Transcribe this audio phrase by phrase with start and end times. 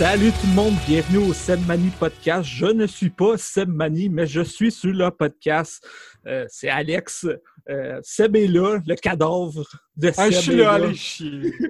[0.00, 2.48] Salut tout le monde, bienvenue au Seb Mani Podcast.
[2.48, 5.86] Je ne suis pas Seb Mani, mais je suis sur le podcast.
[6.26, 7.26] Euh, c'est Alex.
[7.68, 9.62] Euh, Seb est là, le cadavre
[9.98, 10.32] de Ah, Seb.
[10.32, 11.52] je suis là, allez chier.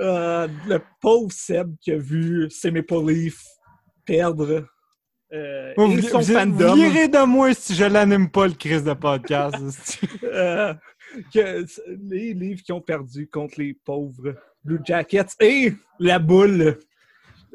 [0.00, 3.46] Euh, le pauvre Seb qui a vu ses Maple Leafs
[4.04, 4.66] perdre
[5.32, 6.74] euh, Vous, et vous, son vous fandom.
[6.74, 10.00] de moi si je l'anime pas, le crise de podcast.
[10.24, 10.74] Euh,
[11.32, 11.64] que
[12.08, 16.78] les livres qui ont perdu contre les pauvres Blue Jackets et la boule.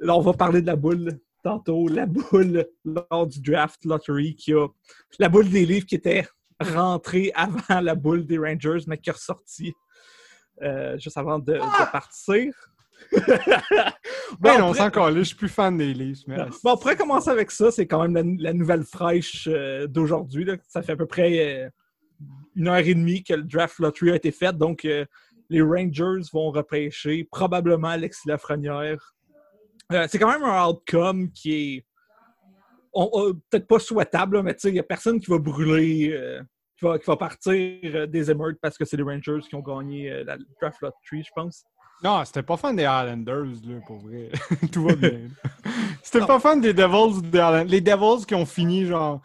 [0.01, 1.87] Là, on va parler de la boule tantôt.
[1.87, 4.67] La boule lors du draft lottery qui a.
[5.19, 6.27] La boule des livres qui était
[6.59, 9.73] rentrée avant la boule des Rangers, mais qui est ressortie
[10.61, 12.53] euh, juste avant de, de partir.
[14.39, 16.25] Ben on s'en calait, je suis plus fan des Leafs.
[16.27, 16.37] Mais...
[16.63, 17.69] Bon, on pourrait commencer avec ça.
[17.69, 20.47] C'est quand même la, la nouvelle fraîche euh, d'aujourd'hui.
[20.67, 21.69] Ça fait à peu près euh,
[22.55, 24.57] une heure et demie que le draft lottery a été fait.
[24.57, 24.87] Donc,
[25.49, 29.15] les Rangers vont repêcher probablement Alexis Lafrenière.
[29.91, 31.85] Euh, c'est quand même un outcome qui est
[33.49, 36.41] peut-être pas souhaitable, là, mais tu sais, il n'y a personne qui va brûler, euh,
[36.77, 39.61] qui, va, qui va partir euh, des émeutes parce que c'est les Rangers qui ont
[39.61, 41.65] gagné euh, la draft lottery, je pense.
[42.03, 44.29] Non, c'était pas fan des Islanders, là, pour vrai.
[44.71, 45.27] Tout va bien.
[46.03, 47.63] C'était pas fan des Devils des.
[47.67, 49.21] Les Devils qui ont fini, genre,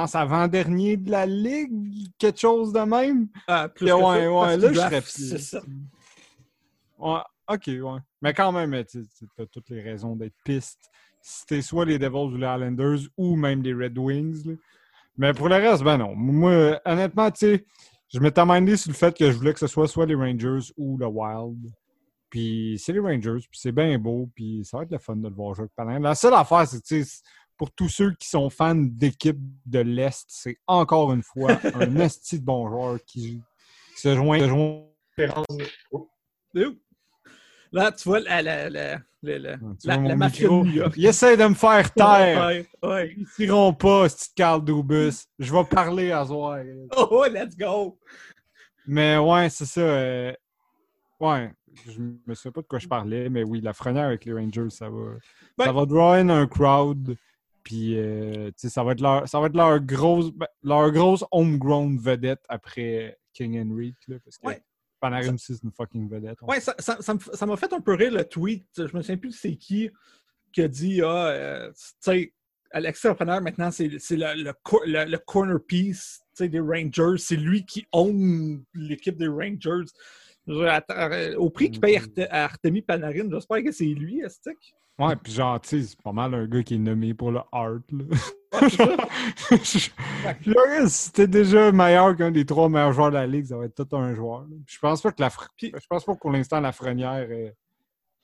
[0.00, 3.28] pense, avant-dernier de la Ligue, quelque chose de même?
[3.46, 5.60] Ah, plus Ouais, que ça, ouais, parce là, je serais ça.
[6.98, 8.00] Ouais, ok, ouais.
[8.22, 9.04] Mais quand même, tu
[9.38, 10.90] as toutes les raisons d'être piste.
[11.20, 14.46] C'était soit les Devils ou les Islanders ou même les Red Wings.
[14.46, 14.54] là.
[15.16, 16.14] Mais pour le reste, ben non.
[16.14, 17.64] Moi, honnêtement, tu sais,
[18.08, 20.72] je m'étais amendé sur le fait que je voulais que ce soit soit les Rangers
[20.76, 21.72] ou le Wild.
[22.30, 25.28] Puis c'est les Rangers, puis c'est bien beau, puis ça va être le fun de
[25.28, 25.98] le voir jouer avec Panarin.
[25.98, 27.22] La seule affaire, c'est que tu sais,
[27.58, 32.38] pour tous ceux qui sont fans d'équipes de l'Est, c'est encore une fois un esti
[32.38, 33.42] de bon joueur qui,
[33.96, 34.38] se joint.
[34.38, 34.84] se?
[37.70, 40.64] Là, tu vois la, la, la, la, mafia de micro?
[40.64, 40.94] New York.
[40.96, 42.46] Ils essaient de me faire taire.
[42.46, 43.14] Ouais, ouais.
[43.18, 45.26] Ils tireront pas, ce petit Carl Dubus.
[45.38, 46.60] Je vais parler à soir.
[46.96, 47.98] Oh, let's go!
[48.86, 49.80] Mais ouais, c'est ça.
[49.80, 50.32] euh,
[51.20, 51.52] Ouais,
[51.84, 54.70] je me souviens pas de quoi je parlais, mais oui, la frenière avec les Rangers,
[54.70, 55.16] ça va.
[55.64, 57.16] Ça va draw in un crowd.
[57.68, 61.98] Puis, euh, ça va être leur, ça va être leur grosse, ben, leur grosse homegrown
[61.98, 63.94] vedette après King Henry.
[64.06, 64.62] Là, parce que Ouais.
[65.00, 66.38] Panarin aussi, c'est une fucking vedette.
[66.42, 68.66] Ouais, ça ça- ça m'a fait un peu rire le tweet.
[68.78, 69.90] Je me souviens plus c'est qui
[70.50, 72.34] qui a dit Ah, euh, tu sais,
[72.70, 73.98] Alexis Lafrenière, maintenant, c'est le,
[74.42, 74.52] le,
[74.86, 77.18] le- le corner piece des Rangers.
[77.18, 79.84] C'est lui qui own l'équipe des Rangers.
[80.48, 84.74] Euh, au prix qu'il paye à Arte- à Artemi Panarin, j'espère que c'est lui, Estic.
[84.98, 87.40] Ouais, puis genre, tu sais, c'est pas mal un gars qui est nommé pour le
[87.52, 87.78] art.
[87.92, 88.04] Là.
[91.12, 93.96] T'es déjà meilleur qu'un des trois meilleurs joueurs de la ligue, ça va être tout
[93.96, 94.46] un joueur.
[94.66, 97.28] Je pense pas que la je pense pas que pour l'instant la frenière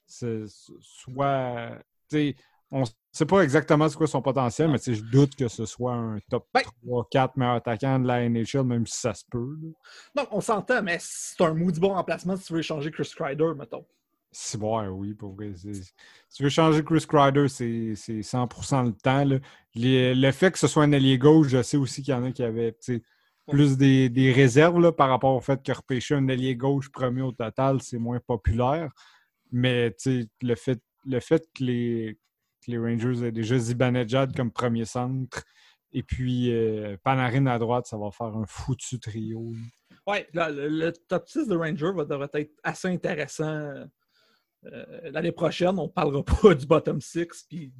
[0.08, 1.70] soit.
[2.10, 2.36] tu sais,
[2.74, 6.18] on sait pas exactement c'est quoi son potentiel, mais je doute que ce soit un
[6.28, 9.56] top Ben- 3-4 meilleur attaquant de la NHL, même si ça se peut.
[9.62, 9.68] là.
[10.16, 13.52] Non, on s'entend, mais c'est un maudit bon remplacement si tu veux échanger Chris Kreider,
[13.56, 13.86] mettons.
[14.32, 15.52] C'est bon, oui, pour vrai.
[15.56, 15.92] Si
[16.34, 19.24] tu veux changer Chris Kreider, c'est c'est 100% le temps.
[19.24, 19.38] là.
[19.76, 22.24] Les- le fait que ce soit un allié gauche, je sais aussi qu'il y en
[22.24, 22.76] a qui avaient
[23.46, 27.22] plus des, des réserves là, par rapport au fait que repêcher un allié gauche premier
[27.22, 28.90] au total, c'est moins populaire.
[29.52, 29.94] Mais
[30.42, 32.18] le fait, le fait que, les,
[32.70, 35.44] les Rangers aient déjà Zibanejad comme premier centre
[35.92, 39.52] et puis euh, Panarin à droite, ça va faire un foutu trio.
[40.34, 43.86] là, le, le top 6 de Ranger va devrait être assez intéressant euh,
[45.10, 45.78] l'année prochaine.
[45.78, 47.72] On parlera pas du bottom 6 puis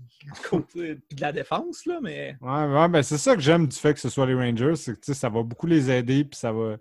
[0.77, 4.01] de la défense, là, mais Ouais, ouais, ben c'est ça que j'aime du fait que
[4.01, 6.77] ce soit les Rangers, c'est que ça va beaucoup les aider, puis ça va.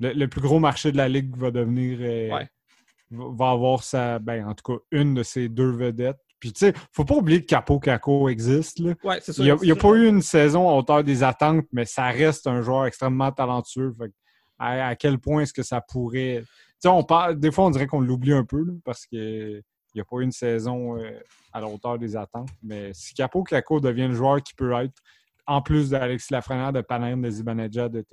[0.00, 1.98] Le, le plus gros marché de la ligue va devenir.
[2.00, 2.48] euh, Ouais.
[3.10, 4.18] va, avoir sa.
[4.20, 6.20] Ben, en tout cas, une de ses deux vedettes.
[6.40, 8.78] Puis tu sais, faut pas oublier que Capo Caco existe.
[8.78, 8.94] Là.
[9.04, 9.42] ouais, c'est ça.
[9.42, 12.46] Il n'y a, il pas eu une saison à hauteur des attentes, mais ça reste
[12.46, 13.94] un joueur extrêmement talentueux.
[13.98, 14.12] Fait
[14.58, 16.42] à, à quel point est-ce que ça pourrait.
[16.42, 16.48] Tu
[16.80, 17.38] sais, on parle.
[17.38, 19.62] Des fois, on dirait qu'on l'oublie un peu là, parce que.
[19.94, 21.18] Il n'y a pas eu une saison euh,
[21.50, 22.50] à la hauteur des attentes.
[22.62, 24.92] Mais si Capo Caco devient le joueur qui peut être,
[25.48, 28.04] en plus d'Alexis Lafrenière, de Panarin, de Zibanejad, de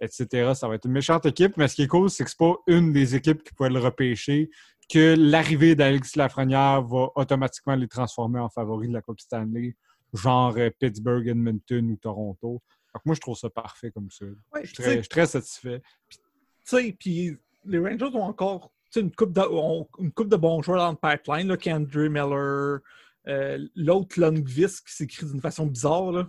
[0.00, 1.56] etc., ça va être une méchante équipe.
[1.56, 3.80] Mais ce qui est cool, c'est que c'est pas une des équipes qui pourrait le
[3.80, 4.48] repêcher,
[4.88, 9.76] que l'arrivée d'Alexis Lafrenière va automatiquement les transformer en favoris de la Coupe Stanley,
[10.14, 12.62] genre euh, Pittsburgh, Edmonton ou Toronto.
[12.94, 14.24] Donc moi, je trouve ça parfait comme ça.
[14.54, 15.82] Ouais, Je suis très, sais, je suis très satisfait.
[16.10, 16.18] tu
[16.64, 20.78] sais, puis les Rangers ont encore une coupe de, ont une coupe de bons joueurs
[20.78, 22.80] dans le pipeline, là, Kendry Miller,
[23.26, 26.26] euh, l'autre Lundqvist qui s'écrit d'une façon bizarre, là.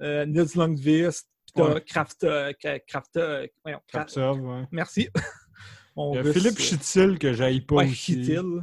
[0.00, 1.80] Euh, Nils Lundqvist, puis t'as Ouais.
[1.82, 2.52] Kraft, euh,
[2.88, 4.64] Kraft, euh, voyons, Kra- Kapsov, ouais.
[4.72, 5.08] merci.
[5.96, 7.94] On Il y a Philippe Chittil que j'aille pas Ouais, aussi.
[7.94, 8.62] Chittil.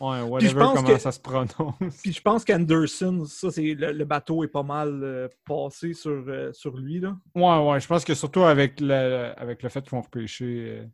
[0.00, 1.74] Ouais, whatever pense comment que- ça se prononce.
[2.02, 6.10] Puis je pense qu'Anderson, ça, c'est le, le bateau est pas mal euh, passé sur,
[6.28, 7.00] euh, sur lui.
[7.00, 7.16] Là.
[7.34, 10.44] Ouais, ouais, je pense que surtout avec le, avec le fait qu'ils vont repêcher,
[10.78, 10.86] euh,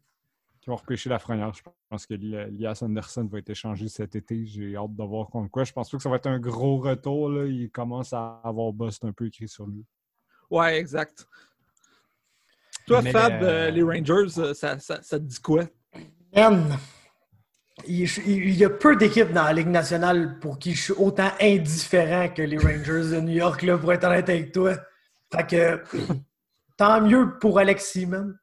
[0.63, 4.17] qu'ils vont repêcher la Lafrenière, je pense que Li- Lias Anderson va être échangé cet
[4.17, 4.47] été.
[4.47, 5.65] J'ai hâte de voir contre quoi.
[5.65, 7.29] Je pense pas que ça va être un gros retour.
[7.29, 7.45] Là.
[7.47, 9.85] Il commence à avoir Bust un peu écrit sur lui.
[10.51, 11.27] Ouais, exact.
[12.87, 15.65] Toi, Mais, Fab, euh, euh, les Rangers, euh, ça, ça, ça te dit quoi?
[16.35, 16.77] Man,
[17.87, 21.31] il, il y a peu d'équipes dans la Ligue nationale pour qui je suis autant
[21.41, 24.75] indifférent que les Rangers de New York, là, pour être honnête avec toi.
[25.35, 25.83] Fait que
[26.77, 28.37] tant mieux pour Alexis, man.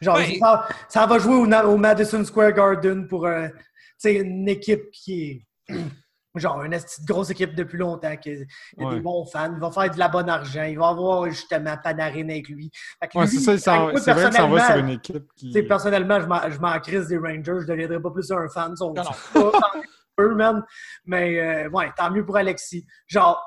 [0.00, 0.38] Genre, Ouais.
[0.38, 3.48] ça, ça va jouer au, Madison Square Garden pour euh,
[4.04, 5.74] une équipe qui est
[6.34, 6.76] genre une
[7.06, 8.94] grosse équipe depuis longtemps, qui il y a Ouais.
[8.96, 12.28] des bons fans, il va faire de la bonne argent, il va avoir justement Panarin
[12.28, 12.70] avec lui.
[13.14, 15.46] Ouais, lui, c'est ça, c'est vrai que ça va sur personnellement, une équipe qui.
[15.46, 17.42] tu sais, personnellement, je m'en- crise des Rangers.
[17.44, 18.76] Je ne deviendrai pas plus un fan.
[18.76, 19.02] Sont Non,
[19.32, 19.52] pas
[20.20, 20.64] eux, man.
[21.06, 22.84] Mais euh, ouais, tant mieux pour Alexis.
[23.06, 23.40] Genre,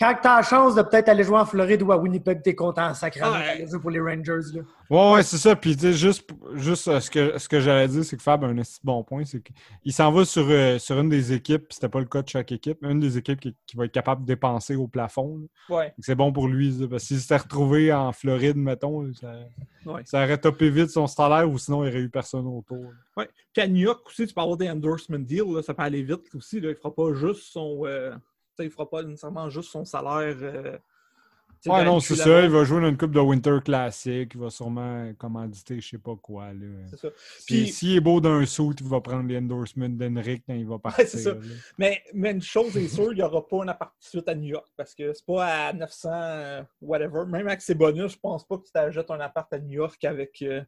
[0.00, 2.50] quand tu as la chance de peut-être aller jouer en Floride ou à Winnipeg, tu
[2.50, 3.66] es content sacrément Ouais.
[3.68, 4.40] jouer pour les Rangers.
[4.54, 4.62] Là.
[4.88, 5.54] Ouais, ouais, c'est ça.
[5.54, 8.42] Puis, tu sais, juste, juste euh, ce que, ce que j'allais dire, c'est que Fab
[8.42, 9.24] a un bon point.
[9.24, 12.22] C'est qu'il s'en va sur, euh, sur une des équipes, puis c'était pas le cas
[12.22, 14.88] de chaque équipe, mais une des équipes qui, qui va être capable de dépenser au
[14.88, 15.38] plafond.
[15.68, 15.76] là.
[15.76, 15.94] Ouais.
[16.00, 19.32] C'est bon pour lui, ça, parce que s'il s'était retrouvé en Floride, mettons, ça,
[19.86, 20.02] Ouais.
[20.04, 22.84] ça aurait topé vite son salaire ou sinon il n'y aurait eu personne autour.
[23.16, 23.28] Ouais.
[23.52, 26.02] Puis à New York aussi, tu peux avoir des endorsement deals, là, ça peut aller
[26.02, 26.60] vite aussi.
[26.60, 26.68] Là.
[26.68, 27.82] Il ne fera pas juste son.
[27.86, 28.12] euh,
[28.64, 30.80] il fera pas nécessairement juste son salaire.
[31.66, 32.42] Ouais, non, c'est ça.
[32.42, 34.30] Il va jouer dans une coupe de Winter Classic.
[34.34, 36.46] Il va sûrement commanditer, je sais pas quoi.
[36.52, 36.66] Là.
[36.90, 37.08] C'est ça.
[37.38, 40.66] Si- Puis- S'il est beau d'un saut, il va prendre les endorsements d'Henrik quand il
[40.66, 41.06] va partir.
[41.06, 41.32] c'est ça.
[41.78, 44.34] Mais, mais une chose est sûre, il n'y aura pas un appart de suite à
[44.34, 47.24] New York parce que c'est pas à 900, euh, whatever.
[47.28, 50.02] Même avec ses bonus, je pense pas que tu t'achètes un appart à New York
[50.04, 50.40] avec.
[50.42, 50.62] euh,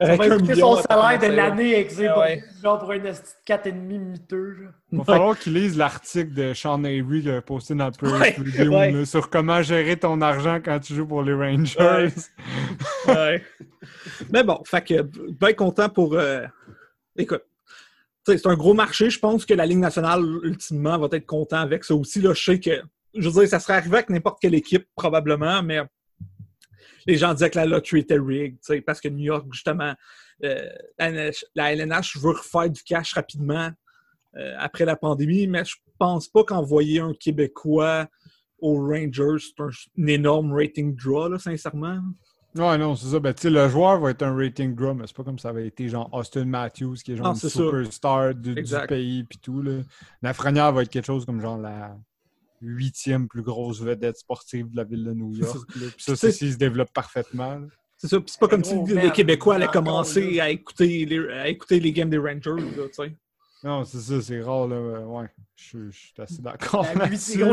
[0.00, 2.42] Ça avec va un son salaire de l'année avec ses Ouais.
[2.62, 4.50] genre pour une esti de 4,5 miteux.
[4.62, 4.68] là.
[4.92, 7.92] Il va falloir qu'il lise l'article de Sean Avery qu'il a posté dans le
[8.68, 9.04] Ouais, ouais.
[9.04, 11.78] sur comment gérer ton argent quand tu joues pour les Rangers.
[11.80, 12.08] Ouais.
[13.08, 13.44] Ouais.
[14.30, 16.14] Mais bon, fait que bien content pour.
[16.14, 16.44] euh,
[17.16, 17.44] Écoute,
[18.26, 19.10] c'est un gros marché.
[19.10, 22.20] Je pense que la Ligue nationale, ultimement, va être content avec ça aussi.
[22.20, 22.82] Là, je sais que,
[23.14, 25.80] je veux dire, ça serait arrivé avec n'importe quelle équipe, probablement, mais
[27.06, 29.94] les gens disaient que la loterie était rigged, parce que New York, justement,
[30.44, 30.68] euh,
[31.54, 33.70] la LNH veut refaire du cash rapidement
[34.36, 38.06] euh, après la pandémie, mais je pense pas qu'envoyer un Québécois
[38.66, 39.68] aux Rangers, c'est un,
[40.02, 42.00] un énorme rating draw, là, sincèrement.
[42.54, 43.20] Ouais, non, c'est ça.
[43.20, 45.88] Ben, le joueur va être un rating draw, mais c'est pas comme ça avait été
[45.88, 48.54] genre Austin Matthews, qui est genre Non, une superstar du,
[48.88, 49.60] pays, puis tout.
[49.60, 49.80] Là.
[50.22, 51.96] Lafrenière va être quelque chose comme genre la
[52.62, 55.58] huitième plus grosse vedette sportive de la ville de New York.
[55.68, 57.56] Puis ça, c'est C'est- s'il se développe parfaitement.
[57.56, 57.66] là.
[57.98, 58.18] C'est ça.
[58.20, 61.80] Puis c'est pas comme si gros les Québécois allaient commencer à écouter, les, à écouter
[61.80, 62.40] les games des Rangers.
[62.56, 63.16] Tu sais.
[63.64, 64.68] Non, c'est ça, c'est rare.
[64.68, 65.00] Là.
[65.00, 65.26] Ouais,
[65.56, 66.86] je, je suis assez d'accord.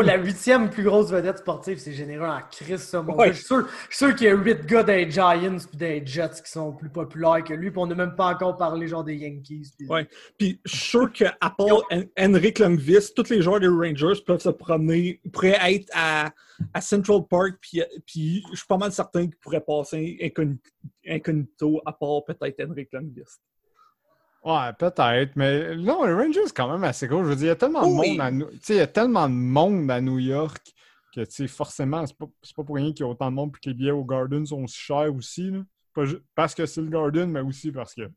[0.04, 3.32] La, la huitième plus grosse vedette sportive, c'est généreux en crise, ça, mon Ouais.
[3.34, 3.56] Je suis
[3.90, 7.42] sûr, qu'il y a huit gars des Giants puis des Jets qui sont plus populaires
[7.44, 9.72] que lui, puis on n'a même pas encore parlé genre des Yankees.
[9.78, 10.08] puis- Ouais.
[10.38, 14.22] Puis je suis sûr que à part Hen- Henrik Lundqvist, tous les joueurs des Rangers
[14.26, 16.32] peuvent se promener, pourraient être à,
[16.74, 20.58] à Central Park, puis, puis je suis pas mal certain qu'ils pourraient passer incogn-
[21.08, 23.40] incognito, à part peut-être Henrik Lundqvist.
[24.44, 27.24] Ouais, peut-être, mais non, les Rangers, c'est quand même assez gros.
[27.24, 29.34] Je veux dire, il y a tellement de monde à il y a tellement de
[29.34, 30.74] monde à New York
[31.14, 33.36] que, tu sais, forcément, c'est pas, c'est pas pour rien qu'il y a autant de
[33.36, 35.50] monde puis que les billets au Garden sont si chers aussi.
[35.50, 35.60] Là.
[35.94, 36.04] Pas
[36.36, 38.10] parce que c'est le Garden, mais aussi parce que,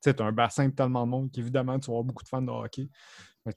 [0.00, 2.50] t'as un bassin de tellement de monde qu'évidemment, tu vas avoir beaucoup de fans de
[2.50, 2.88] hockey.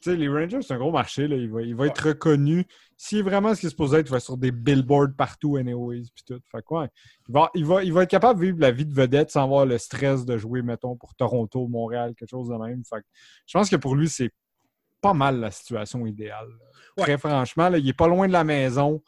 [0.01, 1.27] Sais, les Rangers, c'est un gros marché.
[1.27, 1.36] Là.
[1.36, 2.65] Il va, il va être reconnu.
[2.96, 5.55] S'il est vraiment ce qui est supposé être, il va être sur des billboards partout,
[5.58, 6.39] anyways, puis tout.
[6.51, 6.88] Fait que, ouais,
[7.27, 9.43] il va, il, va, il va être capable de vivre la vie de vedette sans
[9.43, 12.84] avoir le stress de jouer, mettons, pour Toronto, Montréal, quelque chose de même.
[12.86, 13.08] Fait que
[13.48, 14.31] je pense que pour lui, c'est
[15.01, 16.50] pas mal la situation idéale.
[16.98, 17.03] Ouais.
[17.03, 19.01] Très franchement, là, il est pas loin de la maison.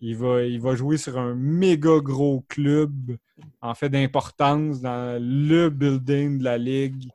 [0.00, 3.16] Il va, il va jouer sur un méga gros club,
[3.60, 7.10] en fait, d'importance dans le building de la ligue.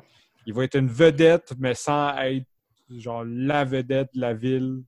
[0.46, 2.46] Il va être une vedette, mais sans être
[2.90, 4.84] genre la vedette de la ville.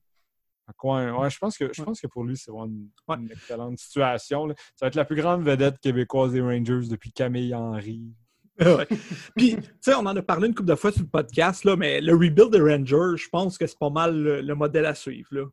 [0.84, 3.16] Ouais, ouais, je, pense que, je pense que pour lui, c'est vraiment une, Ouais.
[3.18, 4.46] une excellente situation.
[4.48, 4.56] là.
[4.76, 8.02] Ça va être la plus grande vedette québécoise des Rangers depuis Camille Henry.
[8.60, 8.88] Ouais.
[9.36, 11.76] Puis, tu sais, on en a parlé une couple de fois sur le podcast, là,
[11.76, 14.96] mais le rebuild des Rangers, je pense que c'est pas mal le, le modèle à
[14.96, 15.28] suivre.
[15.30, 15.46] Là.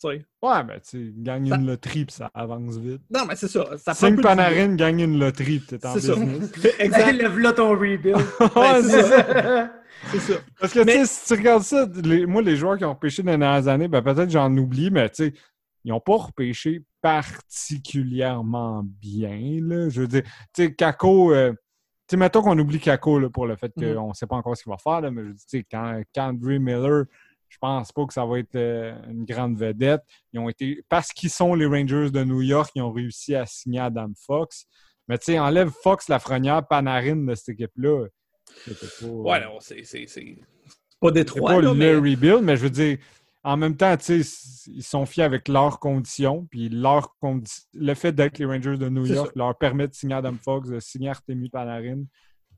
[0.00, 0.06] Tu.
[0.08, 3.02] Ouais, ben, tu sais, gagne Ça- une loterie puis ça avance vite.
[3.10, 3.64] Non, mais c'est ça.
[3.94, 6.14] Cinq peu de- gagne une loterie puis t'es en C'est ça.
[6.14, 6.52] business.
[6.78, 7.12] exact.
[7.12, 8.06] Lève-là ton rebuild.
[8.56, 9.70] Ouais, c'est c'est ça.
[10.12, 10.34] C'est ça.
[10.60, 12.92] Parce que, Mais- tu sais, si tu regardes ça, les- moi, les joueurs qui ont
[12.92, 15.32] repêché dans les dernières années, ben, peut-être j'en oublie, mais tu sais,
[15.84, 19.58] ils n'ont pas repêché particulièrement bien.
[19.62, 19.88] Là.
[19.88, 20.22] Je veux dire,
[20.52, 21.52] tu sais, Kako, euh,
[22.10, 23.94] sais, mettons qu'on oublie Kako là, pour le fait Mhm.
[23.94, 26.02] qu'on ne sait pas encore ce qu'il va faire, là, mais je tu sais, quand,
[26.14, 27.04] quand Andre Miller,
[27.54, 30.02] je pense pas que ça va être euh, une grande vedette.
[30.32, 33.46] Ils ont été, parce qu'ils sont les Rangers de New York, ils ont réussi à
[33.46, 34.66] signer Adam Fox.
[35.06, 38.06] Mais tu sais, enlève Fox, Lafrenière, Panarin de cette équipe-là.
[38.66, 40.36] Pas, Ouais, non, c'est c'est- c'est
[41.00, 41.94] pas c'est Détroit, pas là, le mais...
[41.94, 42.98] rebuild, mais je veux dire,
[43.42, 47.94] en même temps, tu sais, ils sont fiers avec leurs conditions, puis leur condi- le
[47.94, 50.80] fait d'être les Rangers de New C'est York leur permet de signer Adam Fox, de
[50.80, 52.04] signer Artemi Panarin,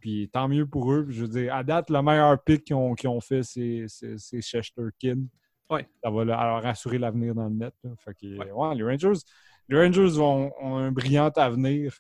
[0.07, 1.05] puis tant mieux pour eux.
[1.05, 3.87] Puis Je veux dire, à date, le meilleur pick qu'ils ont, qu'ils ont fait, c'est
[3.89, 5.25] c'est- c'est Shesterkin.
[5.69, 5.85] Ouais.
[6.05, 7.75] Ça va leur assurer l'avenir dans le net.
[7.83, 7.91] là.
[8.05, 8.53] Fait que, Ouais.
[8.53, 9.21] ouais, les Rangers,
[9.69, 11.93] les Rangers ont, ont un brillant avenir.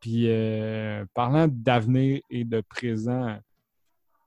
[0.00, 3.28] Puis, euh, parlant d'avenir et de présent,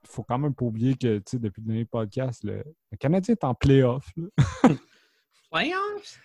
[0.03, 2.97] il faut quand même pas oublier que, tu sais, depuis le dernier podcast, le, le
[2.97, 4.09] Canadien est en playoff.
[4.15, 4.27] là.
[5.51, 6.21] Playoffs?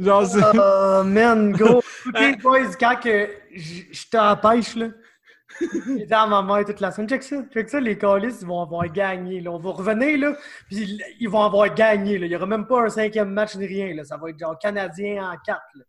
[0.00, 1.80] Genre, c'est- Oh, man, gros.
[2.06, 4.36] Écoutez, boys, quand que j- j'étais en
[5.58, 7.08] pêche, là, j'étais dans ma mère toute la semaine.
[7.08, 7.42] Check ça.
[7.52, 9.40] Check ça, les Callis, ils vont avoir gagné.
[9.40, 9.50] Là.
[9.52, 10.36] On va revenir, là,
[10.68, 12.18] puis ils vont avoir gagné.
[12.18, 12.26] Là.
[12.26, 13.94] Il n'y aura même pas un cinquième match ni rien.
[13.94, 14.04] Là.
[14.04, 15.62] Ça va être genre Canadien en quatre.
[15.74, 15.84] Là.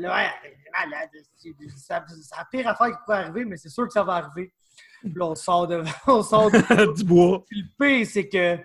[0.00, 1.08] Malade.
[1.36, 4.52] C'est la pire affaire qui pourrait arriver, mais c'est sûr que ça va arriver.
[5.00, 5.82] Puis là, on sort de.
[6.06, 7.44] On sort de du bois.
[7.48, 8.62] puis le pire, c'est que, tu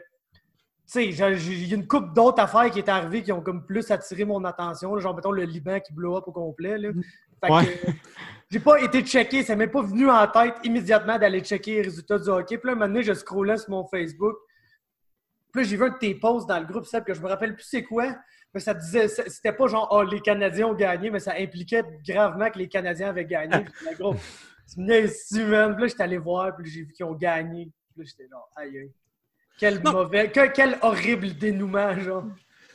[0.86, 3.42] sais, j'ai- j'ai- il y a une couple d'autres affaires qui est arrivées qui ont
[3.42, 4.96] comme plus attiré mon attention.
[4.96, 6.78] là, genre, mettons, le Liban qui blow up au complet.
[6.78, 6.90] Là.
[7.51, 7.81] Ouais.
[7.88, 7.91] euh,
[8.50, 9.43] j'ai pas été checké.
[9.43, 12.57] Ça m'est pas venu en tête immédiatement d'aller checker les résultats du hockey.
[12.57, 14.35] Puis là, un moment donné, je scrollais sur mon Facebook.
[15.51, 17.27] Puis là, j'ai vu un de tes posts dans le groupe, Seb, que je me
[17.27, 18.15] rappelle plus c'est quoi.
[18.53, 22.50] Mais ça disait, c'était pas genre, oh, les Canadiens ont gagné, mais ça impliquait gravement
[22.51, 23.63] que les Canadiens avaient gagné.
[23.63, 24.13] Puis là, gros,
[24.73, 25.07] tu me?
[25.07, 27.71] Puis là, j'étais allé voir, puis j'ai vu qu'ils ont gagné.
[27.95, 28.91] Puis là, j'étais genre, aïe, aïe.
[29.59, 29.91] Quel Non.
[29.91, 32.25] mauvais, que- quel horrible dénouement, genre.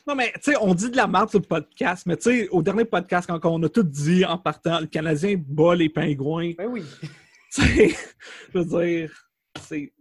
[0.08, 2.48] Non, mais tu sais, on dit de la merde sur le podcast, mais tu sais,
[2.48, 6.52] au dernier podcast, quand on a tout dit en partant, le Canadien bat les pingouins,
[6.56, 6.82] Ben oui.
[7.52, 7.94] tu sais,
[8.54, 9.92] je veux dire, c'est.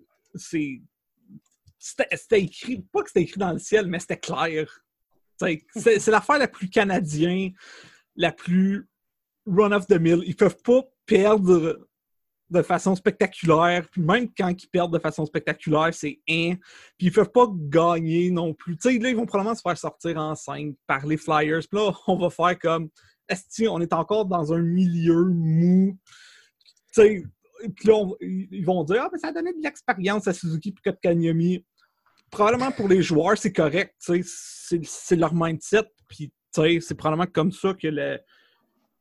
[1.78, 4.86] C'était écrit, pas que c'était écrit dans le ciel, mais c'était clair.
[5.76, 7.52] C'est l'affaire la plus canadienne,
[8.16, 8.88] la plus
[9.46, 10.24] run of the mill.
[10.26, 11.86] Ils peuvent pas perdre
[12.50, 13.88] de façon spectaculaire.
[13.90, 16.56] Puis même quand ils perdent de façon spectaculaire, c'est un.
[16.98, 18.78] Puis ils peuvent pas gagner non plus.
[18.84, 21.62] Là, ils vont probablement se faire sortir en 5 par les Flyers.
[21.70, 22.90] Puis là, on va faire comme.
[23.30, 25.98] Est-ce on est encore dans un milieu mou?
[26.96, 27.24] Puis
[27.84, 31.66] là, ils vont dire Ah, mais ça a donné de l'expérience à Suzuki et Kotkaniemi.
[32.32, 33.96] Probablement pour les joueurs, c'est correct.
[34.00, 35.84] C'est leur mindset.
[36.08, 38.20] Puis, c'est probablement comme ça que, le,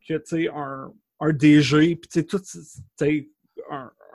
[0.07, 2.41] que un, un DG, puis tout,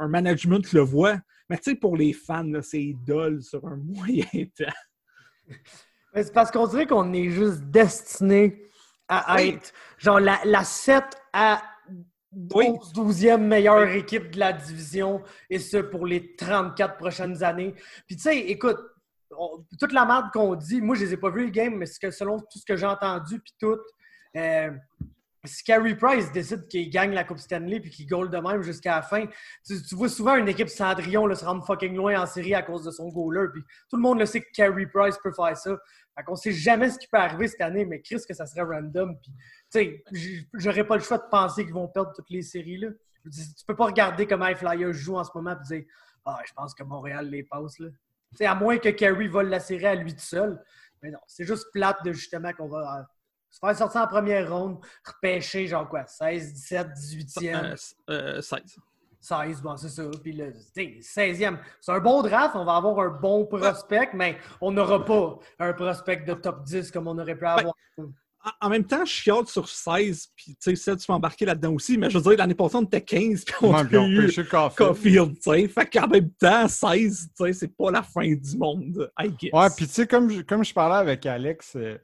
[0.02, 1.18] un, management le voit.
[1.50, 4.26] Mais tu sais, pour les fans, c'est idole sur un moyen
[4.58, 5.56] temps.
[6.14, 8.64] C'est parce qu'on dirait qu'on est juste destiné
[9.08, 9.50] à Oui.
[9.50, 11.04] être genre la, la 7
[11.34, 11.62] à
[12.54, 12.66] Oui.
[12.70, 17.74] 11, 12e meilleure équipe de la division, et ce pour les 34 prochaines années.
[18.08, 18.78] Puis tu sais, écoute,
[19.38, 21.86] on- toute la merde qu'on dit, moi je les ai pas vus les games, mais
[22.02, 23.78] que selon tout ce que j'ai entendu, puis tout,
[24.38, 24.72] euh,
[25.44, 28.98] si Carey Price décide qu'il gagne la Coupe Stanley puis qu'il goal de même jusqu'à
[28.98, 29.26] la fin,
[29.66, 32.84] tu, vois souvent une équipe Cendrillon là, se rendre fucking loin en série à cause
[32.84, 33.48] de son goaler.
[33.52, 35.78] Puis tout le monde le sait que Carey Price peut faire ça.
[36.16, 38.62] Fait qu'on sait jamais ce qui peut arriver cette année, mais Chris, que ça serait
[38.62, 39.18] random.
[39.74, 40.04] Puis,
[40.54, 42.78] j'aurais pas le choix de penser qu'ils vont perdre toutes les séries.
[42.78, 42.90] Là.
[43.24, 45.86] Tu peux pas regarder comment les Flyers jouent en ce moment et dire
[46.26, 47.80] Ah, je pense que Montréal les passe.
[47.80, 47.90] Là.
[48.42, 50.62] À moins que Carey vole la série à lui tout seul.
[51.02, 53.08] Mais non, c'est juste plate de justement qu'on va
[53.52, 57.56] se faire sortir en première ronde, repêcher genre quoi, 16, 17, 18e.
[57.56, 57.76] Euh,
[58.38, 58.78] euh, 16.
[59.20, 60.04] 16, bon, c'est ça.
[60.24, 61.58] Puis le t'sais, 16e.
[61.80, 65.74] C'est un bon draft, on va avoir un bon prospect, mais on n'aura pas un
[65.74, 67.74] prospect de top 10 comme on aurait pu avoir.
[67.98, 68.06] En-
[68.60, 71.96] En même temps, je chiale sur 16, puis tu sais, tu m'as embarqué là-dedans aussi,
[72.00, 74.08] mais je veux dire, l'année passée, on était 15, puis on Ouais, a puis on
[74.08, 74.76] eu Caulfield.
[74.76, 75.68] Caulfield, tu sais.
[75.68, 79.52] Fait qu'en même temps, 16, tu sais, c'est pas la fin du monde, I guess.
[79.54, 82.00] Ouais, puis tu sais, comme, je- comme je parlais avec Alex, euh,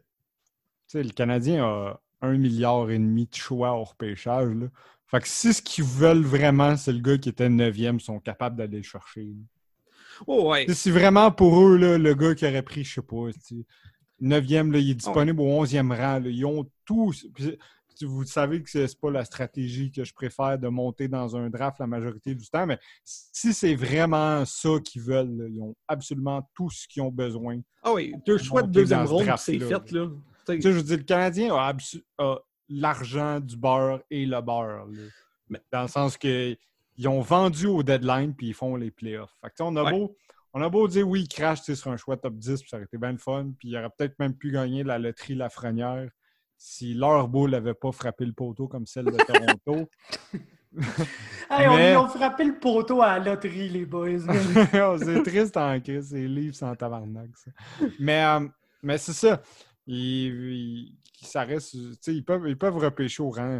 [0.88, 4.50] sais, le Canadien a un milliard et demi de choix au repêchage.
[4.50, 4.68] Là.
[5.08, 8.56] Fait que si ce qu'ils veulent vraiment, c'est le gars qui était 9e, sont capables
[8.58, 9.24] d'aller le chercher.
[9.24, 9.32] là.
[10.26, 10.66] Oh, ouais.
[10.74, 13.66] Si vraiment pour eux, là, le gars qui aurait pris, je sais pas, tu sais,
[14.20, 16.22] 9e, là, il est disponible au 11e rang.
[16.26, 21.08] Ils ont tu- Vous savez que c'est pas la stratégie que je préfère de monter
[21.08, 25.46] dans un draft la majorité du temps, mais si c'est vraiment ça qu'ils veulent, là,
[25.50, 27.60] ils ont absolument tout ce qu'ils ont besoin.
[27.84, 30.10] Ah oui, deux choix de deuxième ronde, c'est fait, là.
[30.56, 32.38] Tu sais, je veux dire, le Canadien a,
[32.70, 34.86] l'argent du beurre et le beurre.
[34.88, 35.02] là.
[35.50, 36.56] Mais- Dans le sens que
[36.98, 39.32] ils ont vendu au deadline puis ils font les playoffs.
[39.42, 39.92] Fait que, on, a Ouais.
[39.92, 40.16] beau,
[40.54, 42.86] on a beau dire oui, ils crachent sur un choix top 10, puis ça aurait
[42.86, 46.10] été bien le fun, puis il aurait peut-être même pu gagner la loterie Lafrenière
[46.58, 49.88] si leur boule n'avait pas frappé le poteau comme celle de Toronto.
[51.50, 54.20] Hey, on- Mais- Ils ont frappé le poteau à la loterie, les boys.
[55.00, 57.52] C'est triste en crise, c'est livre sans tabarnak, ça.
[58.00, 58.48] Mais, euh,
[58.84, 59.42] mais c'est ça.
[59.88, 61.76] Ils, ils- ça reste,
[62.08, 63.60] ils, peuvent, ils peuvent repêcher au rang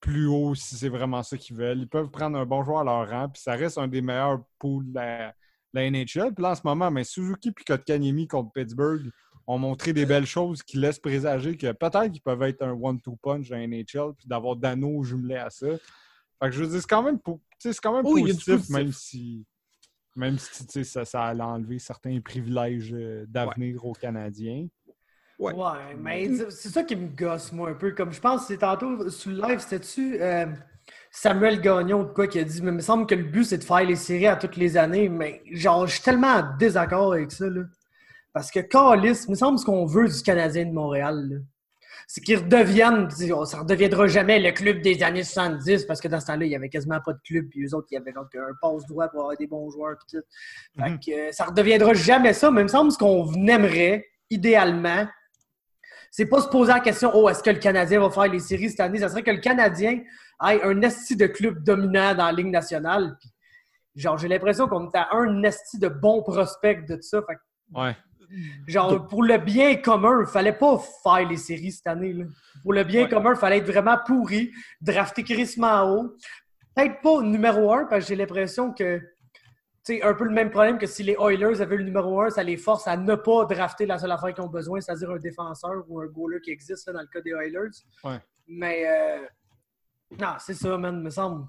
[0.00, 1.78] plus haut si c'est vraiment ça qu'ils veulent.
[1.80, 4.42] Ils peuvent prendre un bon joueur à leur rang, puis ça reste un des meilleurs
[4.58, 5.34] pools de la,
[5.72, 6.32] la NHL.
[6.34, 9.10] Puis là, en ce moment, mais Suzuki et Kotkaniemi contre Pittsburgh
[9.46, 13.16] ont montré des belles choses qui laissent présager que peut-être qu'ils peuvent être un one-two
[13.22, 15.66] punch dans la NHL, puis d'avoir Dano jumelé à ça.
[15.68, 17.18] Fait que je veux dire, c'est quand même,
[17.58, 19.44] c'est quand même positif, même si,
[20.16, 24.66] même si ça, ça allait enlever certains privilèges euh, d'avenir aux Canadiens.
[25.38, 25.52] Ouais.
[25.52, 27.90] Ouais, mais c'est- ça qui me gosse, moi, un peu.
[27.92, 30.46] Comme je pense, c'est tantôt sur le live, c'était-tu euh,
[31.10, 33.58] Samuel Gagnon ou quoi qui a dit, mais il me semble que le but, c'est
[33.58, 35.08] de faire les séries à toutes les années.
[35.08, 37.62] Mais genre, je suis tellement en désaccord avec ça, là.
[38.32, 41.36] Parce que Carlis, il me semble ce qu'on veut du Canadien de Montréal, là,
[42.06, 43.08] c'est qu'ils redeviennent,
[43.46, 46.56] ça redeviendra jamais le club des années 70, parce que dans ce temps-là, il n'y
[46.56, 49.08] avait quasiment pas de club, puis eux autres, il y avait donc un passe droit
[49.08, 50.24] pour avoir des bons joueurs, puis tout.
[50.82, 50.98] Fait Mhm.
[51.00, 55.06] que, euh, ça redeviendra jamais ça, mais il me semble ce qu'on aimerait, idéalement,
[56.16, 58.70] c'est pas se poser la question, oh, est-ce que le Canadien va faire les séries
[58.70, 59.00] cette année?
[59.00, 59.98] Ça serait que le Canadien
[60.48, 63.16] ait un esti de club dominant dans la Ligue nationale.
[63.18, 63.32] Puis,
[63.96, 67.20] genre, j'ai l'impression qu'on est à un esti de bons prospects de tout ça.
[67.26, 67.40] Fait que,
[67.80, 67.96] Ouais.
[68.68, 72.12] genre, pour le bien commun, il fallait pas faire les séries cette année.
[72.12, 72.26] là.
[72.62, 73.08] Pour le bien Ouais.
[73.08, 76.14] commun, il fallait être vraiment pourri, drafter crissement haut.
[76.76, 79.00] Peut-être pas numéro un, parce que j'ai l'impression que
[79.84, 82.42] c'est un peu le même problème que si les Oilers avaient le numéro un, ça
[82.42, 85.84] les force à ne pas drafter la seule affaire qu'ils ont besoin, c'est-à-dire un défenseur
[85.88, 87.68] ou un goaler qui existe là, dans le cas des Oilers.
[88.02, 88.18] Ouais.
[88.48, 89.26] Mais euh,
[90.18, 91.46] non, c'est ça, man, me semble.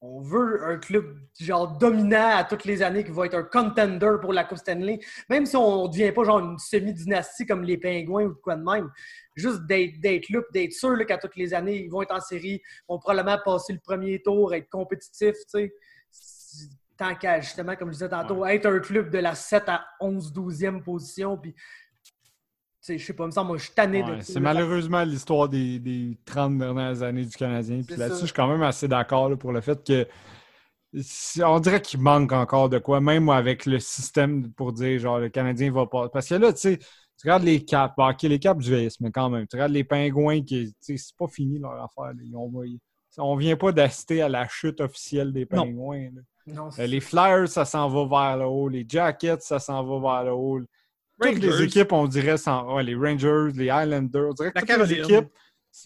[0.00, 4.16] On veut un club genre dominant à toutes les années qui va être un contender
[4.20, 4.98] pour la Coupe Stanley.
[5.30, 8.56] Même si on ne devient pas genre une semi-dynastie comme les Pingouins ou de quoi
[8.56, 8.90] de même.
[9.36, 12.98] Juste d'être là, d'être sûr qu'à toutes les années, ils vont être en série, vont
[12.98, 15.74] probablement passer le premier tour, être compétitifs, tu sais.
[16.96, 20.32] Tant qu'à, justement, comme je disais tantôt, être un club de la 7 à 11,
[20.32, 21.54] 12e position, puis,
[22.88, 25.78] je sais pas, me semble, moi, je suis tanné Ouais, de c'est malheureusement l'histoire des,
[25.78, 27.82] des 30 dernières années du Canadien.
[27.82, 30.06] Puis là-dessus, je suis quand même assez d'accord là, pour le fait que
[31.44, 35.28] on dirait qu'il manque encore de quoi, même avec le système pour dire genre le
[35.28, 36.08] Canadien va pas.
[36.08, 36.86] Parce que là, tu sais, tu
[37.24, 40.42] regardes les caps, ok, les caps du VS, mais quand même, tu regardes les pingouins
[40.42, 42.14] qui, c'est pas fini leur affaire.
[42.14, 42.22] là.
[42.22, 42.50] Ils ont-
[43.18, 46.10] on vient pas d'assister à la chute officielle des pingouins.
[46.46, 48.68] Non, Euh, les Flyers, ça s'en va vers le haut.
[48.68, 50.60] Les Jackets, ça s'en va vers le haut.
[51.20, 52.36] Toutes les équipes, on dirait,
[52.68, 55.28] ouais, les Rangers, les Highlanders, on dirait que La toutes les équipes.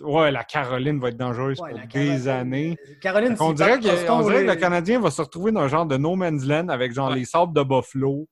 [0.00, 2.76] Ouais, la Caroline va être dangereuse Ouais, pour des Caroline- années.
[3.00, 5.68] Caroline, on c'est dirait, que, on dirait que le Canadien va se retrouver dans un
[5.68, 7.16] genre de no man's land avec genre Ouais.
[7.16, 8.28] les Sables de Buffalo,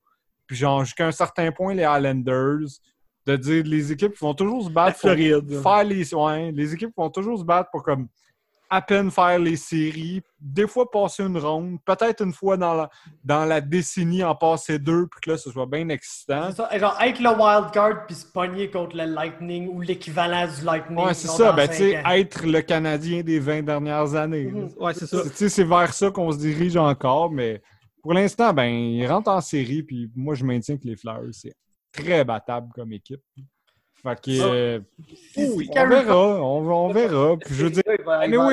[0.46, 2.68] puis genre jusqu'à un certain point les Highlanders,
[3.26, 5.60] de dire les équipes qui vont toujours se La battre pour Floride.
[5.62, 8.06] faire les ouais, les équipes vont toujours se battre pour comme
[8.70, 12.90] à peine faire les séries, des fois passer une ronde, peut-être une fois dans la,
[13.24, 16.50] dans la décennie en passer deux, puis que là, ce soit bien excitant.
[16.50, 20.46] C'est ça, genre être le wild card puis se pogner contre le Lightning ou l'équivalent
[20.46, 20.98] du Lightning.
[20.98, 24.50] Ouais, c'est ça, ben être le Canadien des 20 dernières années.
[24.50, 24.70] Mhm.
[24.78, 25.22] Ouais, c'est ça.
[25.22, 27.62] Tu sais, c'est vers ça qu'on se dirige encore, mais
[28.02, 31.54] pour l'instant, ben, ils rentrent en série, puis moi, je maintiens que les Flyers, c'est
[31.92, 33.22] très battable comme équipe.
[34.02, 34.80] Fait que, euh,
[35.32, 37.36] Si- on verra, on, on verra.
[37.38, 37.82] Puis je veux dire,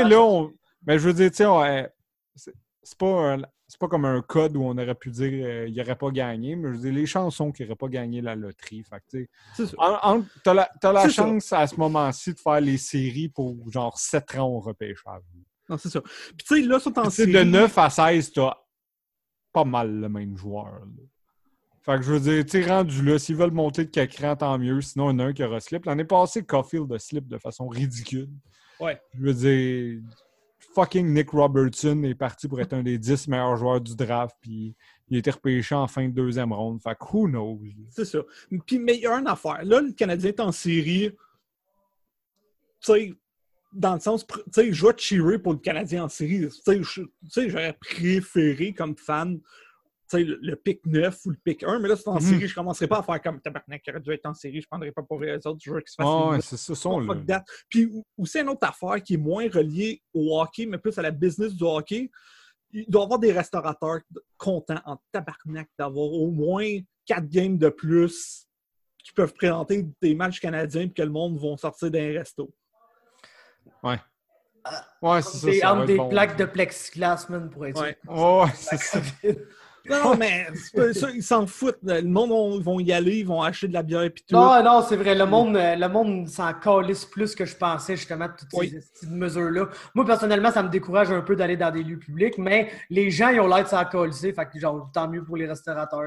[0.10, 0.54] là, on-
[0.88, 1.88] mais je veux dire, tu sais, euh,
[2.36, 3.38] c'est pas,
[3.80, 6.70] pas comme un code où on aurait pu dire euh, il n'aurait pas gagné, mais
[6.70, 8.84] je veux dire, les chances sont qu'il n'aurait pas gagné la loterie.
[8.84, 9.76] Fait que, tu sais, C'est ça.
[9.78, 13.98] en- en- t'as la, la chance à ce moment-ci de faire les séries pour genre
[13.98, 15.22] 7 rangs au repêchage.
[15.70, 16.02] Non, c'est ça.
[16.02, 17.34] Puis tu sais, là, sont en Tu sais, série.
[17.34, 18.56] de 9 à 16, t'as
[19.52, 20.66] pas mal le même joueur.
[20.66, 21.04] là.
[21.86, 24.58] Fait que je veux dire, tu rendu là, s'ils veulent monter de quelques rangs, tant
[24.58, 24.82] mieux.
[24.82, 25.86] Sinon, il y en a un qui aura slip.
[25.86, 28.30] L'année passée, Caulfield a slip de façon ridicule.
[28.80, 29.00] Ouais.
[29.14, 30.02] Je veux dire,
[30.74, 34.76] fucking Nick Robertson est parti pour être un des 10 meilleurs joueurs du draft, puis
[35.10, 36.82] il a été repêché en fin de deuxième ronde.
[36.82, 37.62] Fait que who knows?
[37.92, 38.20] C'est ça.
[38.66, 39.64] Puis, mais il y a une affaire.
[39.64, 41.12] Là, le Canadien est en série.
[42.82, 43.14] Tu sais,
[43.72, 46.48] dans le sens, tu sais, je vais cheerer pour le Canadien en série.
[46.66, 46.84] Tu
[47.30, 49.40] sais, j'aurais préféré comme fan.
[50.10, 52.22] Tu sais, Le, le pick 9 ou le pick 1, mais là, c'est en Mhm.
[52.22, 54.68] série, je commencerai pas à faire comme tabarnak qui aurait dû être en série, je
[54.68, 57.44] prendrais pas pour les autres joueurs qui se fassent Ah une ouais, c'est ça.
[57.70, 61.12] Puis aussi une autre affaire qui est moins reliée au hockey, mais plus à la
[61.12, 62.10] business du hockey.
[62.72, 64.02] Il doit y avoir des restaurateurs
[64.38, 66.68] contents en tabarnak d'avoir au moins
[67.06, 68.48] quatre games de plus
[69.04, 72.52] qui peuvent présenter des matchs canadiens et que le monde va sortir d'un resto.
[75.02, 75.46] Ouais, c'est ça.
[75.48, 76.10] Des, ça être des bon.
[76.10, 77.98] plaques de plexiglas, man, pour être Ouais.
[78.04, 78.12] sûr.
[78.14, 79.02] Ouais, c'est ça.
[79.90, 80.48] Non, mais
[80.94, 81.80] ça, ils s'en foutent.
[81.84, 84.24] Le monde, ils vont y aller, ils vont acheter de la bière et tout.
[84.32, 85.16] Non, non, c'est vrai.
[85.16, 89.68] Le monde, euh, le monde s'en calisse plus que je pensais, justement, toutes ces, mesures-là.
[89.94, 93.30] Moi, personnellement, ça me décourage un peu d'aller dans des lieux publics, mais les gens,
[93.30, 94.34] ils ont l'air de s'en calisser.
[94.34, 96.04] Fait que, genre, tant mieux pour les restaurateurs.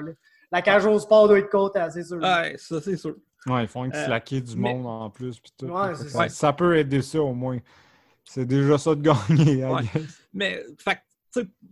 [0.50, 2.18] La cage au sport doit être contente, c'est sûr.
[2.18, 3.14] Ouais, ça, c'est sûr.
[3.46, 5.38] Ouais, ils font un slacker du monde en plus.
[5.38, 7.58] Puis tout, ouais, ça, ça, peut aider ça au moins.
[8.24, 9.64] C'est déjà ça de gagner.
[9.64, 9.82] Ouais.
[10.34, 10.98] Mais, fait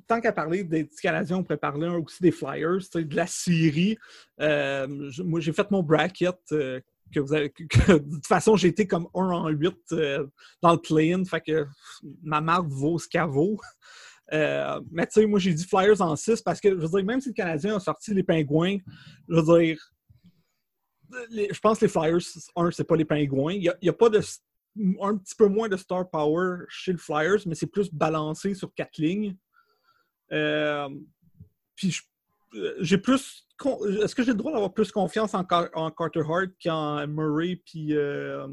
[0.06, 3.98] tant qu'à parler des Canadiens, on pourrait parler aussi des Flyers, de la série.
[4.40, 4.86] Euh,
[5.24, 6.38] moi, j'ai fait mon bracket.
[6.52, 6.80] Euh,
[7.14, 10.26] que vous avez, de toute façon, j'ai été comme 1 en 8 euh,
[10.60, 11.22] dans le play-in.
[12.24, 13.60] Ma marque vaut ce qu'elle vaut.
[14.32, 17.20] mais tu sais, moi, j'ai dit Flyers en 6 parce que, je veux dire, même
[17.20, 18.78] si le Canadien a sorti les Pingouins,
[19.28, 19.78] je veux dire,
[21.30, 22.18] je pense que les Flyers,
[22.56, 23.52] un, c'est pas les Pingouins.
[23.52, 24.20] Il n'y a, pas de
[25.00, 28.72] un petit peu moins de star power chez les Flyers, mais c'est plus balancé sur
[28.74, 29.36] quatre lignes.
[30.32, 30.88] Euh,
[31.74, 31.96] puis
[32.54, 33.46] euh, j'ai plus.
[34.02, 38.46] Est-ce que j'ai le droit d'avoir plus confiance en, Carter Hart qu'en Murray puis, euh,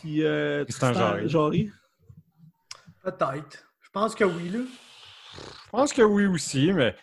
[0.00, 0.22] puis
[0.64, 1.70] Tristan Jory?
[3.02, 3.66] Peut-être.
[3.80, 4.60] Je pense que oui, là.
[5.34, 6.94] Je pense que oui aussi, mais.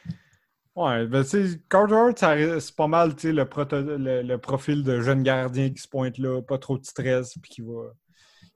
[0.73, 1.25] Ouais, ben,
[1.69, 6.41] Carter Hart, c'est pas mal le, le, profil de jeune gardien qui se pointe là,
[6.41, 7.91] pas trop de stress, puis qui va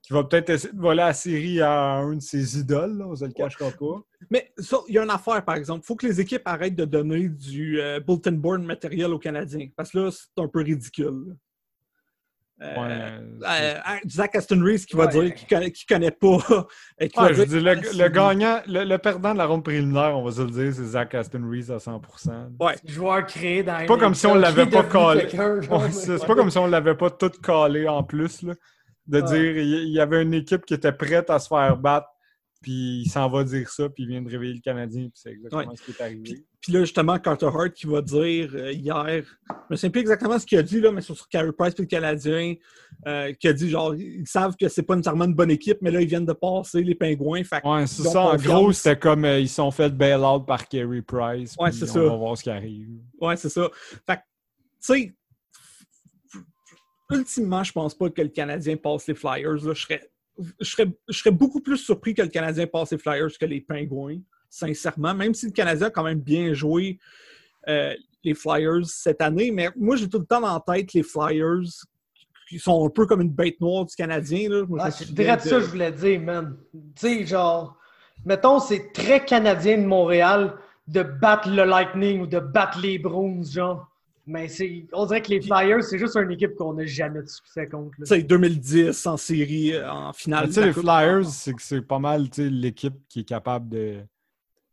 [0.06, 3.16] qui va peut-être essayer de voler la série à un de ses idoles, là, on
[3.16, 4.04] se le cachera pas.
[4.30, 4.52] Mais
[4.88, 5.82] il y a une affaire, par exemple.
[5.84, 9.68] Il faut que les équipes arrêtent de donner du euh, bulletin board matériel aux Canadiens.
[9.76, 11.36] Parce que là, c'est un peu ridicule.
[12.62, 16.38] Euh, euh, Zach Aston Reese qui va dire qu'il connaît, connaît pas.
[17.00, 20.86] je le, gagnant, le, perdant de la ronde préliminaire, on va se le dire, c'est
[20.86, 22.56] Zach Aston Reese à 100%.
[22.60, 22.76] Ouais.
[22.86, 25.28] Joueur créé dans C'est pas comme si on l'avait pas collé.
[25.92, 28.44] c'est pas comme si on l'avait pas tout collé en plus.
[28.44, 28.54] Là
[29.08, 32.08] de dire il y avait une équipe qui était prête à se faire battre,
[32.66, 35.32] puis il s'en va dire ça, puis il vient de réveiller le Canadien, puis c'est
[35.32, 36.46] exactement ce qui est arrivé.
[36.60, 40.40] Puis, là, justement, Carter Hart qui va dire euh, hier, je ne sais plus exactement
[40.40, 42.56] ce qu'il a dit, là, mais sur, sur Carey Price et le Canadien,
[43.06, 45.92] euh, qui a dit genre, ils savent que c'est pas nécessairement une bonne équipe, mais
[45.92, 47.44] là, ils viennent de passer les Pingouins.
[47.64, 48.20] ouais, c'est ça.
[48.20, 51.56] En gros, c'était comme euh, ils sont fait bail-out par Carey Price.
[51.60, 52.00] Ouais, c'est ça.
[52.00, 52.88] On va voir ce qui arrive.
[53.22, 53.70] Ouais, c'est ça.
[54.08, 54.22] Fait tu
[54.80, 55.16] sais,
[57.12, 59.58] ultimement, je pense pas que le Canadien passe les Flyers.
[59.58, 60.10] Je, serais,
[60.60, 65.14] je, serais, beaucoup plus surpris que le Canadien passe les Flyers que les Pingouins, sincèrement.
[65.14, 67.00] Même si le Canadien a quand même bien joué
[67.68, 69.52] euh, les Flyers cette année.
[69.52, 71.70] Mais moi, j'ai tout le temps en tête les Flyers
[72.50, 74.50] qui sont un peu comme une bête noire du Canadien.
[74.50, 74.66] Là.
[74.80, 75.42] Ah, je dirais de...
[75.42, 76.58] ça, je voulais dire, man.
[76.74, 77.78] Tu sais, genre,
[78.26, 80.56] mettons, c'est très Canadien de Montréal
[80.88, 83.90] de battre le Lightning ou de battre les Bruins, genre.
[84.28, 84.48] Mais
[84.94, 87.96] on dirait que les Flyers, c'est juste une équipe qu'on n'a jamais de succès contre.
[88.04, 90.50] C'est 2010 en série, euh, en finale.
[90.50, 94.00] les Flyers, c'est pas mal l'équipe qui est capable de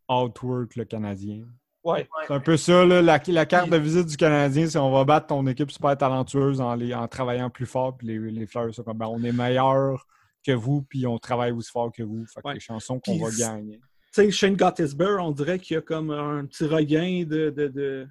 [0.09, 1.45] outwork le Canadien.
[1.85, 2.09] Ouais.
[2.27, 5.27] C'est un peu ça, là, la, carte de visite du Canadien, c'est on va battre
[5.27, 7.97] ton équipe super talentueuse en, en travaillant plus fort.
[7.97, 10.07] Puis les, les Flyers sont comme ben, on est meilleur
[10.47, 12.25] que vous, puis on travaille aussi fort que vous.
[12.27, 13.81] Fait que les chansons qu'on va gagner.
[14.15, 18.07] Tu sais, Shane Gottisberg, on dirait qu'il y a comme un petit regain de, de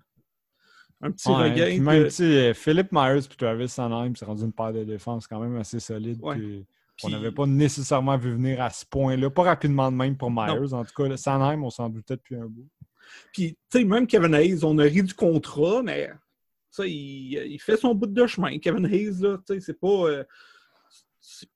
[1.02, 1.82] un petit regain.
[1.82, 2.54] Même, de...
[2.54, 6.20] Philippe Myers et Travis Sanheim, c'est rendu une paire de défense quand même assez solide.
[7.04, 9.30] On n'avait pas nécessairement vu venir à ce point-là.
[9.30, 10.74] Pas rapidement de même pour Myers.
[10.74, 12.68] En tout cas, Sanheim, on s'en doutait depuis un bout.
[13.34, 16.10] Puis, tu sais, même Kevin Hayes, on a ri du contrat, mais
[16.70, 18.58] ça, il, il, fait son bout de chemin.
[18.60, 19.88] Kevin Hayes, là, tu sais, c'est pas.
[19.88, 20.24] Euh,
[21.20, 21.50] c'est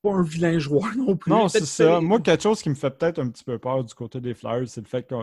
[0.00, 1.30] pas un vilain joueur non plus.
[1.30, 2.00] Non, c'est ça.
[2.00, 4.68] Moi, quelque chose qui me fait peut-être un petit peu peur du côté des Flyers,
[4.68, 5.14] c'est le fait que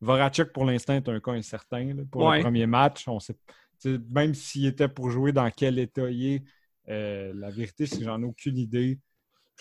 [0.00, 1.94] Voracek, pour l'instant, est un cas incertain.
[2.10, 3.36] pour le premier match, on sait,
[3.84, 6.42] même s'il était pour jouer dans quel état il est,
[6.88, 8.98] euh, la vérité, c'est que j'en ai aucune idée.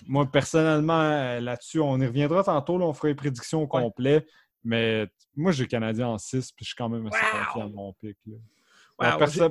[0.07, 2.81] Moi, personnellement, euh, là-dessus, on y reviendra tantôt.
[2.81, 4.25] on fera les prédictions au complet.
[4.63, 7.93] Mais moi, j'ai Canadien en 6, puis je suis quand même assez confiant de mon
[7.93, 8.17] pic.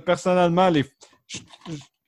[0.05, 0.85] personnellement, les,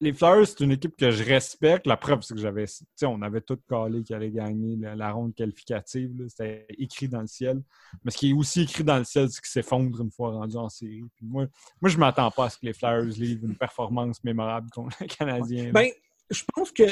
[0.00, 1.86] les Flyers, c'est une équipe que je respecte.
[1.86, 2.64] La preuve, c'est que j'avais.
[3.02, 6.10] On avait tout calé qui allait gagner la, ronde qualificative.
[6.28, 7.62] C'était écrit dans le ciel.
[8.04, 10.56] Mais ce qui est aussi écrit dans le ciel, c'est qu'ils s'effondrent une fois rendu
[10.56, 11.02] en série.
[11.20, 11.46] moi,
[11.80, 14.96] moi, je ne m'attends pas à ce que les Flyers livrent une performance mémorable contre
[15.00, 15.70] les Canadiens.
[15.72, 15.90] Ben,
[16.30, 16.84] je pense que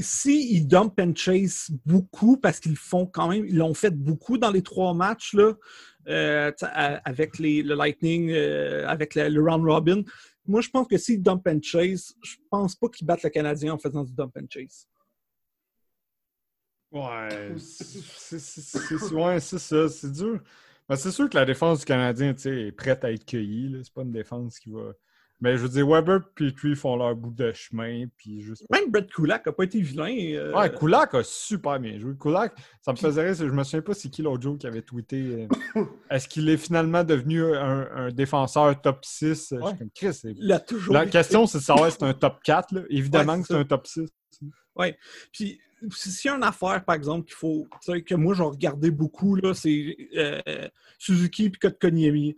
[0.00, 4.38] s'ils ils dump and chase beaucoup, parce qu'ils font quand même, ils l'ont fait beaucoup
[4.38, 5.52] dans les trois matchs, là,
[6.08, 6.50] euh,
[7.04, 10.02] avec les, le Lightning, euh, avec le round robin,
[10.46, 13.74] moi, je pense que s'ils dump and chase, je pense pas qu'ils battent le Canadien
[13.74, 14.86] en faisant du dump and chase.
[16.92, 17.28] Ouais,
[17.58, 20.40] c'est ça, c'est dur.
[20.88, 23.80] Ben, c'est sûr que la défense du Canadien est prête à être cueillie.
[23.82, 24.92] C'est pas une défense qui va
[25.40, 28.06] Mais je veux dire, Weber et Petrie font leur bout de chemin.
[28.16, 28.64] Puis juste...
[28.72, 30.08] Même Brett Kulak n'a pas été vilain.
[30.34, 32.14] euh, Ouais, Kulak a super bien joué.
[32.18, 33.34] Kulak, ça me faisait rire.
[33.34, 35.46] Je me souviens pas c'est qui l'autre jour qui avait tweeté.
[35.76, 39.26] euh, Est-ce qu'il est finalement devenu un, un défenseur top 6?
[39.28, 39.76] Je suis Ouais.
[39.78, 40.14] comme Chris.
[40.14, 42.72] c'est- il a toujours La été- question, c'est de savoir si c'est un top 4.
[42.74, 42.80] là.
[42.88, 44.08] Évidemment Ouais, que c'est un top 6.
[45.32, 47.66] Puis, s'il y a une affaire, par exemple, qu'il faut,
[48.06, 50.40] que moi, j'ai regardé beaucoup, là, c'est euh,
[50.98, 52.36] Suzuki et Kotkaniemi.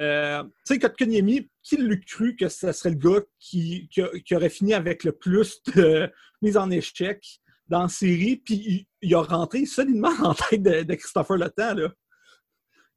[0.00, 4.48] Euh, tu sais, Kotkaniemi, qui l'eût cru que ce serait le gars qui, qui, aurait
[4.48, 6.10] fini avec le plus de
[6.42, 10.82] mise en échec dans la série, puis il, il a rentré solidement en tête de,
[10.82, 11.92] de Christopher Le là.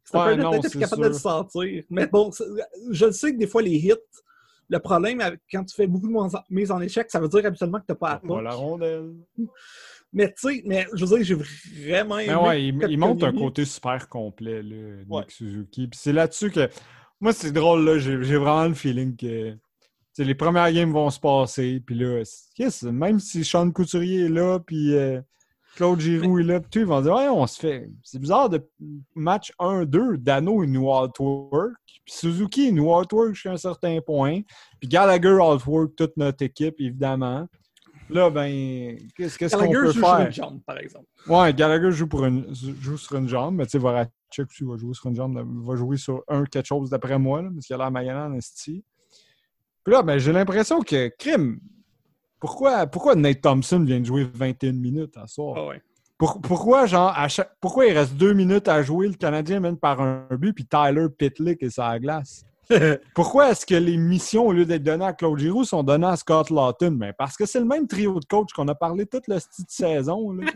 [0.04, 1.84] Christopher Ouais, était capable de le sentir.
[1.90, 2.32] Mais bon,
[2.92, 3.94] je le sais que des fois, les hits,
[4.70, 7.86] le problème, quand tu fais beaucoup de mises en échec, ça veut dire habituellement que
[7.86, 8.44] tu n'as pas touch.
[8.44, 9.14] la rondelle.
[10.14, 12.34] Mais tu sais, mais je veux dire, j'ai vraiment aimé.
[12.34, 15.24] Mais ouais, il, il montre un côté super complet, là, Nick Ouais.
[15.28, 15.88] Suzuki.
[15.88, 16.70] Puis c'est là-dessus que.
[17.20, 17.98] Moi, c'est drôle, là.
[17.98, 19.52] J'ai vraiment le feeling que.
[19.52, 19.60] tu
[20.14, 21.82] sais, les premières games vont se passer.
[21.84, 22.22] Puis là,
[22.60, 25.20] yes, même si Sean Couturier est là, puis euh,
[25.76, 27.90] Claude Giroux est là, puis tout, ils vont dire Ouais, on se fait.
[28.04, 28.64] C'est bizarre de
[29.16, 30.18] match 1-2.
[30.18, 31.74] Dano, il nous outwork.
[32.06, 34.42] Puis Suzuki, il nous outwork jusqu'à un certain point.
[34.80, 37.48] Puis Gallagher outwork toute notre équipe, évidemment.
[38.14, 41.06] Là, ben, qu'est-ce qu'on Gallagher peut joue sur une jambe, par exemple.
[41.28, 44.12] Ouais, Gallagher joue, pour une, joue sur une jambe, mais tu sais, Voracek
[44.50, 45.44] aussi va jouer sur une jambe.
[45.66, 48.34] Va jouer sur un quelque chose d'après moi, là, parce qu'il a l'air magané en
[48.34, 48.84] esti.
[49.84, 51.60] Puis là, ben, j'ai l'impression que, crime,
[52.40, 55.56] pourquoi, pourquoi Nate Thompson vient de jouer 21 minutes à soir?
[55.58, 55.82] Ah ouais.
[56.18, 59.78] Pour- pourquoi, genre, à chaque- pourquoi il reste deux minutes à jouer, le Canadien mène
[59.78, 62.46] par un but, puis Tyler Pitlick est sur la glace?
[63.16, 66.16] Pourquoi est-ce que les missions, au lieu d'être données à Claude Giroux, sont données à
[66.16, 66.92] Scott Lawton?
[66.92, 69.70] Ben, parce que c'est le même trio de coach qu'on a parlé toute la petite
[69.70, 70.32] saison.
[70.32, 70.52] Là.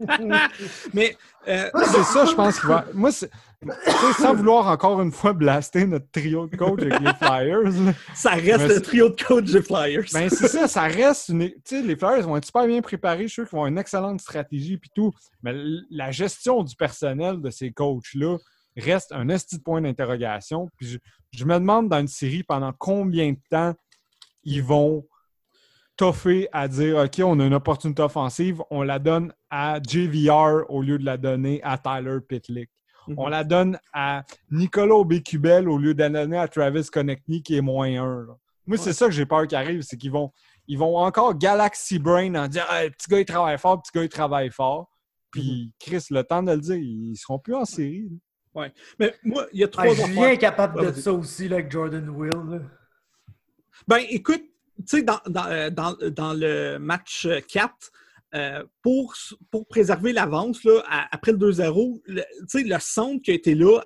[0.94, 1.16] Mais
[1.48, 2.84] euh, c'est ça, je pense qu'il va.
[2.92, 7.92] Moi, sans vouloir encore une fois blaster notre trio de coach avec les Flyers, là,
[8.14, 10.04] ça reste Mais le trio de coach des Flyers.
[10.12, 11.48] ben c'est ça, ça reste une.
[11.48, 13.70] Tu sais, les Flyers vont être super bien préparés, je suis sûr qu'ils vont avoir
[13.70, 15.12] une excellente stratégie puis tout.
[15.42, 15.54] Mais
[15.90, 18.36] la gestion du personnel de ces coachs-là
[18.76, 20.68] reste un de point d'interrogation.
[20.76, 20.98] Puis je,
[21.36, 23.74] je me demande dans une série pendant combien de temps
[24.42, 25.06] ils vont
[25.96, 30.82] toffer à dire OK, on a une opportunité offensive, on la donne à JVR au
[30.82, 32.70] lieu de la donner à Tyler Pitlick.
[33.08, 33.14] Mhm.
[33.18, 37.56] On la donne à Nicolas Bécubel au lieu de la donner à Travis Connectney qui
[37.56, 38.26] est moins un.
[38.26, 38.34] là.
[38.66, 40.32] Moi, c'est ça que j'ai peur qui arrive, c'est qu'ils vont,
[40.66, 44.02] ils vont encore Galaxy Brain en dire le petit gars il travaille fort, petit gars
[44.02, 44.90] il travaille fort.
[45.30, 48.08] Puis Chris, le temps de le dire, ils seront plus en série.
[48.10, 48.16] là.
[48.98, 49.94] Mais moi, il y a trois Ah.
[50.06, 52.30] Julien est capable Ah, de ça aussi là, avec Jordan Will.
[52.50, 52.58] là.
[53.86, 54.42] Ben, écoute,
[54.78, 57.72] tu sais, dans, dans, euh, dans, dans le match euh, 4,
[58.34, 59.14] euh, pour,
[59.50, 60.66] pour préserver l'avance,
[61.10, 63.80] après le 2-0, le- tu sais, le centre qui a été là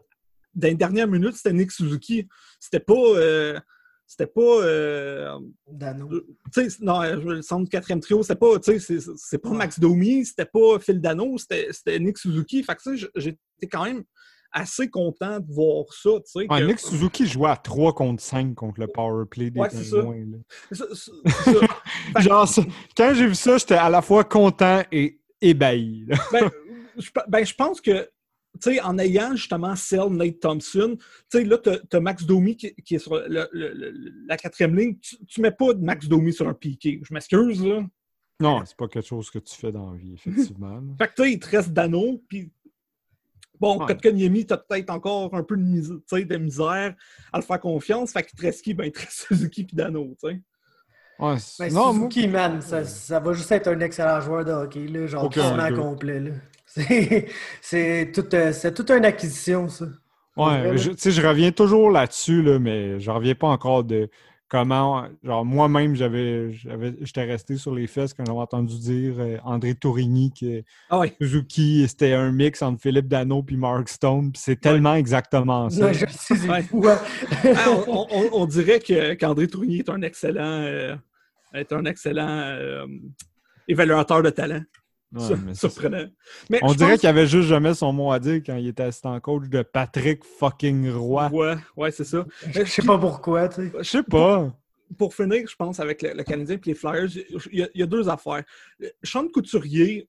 [0.55, 2.27] dans les dernières minutes, c'était Nick Suzuki.
[2.59, 2.95] C'était pas.
[2.95, 3.59] euh,
[4.07, 4.41] c'était pas.
[4.41, 5.39] euh,
[5.71, 6.09] Dano.
[6.53, 9.51] tu sais, non, le centre du quatrième trio, c'était pas, tu sais, c'est- c'est pas
[9.51, 12.65] Max Domi, c'était pas Phil Dano, c'était c'était Nick Suzuki.
[12.65, 14.03] Fait que, tu sais, j'étais quand même
[14.53, 16.39] assez content de voir ça, tu sais.
[16.41, 19.69] Ouais, que- Nick Suzuki jouait à 3 contre 5 contre le power play des Ouais.
[19.69, 20.27] Pingouins,
[22.19, 22.63] Genre, ça-
[22.97, 26.07] quand j'ai vu ça, j'étais à la fois content et ébahi.
[26.33, 26.51] ben,
[26.99, 28.03] je, ben, je pense que,
[28.61, 31.05] tu sais, en ayant justement Cell, Nate Thompson, tu
[31.39, 34.77] sais, là, tu as Max Domi qui, qui est sur le- le- le- la quatrième
[34.77, 34.97] ligne.
[34.99, 37.01] Tu, tu mets pas de Max Domi sur un piqué.
[37.03, 37.83] Je m'excuse, là.
[38.41, 40.81] Non, c'est pas quelque chose que tu fais dans la vie, effectivement.
[40.99, 42.51] Fait que, tu sais, il te reste Dano, puis.
[43.61, 43.87] Bon, Ouais.
[43.87, 45.83] Kotkaniemi, t'as peut-être encore un peu de, mis-
[46.25, 46.95] de misère
[47.33, 48.13] à le faire confiance.
[48.13, 48.73] Fait qu'il te reste qui?
[48.75, 50.41] Ben, il te reste Suzuki puis Dano, tu sais.
[51.19, 54.45] Ouais, c'est- Ben, non, moi- Suzuki, man, ça, ça va juste être un excellent joueur
[54.45, 55.25] de hockey, là, genre
[55.69, 55.79] doute.
[55.79, 56.21] complet.
[56.21, 56.31] là.
[56.73, 57.27] C'est
[57.61, 59.87] c'est tout, euh, c'est toute une acquisition, ça.
[60.37, 64.09] Ouais, tu sais, je reviens toujours là-dessus, là, mais je reviens pas encore de
[64.51, 65.07] comment.
[65.23, 69.75] Genre, moi-même, j'avais, j'avais, j'étais resté sur les fesses quand j'avais entendu dire euh, André
[69.75, 71.03] Tourigny que Ah.
[71.21, 74.33] Suzuki, c'était un mix entre Philippe Dano puis Mark Stone.
[74.33, 75.87] puis c'est tellement exactement ça.
[75.87, 76.63] Non, je sais, c'est Ouais.
[76.63, 76.85] fou.
[77.45, 80.95] Ah, on, on- on dirait que, qu'André Tournier est un excellent, euh,
[81.55, 82.87] est un excellent euh,
[83.69, 84.63] évaluateur de talent.
[85.13, 86.07] Ouais, mais surprenant.
[86.49, 88.85] Mais On dirait pense- qu'il avait juste jamais son mot à dire quand il était
[88.85, 91.29] assistant coach de Patrick fucking Roy.
[91.33, 92.25] Ouais, ouais, c'est ça.
[92.49, 93.73] Je sais pas pourquoi, tu sais.
[93.79, 94.55] Je sais pas.
[94.99, 97.09] Pour finir, je pense, avec le, le Canadien et les Flyers,
[97.53, 98.45] il y, a, il y a deux affaires.
[99.03, 100.09] Sean Couturier,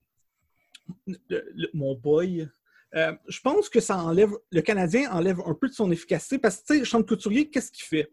[1.08, 2.48] le- le- mon boy,
[2.96, 4.32] euh, je pense que ça enlève.
[4.52, 7.72] Le Canadien enlève un peu de son efficacité parce que, tu sais, Sean Couturier, qu'est-ce
[7.72, 8.12] qu'il fait?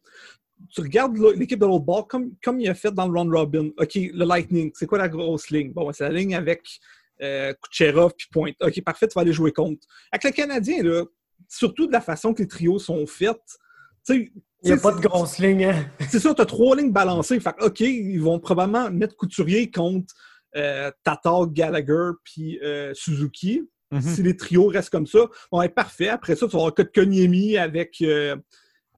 [0.70, 3.70] Tu regardes l'équipe de l'autre bord comme, comme il a fait dans le round robin.
[3.78, 5.72] OK, le Lightning, c'est quoi la grosse ligne?
[5.72, 6.62] Bon, c'est la ligne avec
[7.22, 8.56] euh, Kucherov puis Pointe.
[8.60, 9.86] OK, parfait, tu vas aller jouer contre.
[10.12, 11.04] Avec le Canadien, là,
[11.48, 13.40] surtout de la façon que les trios sont faits,
[14.06, 15.86] tu sais, Il n'y a pas de grosse ligne, hein?
[16.08, 17.38] C'est ça, tu as trois lignes balancées.
[17.40, 20.14] Fait OK, ils vont probablement mettre Couturier contre
[20.56, 23.62] euh, Tatar, Gallagher puis euh, Suzuki.
[23.90, 24.02] Mhm.
[24.02, 26.08] Si les trios restent comme ça, bon, ouais, parfait.
[26.08, 28.36] Après ça, tu vas avoir Kotkaniemi avec, euh,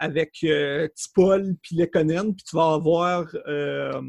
[0.00, 3.26] avec euh, Tipol puis Lekonen, puis tu vas avoir...
[3.46, 4.02] euh,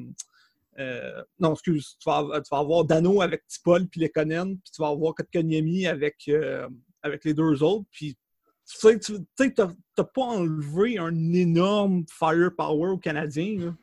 [0.80, 4.82] euh, non, excuse, tu vas, tu vas avoir Dano avec Tipol puis Lekonen, puis tu
[4.82, 6.67] vas avoir Kotkaniemi avec, euh,
[7.04, 8.17] avec les deux autres, puis
[8.65, 13.58] tu sais, tu t'as pas enlevé un énorme firepower aux Canadiens.
[13.60, 13.75] là.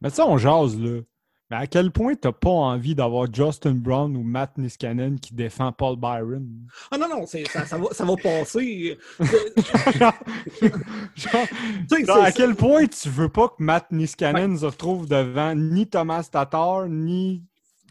[0.00, 1.00] Mais ça, on jase, là.
[1.50, 5.72] Mais à quel point t'as pas envie d'avoir Justin Brown ou Matt Niskanen qui défend
[5.72, 6.46] Paul Byron?
[6.90, 8.98] Ah non, non, ça, ça, va, ça va passer.
[9.18, 10.12] genre,
[11.16, 11.46] genre-
[11.88, 15.54] Tu sais, genre, à quel point tu veux pas que Matt Niskanen se retrouve devant
[15.54, 17.42] ni Thomas Tatar, ni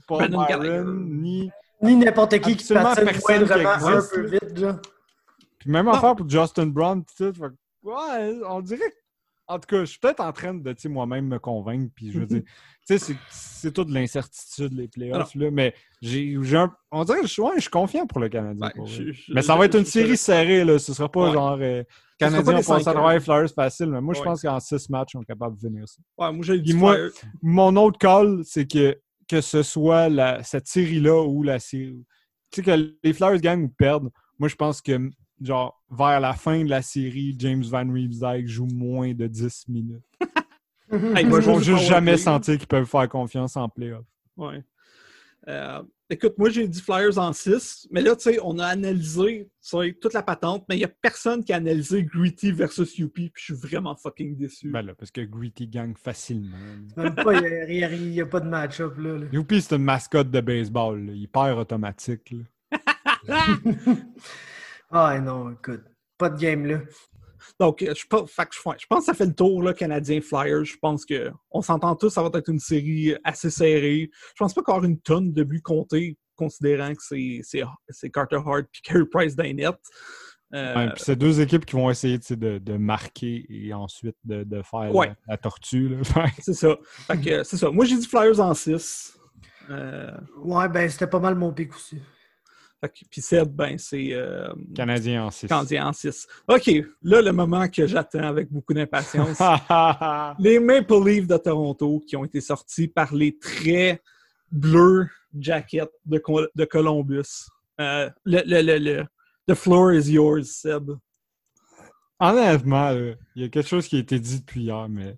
[0.07, 0.83] Paul Brandon Byron, Gallagher.
[1.07, 1.51] ni...
[1.81, 4.79] Ni n'importe qui qui Absolument patine personne qui moindrement un peu vite, là.
[5.59, 5.91] Puis même Non.
[5.93, 7.03] affaire pour Justin Brown.
[7.07, 7.31] Fait
[7.83, 8.95] ouais, on dirait que-
[9.47, 12.25] En tout cas, je suis peut-être en train de, moi-même me convaincre, puis je veux
[12.25, 12.41] dire,
[12.85, 16.73] c'est- c'est tout de l'incertitude, les playoffs, là, mais j'ai un...
[16.91, 18.69] On dirait que je, ouais, je suis confiant pour le Canadien.
[18.85, 20.77] Je- je- mais ça va être une série serrée, là.
[20.79, 21.33] Ce sera pas Ouais.
[21.33, 21.83] genre euh,
[22.19, 23.21] Canadien passe à les heures.
[23.21, 26.01] Flyers facile, mais moi, je pense qu'en six matchs, on est capable de finir ça.
[26.17, 26.97] Ouais, moi, j'ai moi-.
[27.41, 32.03] Mon autre call, c'est que, que ce soit la, cette série-là ou la série.
[32.51, 35.09] Tu sais, que les Flyers gagnent ou perdent, moi, je pense que,
[35.41, 40.03] genre, vers la fin de la série, James Van Riemsdyk joue moins de 10 minutes.
[40.89, 44.05] Hey, Ils vont je- juste jamais sentir qu'ils peuvent faire confiance en playoff.
[44.37, 44.63] Ouais.
[45.49, 49.49] Euh, écoute, moi, j'ai dit Flyers en 6, mais là, tu sais, on a analysé
[49.99, 53.31] toute la patente, mais il n'y a personne qui a analysé Gritty versus UP, puis
[53.35, 54.69] je suis vraiment fucking déçu.
[54.71, 56.55] Ben là, parce que Gritty gagne facilement.
[56.95, 57.03] il
[57.67, 59.17] n'y a, y a pas de match-up, là.
[59.17, 59.25] là.
[59.33, 61.05] Youpi, c'est une mascotte de baseball.
[61.05, 61.11] là.
[61.13, 62.31] Il perd automatique.
[62.31, 62.77] là.
[64.89, 65.83] Ah non, écoute.
[66.17, 66.79] Pas de game, là.
[67.59, 70.65] Donc, euh, je, pense- fait que je, pense que ça fait le tour, là, Canadien-Flyers.
[70.65, 74.09] Je pense qu'on s'entend tous, ça va être une série assez serrée.
[74.11, 77.61] Je pense pas qu'il y aura une tonne de buts comptés, considérant que c'est- c'est
[77.89, 79.75] c'est Carter Hart et Carey Price les nets.
[80.55, 84.43] Euh, Ouais, puis c'est deux équipes qui vont essayer de, de marquer et ensuite de,
[84.43, 85.07] de faire Ouais.
[85.07, 85.89] la, la tortue.
[86.01, 86.03] que-
[86.41, 86.75] c'est ça.
[87.07, 87.69] Fait que, euh, c'est ça.
[87.69, 89.17] Moi, j'ai dit Flyers en 6.
[89.69, 92.01] Euh, Ouais, ben c'était pas mal mon pic aussi.
[93.09, 95.47] Puis Seb, ben, c'est euh, Canadien en 6.
[95.47, 96.27] Canadien en 6.
[96.47, 96.69] OK,
[97.01, 99.39] là, le moment que j'attends avec beaucoup d'impatience.
[100.39, 104.01] les Maple Leafs de Toronto qui ont été sortis par les très
[104.51, 107.47] bleus jackets de, Col- de Columbus.
[107.81, 109.05] Euh, le, le, le, le-
[109.47, 110.91] the floor is yours, Seb.
[112.19, 112.91] Honnêtement,
[113.35, 115.17] il y a quelque chose qui a été dit depuis hier, mais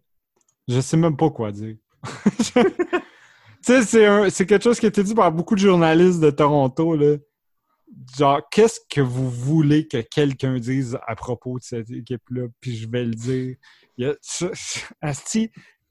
[0.67, 1.75] je sais même pas quoi dire.
[3.63, 6.95] tu sais, c'est quelque chose qui a été dit par beaucoup de journalistes de Toronto.
[6.95, 7.15] Là.
[8.17, 12.47] Genre, qu'est-ce que vous voulez que quelqu'un dise à propos de cette équipe-là?
[12.59, 13.55] Puis je vais le dire.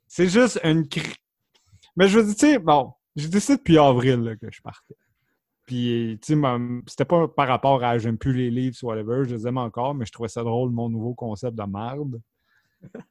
[0.07, 0.87] C'est juste une...
[1.97, 4.95] Mais je veux dire, tu sais, bon, j'ai décidé depuis avril là, que je partais.
[5.67, 6.41] Puis, tu sais,
[6.87, 10.07] c'était pas par rapport à j'aime plus les livres whatever, je les aime encore, mais
[10.07, 12.21] je trouvais ça drôle, mon nouveau concept de merde.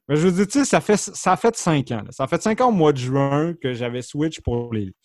[0.08, 2.02] Mais je veux dire, tu sais, ça fait, ça fait cinq ans.
[2.02, 2.10] là.
[2.10, 4.96] Ça fait cinq ans au mois de juin que j'avais switch pour les livres.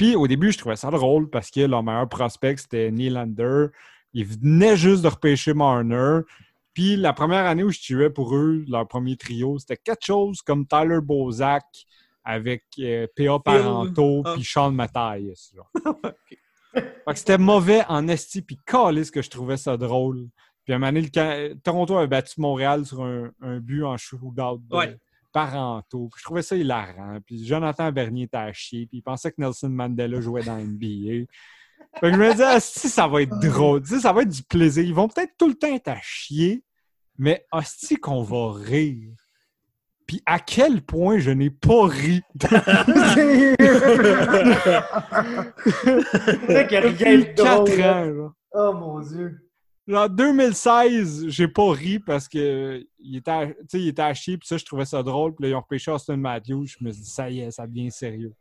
[0.00, 3.66] Puis, au début, je trouvais ça drôle parce que leur meilleur prospect, c'était Nylander.
[4.14, 6.20] Ils venaient juste de repêcher Marner.
[6.72, 10.40] Puis, la première année où je tuais pour eux, leur premier trio, c'était quelque chose
[10.40, 11.66] comme Tyler Bozak
[12.24, 13.40] avec euh, P.A.
[13.40, 14.32] Parento Ah.
[14.32, 15.52] puis Sean Mathias.
[17.14, 20.30] c'était mauvais en esti, puis calisse que je trouvais ça drôle.
[20.64, 23.98] Puis à un moment donné, le Toronto avait battu Montréal sur un, un but en
[23.98, 24.32] shootout
[24.70, 24.96] Ouais.
[25.32, 26.08] Parento.
[26.12, 27.18] Puis je trouvais ça hilarant.
[27.24, 31.24] Puis Jonathan Bernier était à chier, puis il pensait que Nelson Mandela jouait dans NBA.
[31.98, 33.84] Fait que je me disais, Asti, ça va être drôle.
[33.86, 34.84] Sais, ça va être du plaisir.
[34.84, 36.62] Ils vont peut-être tout le temps être à chier,
[37.18, 39.08] mais hostie qu'on va rire.
[40.06, 42.20] Puis à quel point je n'ai pas ri.
[42.40, 42.48] C'est
[46.66, 47.78] qu'il y a rien Depuis de 4 drôle.
[47.78, 48.06] là.
[48.06, 48.32] ans.
[48.52, 49.49] Oh mon dieu.
[49.92, 54.14] En 2016, j'ai pas ri parce que il était, à, tu sais, il était à
[54.14, 55.34] chier, puis ça, je trouvais ça drôle.
[55.34, 56.66] Puis là, ils ont repêché Austin Matthews.
[56.66, 58.32] Je me suis dit, ça y est, ça devient sérieux.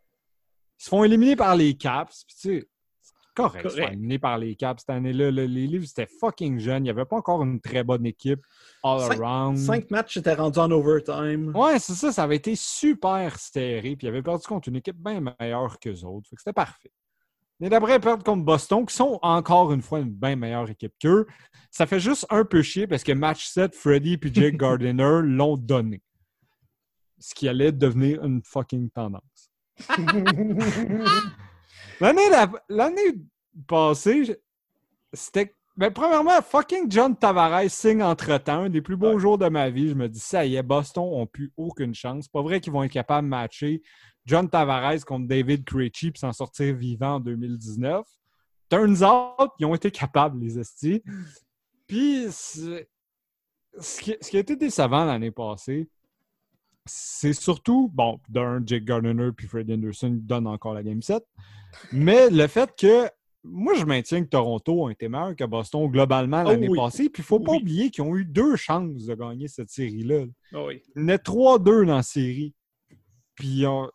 [0.79, 2.23] Ils se font éliminer par les Caps.
[2.25, 2.67] Puis tu sais,
[3.01, 3.93] c'est correct, ils se font Correct.
[3.93, 5.31] éliminer par les Caps cette année-là.
[5.31, 5.45] là.
[5.45, 6.79] Les livres, c'était fucking jeune.
[6.81, 8.41] Il n'y avait pas encore une très bonne équipe
[8.83, 9.57] all Cinq- around.
[9.57, 11.55] Cinq matchs étaient rendus en overtime.
[11.55, 12.11] Ouais, c'est ça.
[12.11, 13.95] Ça avait été super serré.
[13.95, 16.27] Puis ils avaient perdu contre une équipe bien meilleure qu'eux autres.
[16.29, 16.91] Fait que c'était parfait.
[17.61, 21.25] Et d'après, perdent contre Boston, qui sont encore une fois une bien meilleure équipe qu'eux.
[21.69, 25.57] Ça fait juste un peu chier parce que match 7, Freddy et Jake Gardiner l'ont
[25.57, 26.01] donné.
[27.19, 29.51] Ce qui allait devenir une fucking tendance.
[31.99, 33.13] L'année
[33.67, 34.39] passée,
[35.11, 39.69] c'était Ben, premièrement, fucking John Tavares signe entre-temps, un des plus beaux jours de ma
[39.69, 39.87] vie.
[39.87, 42.25] Je me dis, ça y est, Boston n'ont plus aucune chance.
[42.25, 43.81] C'est pas vrai qu'ils vont être capables de matcher
[44.25, 48.05] John Tavares contre David Krejci puis s'en sortir vivant en 2019.
[48.69, 51.01] Turns out, ils ont été capables, les estis.
[51.87, 52.81] Puis, ce
[54.01, 55.89] qui, ce qui a été décevant l'année passée,
[56.85, 61.23] c'est surtout, bon, d'un, Jake Gardiner puis Fred Anderson donnent encore la game set,
[61.93, 63.09] mais le fait que
[63.43, 66.77] moi, je maintiens que Toronto a été meilleur que Boston globalement l'année Oh oui.
[66.77, 67.09] passée.
[67.09, 67.59] Puis il ne faut pas Oui.
[67.61, 70.25] oublier qu'ils ont eu deux chances de gagner cette série-là.
[70.53, 70.81] Ah oui.
[70.95, 72.53] Il y en a 3-2 dans la série.
[73.35, 73.89] Puis on-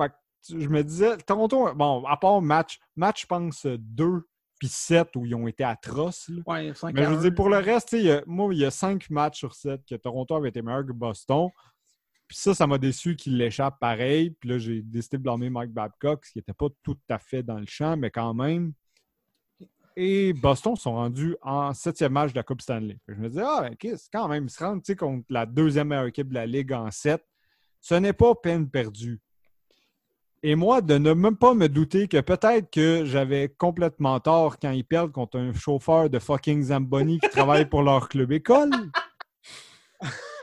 [0.00, 4.22] fait que je me disais, Toronto, bon, à part match, match, je pense, 2
[4.60, 6.30] puis 7 où ils ont été atroces.
[6.46, 8.64] Ouais, 5 Mais je veux dire, pour le reste, il y a- moi, il y
[8.64, 11.48] a 5 matchs sur 7 que Toronto avait été meilleur que Boston.
[12.28, 14.30] Puis ça, ça m'a déçu qu'il l'échappe pareil.
[14.30, 17.42] Puis là, j'ai décidé de blâmer Mike Babcock, ce qui n'était pas tout à fait
[17.42, 18.74] dans le champ, mais quand même.
[19.96, 22.98] Et Boston sont rendus en septième match de la Coupe Stanley.
[23.08, 26.06] Je me disais, ah, ben, Chris, quand même, ils se rendent contre la deuxième meilleure
[26.06, 27.20] équipe de la Ligue en 7.
[27.80, 29.20] Ce n'est pas peine perdue.
[30.42, 34.70] Et moi, de ne même pas me douter que peut-être que j'avais complètement tort quand
[34.70, 38.70] ils perdent contre un chauffeur de fucking Zamboni qui travaille pour leur club école.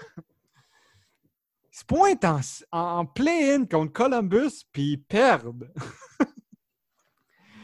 [1.90, 5.72] Se en, en play-in contre Columbus, puis ils perdent.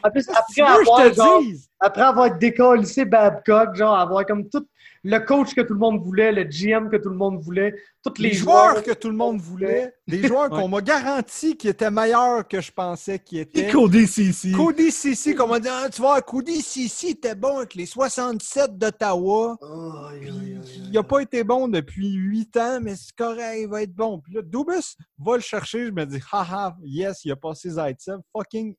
[0.03, 1.41] En plus, après avoir, genre,
[1.79, 4.65] après avoir décollissé Babcock, genre avoir comme tout
[5.03, 7.73] le coach que tout le monde voulait, le GM que tout le monde voulait,
[8.03, 11.57] tous les, Les joueurs joueurs que tout le monde voulait, des joueurs qu'on m'a garanti
[11.57, 13.69] qui étaient meilleurs que je pensais qu'ils étaient.
[13.69, 14.51] Cody CC.
[14.51, 18.77] Cody Cici, qu'on m'a dit, Ah, tu vois, Cody Cici était bon avec les 67
[18.77, 19.57] d'Ottawa.
[20.13, 24.19] Il n'a pas été bon depuis 8 ans, mais c'est correct, il va être bon.
[24.19, 25.87] Puis là, Dubus va le chercher.
[25.87, 28.75] Je me dis, haha, yes, il a passé Zaitsev, fucking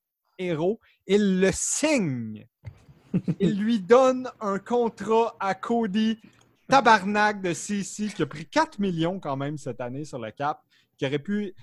[0.47, 0.81] héros.
[1.07, 2.47] Il le signe.
[3.41, 6.19] il lui donne un contrat à Cody,
[6.69, 10.61] tabarnak de CC, qui a pris 4 millions quand même cette année sur le cap,
[10.97, 11.55] qui aurait pu.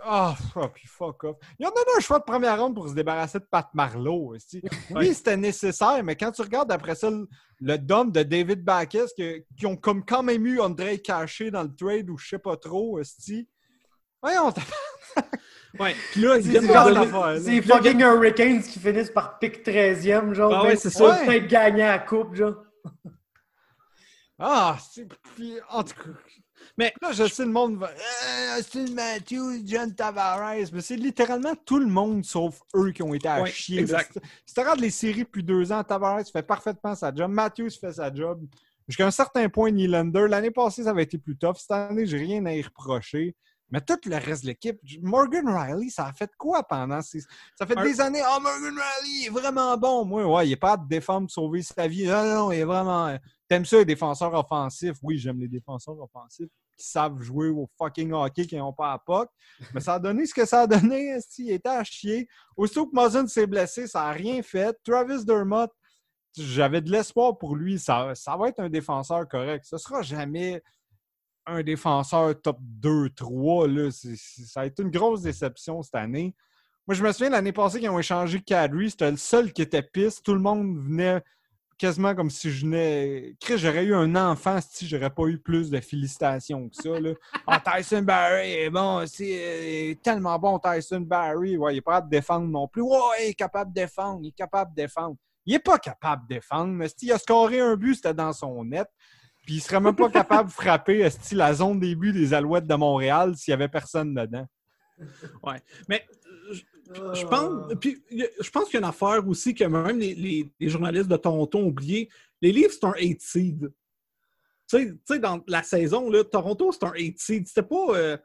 [0.00, 1.36] Ah, oh, puis fuck off.
[1.58, 4.36] Il en donné un choix de première ronde pour se débarrasser de Pat Marlowe.
[4.36, 4.62] esti.
[4.90, 7.26] Oui, c'était nécessaire, mais quand tu regardes après ça le,
[7.60, 11.74] le dom de David Backus, qui ont comme quand même eu André caché dans le
[11.74, 13.48] trade ou je sais pas trop, esti.
[14.22, 14.62] Voyons, t'as
[15.78, 15.94] Ouais.
[16.12, 17.40] Puis là, ils viennent de.
[17.40, 20.52] C'est fucking Hurricanes qui finissent par pick 13e, genre.
[20.54, 21.20] Ah ouais, c'est ça.
[21.26, 22.56] Peut-être gagner la coupe, genre.
[24.38, 25.06] Ah, c'est.
[25.34, 26.10] Puis, en tout cas.
[26.76, 27.88] Mais- là, je sais, le monde va.
[27.88, 30.54] Euh, Austin Matthews, John Tavares.
[30.72, 33.80] Mais c'est littéralement tout le monde sauf eux qui ont été à Ouais, chier.
[33.80, 34.12] exact.
[34.14, 37.30] Si tu- Si tu regardes les séries depuis deux ans, Tavares fait parfaitement sa job.
[37.32, 38.44] Matthews fait sa job.
[38.86, 40.26] Jusqu'à un certain point, Nylander.
[40.28, 41.56] L'année passée, ça avait été plus tough.
[41.58, 43.34] Cette année, j'ai rien à y reprocher.
[43.70, 47.20] Mais tout le reste de l'équipe, Morgan Riley, ça a fait quoi pendant ces.
[47.58, 48.22] Ça fait Un- des années.
[48.24, 50.04] Ah, Morgan Riley, il est vraiment bon.
[50.06, 52.06] Moi, ouais, il est pas de défendre, de sauver sa vie.
[52.06, 53.14] Non, non, il est vraiment.
[53.46, 54.96] T'aimes ça, les défenseurs offensifs?
[55.02, 56.48] Oui, j'aime les défenseurs offensifs
[56.78, 59.28] qui savent jouer au fucking hockey, qui n'ont pas à POC.
[59.74, 61.18] Mais ça a donné ce que ça a donné.
[61.38, 62.28] Il était à chier.
[62.56, 64.76] Aussitôt que Muzzin s'est blessé, ça n'a rien fait.
[64.84, 65.70] Travis Dermott,
[66.36, 67.78] j'avais de l'espoir pour lui.
[67.78, 69.64] Ça, ça va être un défenseur correct.
[69.68, 70.62] Ce sera jamais
[71.48, 73.66] un défenseur top 2-3.
[73.66, 73.90] là.
[73.90, 76.34] C'est- c'est- Ça a été une grosse déception cette année.
[76.86, 78.90] Moi, je me souviens l'année passée qu'ils ont échangé Kadri.
[78.90, 80.24] C'était le seul qui était piste.
[80.24, 81.20] Tout le monde venait
[81.76, 83.36] quasiment comme si je venais.
[83.40, 86.98] Chris, j'aurais eu un enfant si j'aurais pas eu plus de félicitations que ça.
[86.98, 87.10] Là.
[87.46, 91.56] Ah, Tyson Barry est bon, c'est euh, tellement bon, Tyson Barry.
[91.56, 92.82] Ouais, il est pas capable de défendre non plus.
[92.82, 95.16] Ouais, il est capable de défendre, il est capable de défendre.
[95.46, 98.64] Il est pas capable de défendre, mais s'il a scoré un but, c'était dans son
[98.64, 98.86] net.
[99.48, 102.74] Puis il serait même pas capable de frapper la zone des buts des Alouettes de
[102.74, 104.46] Montréal s'il y avait personne dedans.
[105.42, 105.62] Ouais.
[105.88, 106.04] Mais
[106.52, 106.60] je,
[107.14, 110.52] je pense, puis, je pense qu'il y a une affaire aussi que même les, les-
[110.60, 112.10] les journalistes de Toronto ont oublié.
[112.42, 113.72] Les Leafs, c'est un 8 seed.
[114.70, 117.48] Tu sais- tu sais, dans la saison, là, Toronto, c'est un 8 seed.
[117.48, 117.86] C'était pas.
[117.96, 118.18] euh,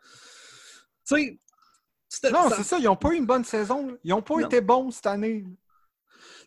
[1.07, 1.15] tu
[2.19, 2.31] sais.
[2.33, 3.97] Non, ça- c'est ça, ils ont pas eu une bonne saison.
[4.03, 4.45] Ils ont pas Non.
[4.47, 5.45] été bons cette année.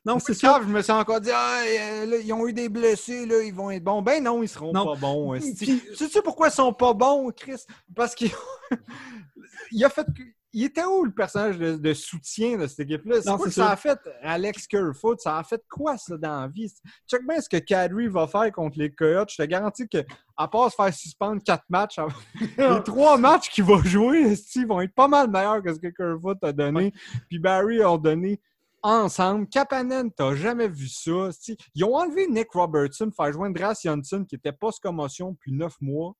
[0.06, 0.60] Non, C'est ça.
[0.62, 3.52] Je me suis encore dit, ah, euh, là, ils ont eu des blessés, là, ils
[3.52, 4.02] vont être bons.
[4.02, 4.94] Ben non, ils seront Non.
[4.94, 5.34] pas bons.
[5.34, 5.80] esti.
[5.82, 7.64] Puis- Sais-tu pourquoi ils sont pas bons, Chris?
[7.94, 8.30] Parce qu'il
[9.72, 10.06] il a fait.
[10.52, 13.20] Il était où le personnage de, de soutien de cette équipe-là?
[13.20, 15.20] C'est quoi que ça a fait Alex Kerfoot?
[15.20, 16.72] Ça a fait quoi, ça, dans la vie?
[17.06, 19.28] Check bien ce que Kadri va faire contre les Coyotes.
[19.32, 19.98] Je te garantis que,
[20.34, 21.96] à part se faire suspendre quatre matchs,
[22.56, 25.88] les trois matchs qu'il va jouer, esti, vont être pas mal meilleurs que ce que
[25.88, 26.90] Kerfoot a donné.
[27.28, 28.40] Puis Barry a donné
[28.86, 29.48] ensemble.
[29.48, 31.30] Kapanen, t'as jamais vu ça.
[31.74, 35.74] Ils ont enlevé Nick Robertson pour faire jouer Andreas Johnson qui était post-commotion depuis neuf
[35.80, 36.14] mois.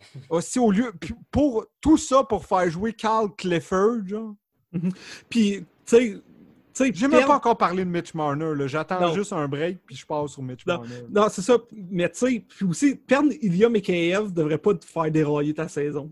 [0.30, 0.92] Aussi, au lieu,
[1.30, 4.34] pour tout ça pour faire jouer Carl Clifford, genre.
[5.28, 6.22] Puis, tu sais,
[6.74, 8.54] tu sais, J'ai même pas encore parlé de Mitch Marner.
[8.66, 10.78] J'attends juste un break puis je passe sur Mitch Non.
[10.78, 11.04] Marner.
[11.10, 11.58] Non, c'est ça.
[11.90, 16.10] Mais tu sais, puis aussi, perdre Ilya Mikheyev devrait pas te faire dérailler ta saison.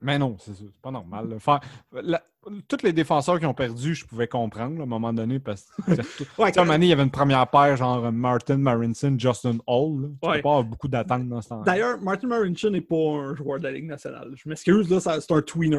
[0.00, 1.36] Mais non, c'est pas normal.
[1.40, 1.60] Faire...
[1.92, 2.22] la-
[2.68, 5.64] Tous les défenseurs qui ont perdu, je pouvais comprendre là, à un moment donné parce
[5.64, 5.82] que
[6.40, 10.02] Ouais, moment donné, il y avait une première paire, genre Martin Marinson, Justin Hall.
[10.02, 10.08] là.
[10.22, 10.36] Tu Ouais.
[10.36, 13.58] peux pas avoir beaucoup d'attentes dans ce temps D'ailleurs, Martin Marincin n'est pas un joueur
[13.58, 14.32] de la Ligue nationale.
[14.36, 15.78] Je m'excuse, là, c'est un tweener.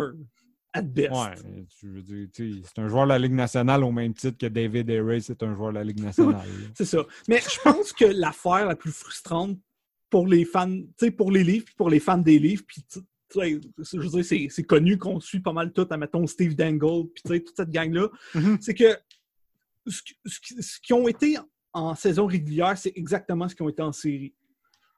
[0.71, 1.11] At best.
[1.11, 4.13] Ouais, tu veux dire, tu sais, c'est un joueur de la Ligue nationale au même
[4.13, 6.45] titre que David Ayres c'est un joueur de la Ligue nationale.
[6.75, 6.99] C'est ça.
[7.27, 9.57] Mais je pense que l'affaire la plus frustrante
[10.11, 12.83] pour les fans, tu sais, pour les livres, puis pour les fans des livres, puis
[12.83, 16.55] tu tu sais, je veux dire, c'est, connu qu'on suit pas mal tout, admettons Steve
[16.55, 18.57] Dangle, puis tu sais, toute cette gang-là, Mhm.
[18.61, 18.97] c'est que
[19.87, 21.37] ce, qui- ce qui- ce qui ont été
[21.73, 24.33] en saison régulière, c'est exactement ce qui ont été en série.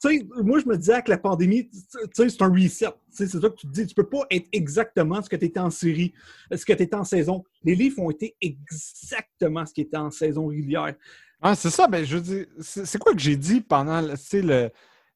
[0.03, 1.77] Tu sais, moi, je me disais avec la pandémie, tu
[2.13, 2.87] sais, c'est un reset.
[3.11, 3.85] C'est ça que tu te dis.
[3.85, 6.11] Tu peux pas être exactement ce que tu étais en série,
[6.55, 7.43] ce que tu étais en saison.
[7.63, 10.95] Les livres ont été exactement ce qui était en saison régulière.
[11.39, 14.41] Ah, c'est ça, ben je veux dire, c'est quoi que j'ai dit pendant tu sais,
[14.41, 14.71] le-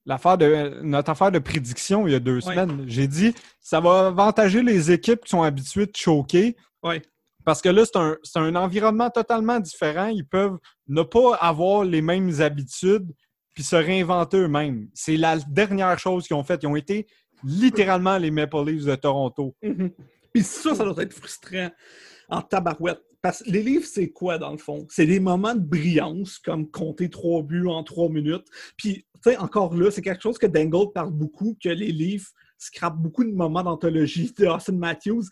[0.06, 2.86] l'affaire de notre affaire de prédiction il y a deux semaines?
[2.88, 6.56] J'ai dit ça va avantager les équipes qui sont habituées de choquer.
[6.84, 7.02] Ouais.
[7.44, 10.08] Parce que là, c'est un, c'est un environnement totalement différent.
[10.08, 13.12] Ils peuvent ne pas avoir les mêmes habitudes
[13.54, 14.90] puis se réinventer eux-mêmes.
[14.94, 16.64] C'est la dernière chose qu'ils ont faite.
[16.64, 17.08] Ils ont été
[17.44, 19.56] littéralement les Maple Leafs de Toronto.
[20.34, 21.70] Puis ça, ça doit être frustrant
[22.28, 23.02] en tabarouette.
[23.26, 24.86] Parce que les livres, c'est quoi dans le fond?
[24.88, 28.46] C'est des moments de brillance, comme compter trois buts en trois minutes.
[28.78, 32.28] Puis, tu sais, encore là, c'est quelque chose que Dangle parle beaucoup, que les livres
[32.60, 35.24] scrapent beaucoup de moments d'anthologie de Austin Matthews.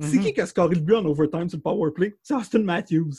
[0.00, 0.24] C'est Mhm.
[0.24, 2.18] qui qui a scoré le but en overtime sur le power play?
[2.24, 3.12] C'est Austin Matthews.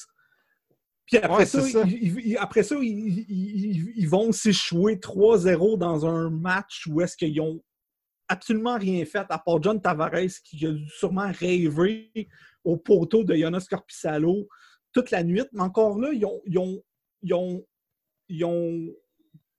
[1.05, 1.83] Puis après Ouais, ça, c'est ça.
[1.87, 7.39] ils, ils- ils- après ça, ils vont s'échouer 3-0 dans un match où est-ce qu'ils
[7.39, 7.63] ont
[8.29, 12.11] absolument rien fait, à part John Tavares qui a sûrement rêver
[12.63, 14.47] au poteau de Jonas Corpissalo
[14.93, 15.43] toute la nuit.
[15.51, 16.83] Mais encore là, ils ont, ils ont,
[17.21, 17.65] ils ont,
[18.29, 18.93] ils ont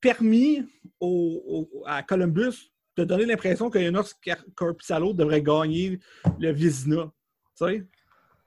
[0.01, 0.65] permis
[0.99, 4.15] au- au- à Columbus de donner l'impression que Jonas
[4.55, 5.99] Corpissalo devrait gagner
[6.39, 7.13] le Vizina.
[7.59, 7.87] Tu sais?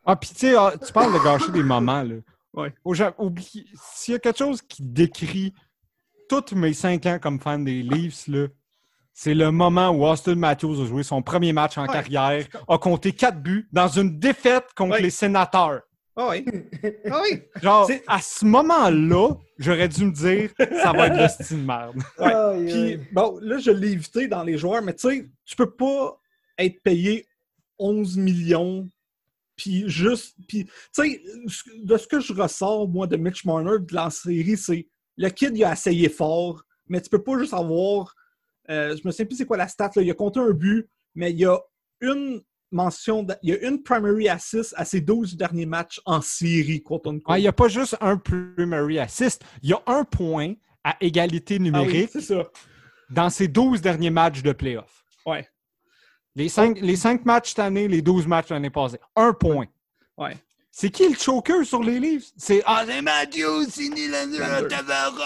[0.05, 2.15] Ah, puis tu sais, ah, tu parles de gâcher des moments, là.
[2.53, 2.74] Ouais.
[3.95, 5.53] S'il y a quelque chose qui décrit
[6.30, 8.47] tous mes cinq ans comme fan des Leafs, là,
[9.14, 11.93] c'est le moment où Austin Matthews a joué son premier match en Ouais.
[11.93, 15.01] carrière, a compté quatre buts dans une défaite contre Ouais.
[15.01, 15.82] les sénateurs.
[16.16, 16.45] Ah oui.
[17.09, 17.41] Ah oui.
[17.64, 20.51] Genre, à ce moment-là, j'aurais dû me dire,
[20.82, 21.95] ça va être le style de merde.
[22.20, 22.66] Ouais.
[22.66, 26.16] Puis, bon, là, je l'ai évité dans les joueurs, mais tu sais, tu peux pas
[26.59, 27.26] être payé
[27.80, 28.88] 11 millions,
[29.55, 30.36] puis juste.
[30.47, 31.22] Puis, tu sais,
[31.84, 34.88] de ce que je ressors, moi, de Mitch Marner, de la série, c'est
[35.18, 38.14] le kid, il a essayé fort, mais tu peux pas juste avoir.
[38.70, 40.88] Euh, je me souviens plus c'est quoi la stat, là, il a compté un but,
[41.16, 41.59] mais il y a
[42.01, 42.41] une
[42.72, 46.84] mention, de- il y a une primary assist à ses 12 derniers matchs en série.
[47.28, 50.53] Ah, Il n'y a pas juste un primary assist, il y a un point
[50.84, 52.49] à égalité Ah oui, numérique c'est ça.
[53.11, 55.03] dans ses 12 derniers matchs de playoff.
[55.26, 55.47] Ouais.
[56.36, 58.97] Les cinq, les cinq matchs cette année, les 12 matchs l'année passée.
[59.16, 59.68] Un point.
[60.18, 60.36] Ouais.
[60.72, 62.26] C'est qui le choker sur les livres?
[62.36, 64.68] C'est Austin Matthews, c'est Nylander.
[64.68, 65.22] Tavares,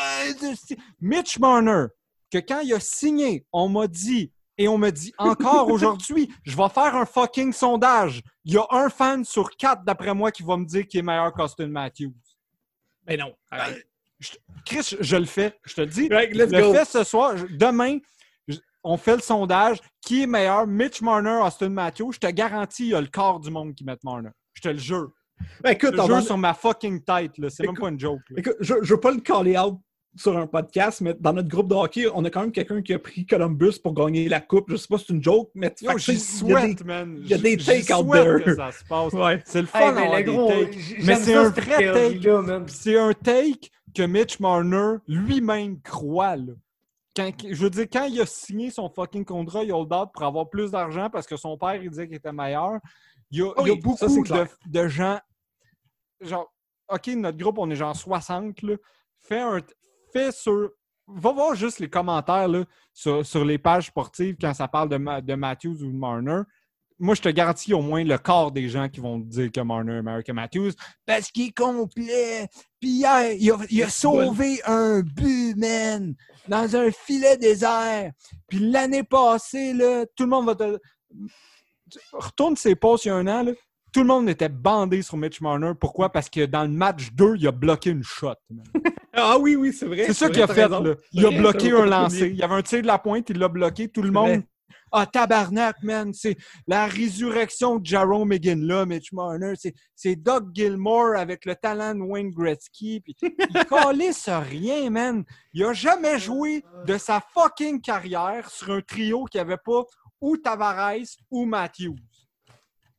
[0.67, 1.85] c'est- Mitch Marner,
[2.32, 6.55] que quand il a signé, on m'a dit, et on me dit encore aujourd'hui, je
[6.57, 8.21] vais faire un fucking sondage.
[8.43, 11.03] Il y a un fan sur quatre, d'après moi, qui va me dire qu'il est
[11.03, 12.13] meilleur qu'Austin Matthews.
[13.07, 13.34] Mais non.
[13.51, 13.88] arrête.
[14.65, 15.57] Chris, je, je le fais.
[15.63, 16.07] Je te le dis.
[16.09, 16.73] Right, Je le go.
[16.73, 17.38] fais ce soir.
[17.38, 17.99] Je- demain,
[18.47, 19.78] je- on fait le sondage.
[20.01, 22.13] Qui est meilleur, Mitch Marner, Austin Matthews?
[22.13, 24.30] Je te garantis, il y a le quart du monde qui met Marner.
[24.53, 25.11] Je te le jure.
[25.61, 27.34] Ben, Je écoute, te on le jure sur ma fucking tête.
[27.49, 28.21] C'est même pas une joke.
[28.36, 29.80] Écoute, je ne veux pas le caller out
[30.16, 32.93] sur un podcast, mais dans notre groupe de hockey, on a quand même quelqu'un qui
[32.93, 34.70] a pris Columbus pour gagner la coupe.
[34.70, 36.60] Je sais pas si c'est une joke, mais Yo, j'y tu sais, il y a
[36.60, 37.18] souhaite, man.
[37.20, 38.43] il y a des takes out there.
[38.43, 39.14] que ça se passe.
[39.14, 39.41] Ouais.
[39.45, 40.51] C'est le fun Hey, mais gros,
[41.03, 42.30] Mais c'est un vrai take.
[42.68, 46.36] C'est un take que Mitch Marner lui-même croit.
[46.36, 46.53] Là.
[47.16, 50.24] Quand- je veux dire, quand il a signé son fucking contrat, il hold out pour
[50.24, 52.80] avoir plus d'argent parce que son père, il disait qu'il était meilleur.
[53.32, 54.24] Il y a, il y a oui, ça, beaucoup
[54.68, 55.20] de, gens.
[56.22, 56.53] Genre,
[56.89, 58.62] OK, notre groupe, on est genre 60.
[58.62, 58.76] Là.
[59.20, 59.60] Fais un.
[60.32, 60.72] Sur.
[61.09, 64.97] Va voir juste les commentaires là, sur, sur les pages sportives quand ça parle de,
[64.97, 66.41] Ma- de Matthews ou de Marner.
[66.99, 69.97] Moi, je te garantis au moins le quart des gens qui vont dire que Marner
[69.97, 70.72] est meilleur que Matthews
[71.05, 72.49] parce qu'il est complet.
[72.82, 76.13] Puis hier, il a, il a sauvé un but, man,
[76.47, 78.11] dans un filet désert.
[78.49, 80.78] Puis l'année passée, là, tout le monde va te.
[82.11, 83.53] Retourne ses postes il y a un an, là,
[83.93, 85.72] tout le monde était bandé sur Mitch Marner.
[85.80, 86.11] Pourquoi?
[86.11, 88.34] Parce que dans le match 2, il a bloqué une shot.
[89.20, 90.05] Ah oui, oui, c'est vrai.
[90.05, 90.68] C'est ça qu'il a fait.
[90.70, 90.95] Là.
[91.11, 92.28] Il a bloqué un oublié.
[92.28, 93.88] Il y avait un tir de la pointe, il l'a bloqué.
[93.89, 94.43] Tout le monde.
[94.89, 99.53] Ah, tabarnak, man, c'est la résurrection de Jerome McGinn, là, Mitch Marner.
[99.95, 103.01] C'est- Doug Gilmore avec le talent de Wayne Gretzky.
[103.01, 105.26] Puis il calisse rien, man.
[105.53, 109.84] Il a jamais joué de sa fucking carrière sur un trio qui avait pas
[110.22, 110.95] ou Tavares
[111.30, 111.95] ou Matthews.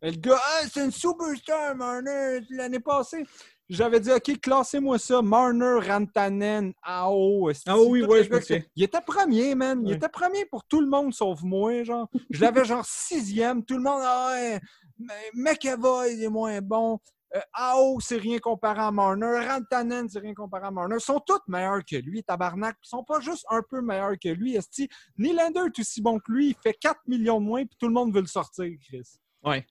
[0.02, 3.24] Le gars, Ah, c'est une superstar, Marner, l'année passée.
[3.68, 5.20] J'avais dit, OK, classez-moi ça.
[5.20, 7.50] Marner, Rantanen, Ao.
[7.66, 8.62] Ah oui, les je me souviens.
[8.74, 9.82] Il était premier, man.
[9.84, 12.08] Il était premier pour tout le monde sauf moi, genre.
[12.30, 13.64] Je l'avais genre sixième.
[13.64, 14.60] Tout le monde, ah ouais,
[14.98, 16.98] mais McAvoy, il est moins bon.
[17.36, 19.46] Euh, Ao, c'est rien comparé à Marner.
[19.46, 20.96] Rantanen, c'est rien comparé à Marner.
[20.98, 22.76] Ils sont tous meilleurs que lui, tabarnak.
[22.82, 24.88] Ils sont pas juste un peu meilleurs que lui, esti.
[25.18, 26.48] Nylander est aussi bon que lui.
[26.48, 29.18] Il fait 4 millions de moins, puis tout le monde veut le sortir, Chris.
[29.44, 29.66] Ouais.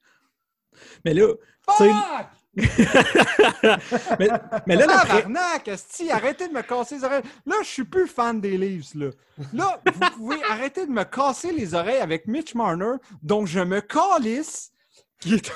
[1.03, 1.33] Mais là,
[1.67, 1.87] Fuck!
[4.19, 5.03] Mais, là,
[6.11, 7.23] arrêtez de me casser les oreilles.
[7.45, 9.09] Là, je suis plus fan des Leafs, là.
[9.53, 13.81] Là, vous pouvez arrêter de me casser les oreilles avec Mitch Marner, dont je me
[13.81, 14.71] calisse,
[15.19, 15.51] qui est,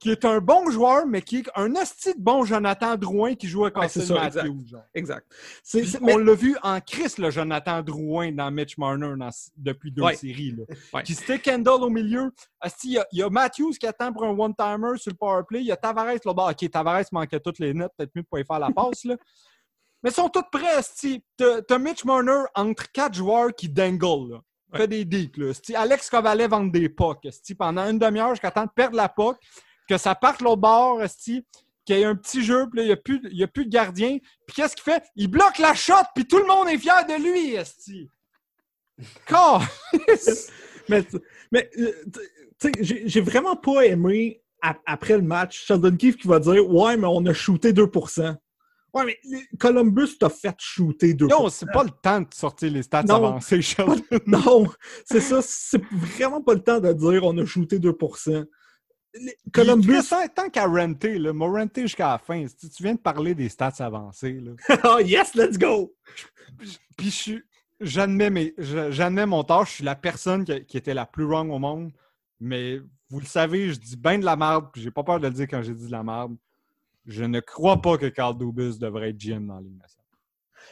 [0.00, 3.46] qui est un bon joueur, mais qui est un esti de bon Jonathan Drouin qui
[3.46, 4.64] joue à Castle Matthews.
[4.94, 5.30] exact.
[5.70, 10.02] Puis on l'a vu en Chris, le Jonathan Drouin dans Mitch Marner dans- depuis deux
[10.02, 10.16] Ouais.
[10.16, 10.50] séries.
[10.56, 10.64] Là.
[10.94, 11.02] Ouais.
[11.04, 12.32] Puis c'était Kendall au milieu.
[12.84, 15.42] Il y, a- il y a Matthews qui attend pour un one-timer sur le power
[15.46, 15.60] play.
[15.60, 18.28] Il y a Tavares là bas OK, Tavares manquait toutes les notes, peut-être mieux de
[18.28, 19.04] pas y faire la passe.
[19.04, 19.16] Là.
[20.02, 21.22] Mais ils sont tous prêts, Asti.
[21.36, 24.32] T'as Mitch Marner entre quatre joueurs qui dangle.
[24.34, 24.40] Là.
[24.74, 25.36] Fait des deep.
[25.36, 25.52] Là.
[25.76, 26.94] Alex Kovalev entre des.
[27.26, 29.36] Asti, pendant une demi-heure jusqu'à temps de perdre la puck,
[29.88, 31.42] que ça parte l'autre bord, qu'il
[31.88, 33.48] y ait un petit jeu, puis là, il n'y a, plus de- il y a
[33.48, 34.18] plus de gardien.
[34.46, 35.04] Puis qu'est-ce qu'il fait?
[35.16, 38.10] Il bloque la shot, puis tout le monde est fier de lui, Esti.
[40.88, 41.04] Mais,
[41.52, 41.92] mais euh,
[42.80, 44.42] j'ai vraiment pas aimé,
[44.86, 47.90] après le match, Sheldon Keefe qui va dire Ouais, mais on a shooté 2
[48.94, 49.18] Ouais, mais
[49.58, 53.16] Columbus t'a fait shooter 2 Non, c'est pas le temps de sortir les stats Non.
[53.16, 53.96] avancées, Sheldon.
[54.26, 54.66] Non,
[55.04, 57.92] c'est ça, c'est vraiment pas le temps de dire on a shooté 2
[59.14, 59.86] Les- Columbus...
[59.88, 60.08] Columbus.
[60.34, 62.44] tant qu'à renter, là, m'a renté jusqu'à la fin.
[62.46, 64.52] Tu viens de parler des stats avancées, là.
[64.82, 65.94] Ah, yes, let's go!
[66.96, 67.34] Puis je.
[67.80, 71.60] J'admets, j'admets mon tort, je suis la personne qui, qui était la plus wrong au
[71.60, 71.92] monde.
[72.40, 75.28] Mais vous le savez, je dis bien de la merde, puis j'ai pas peur de
[75.28, 76.34] le dire quand j'ai dit de la merde.
[77.08, 80.04] Je ne crois pas que Carl Dubus devrait être GM dans la Ligue nationale.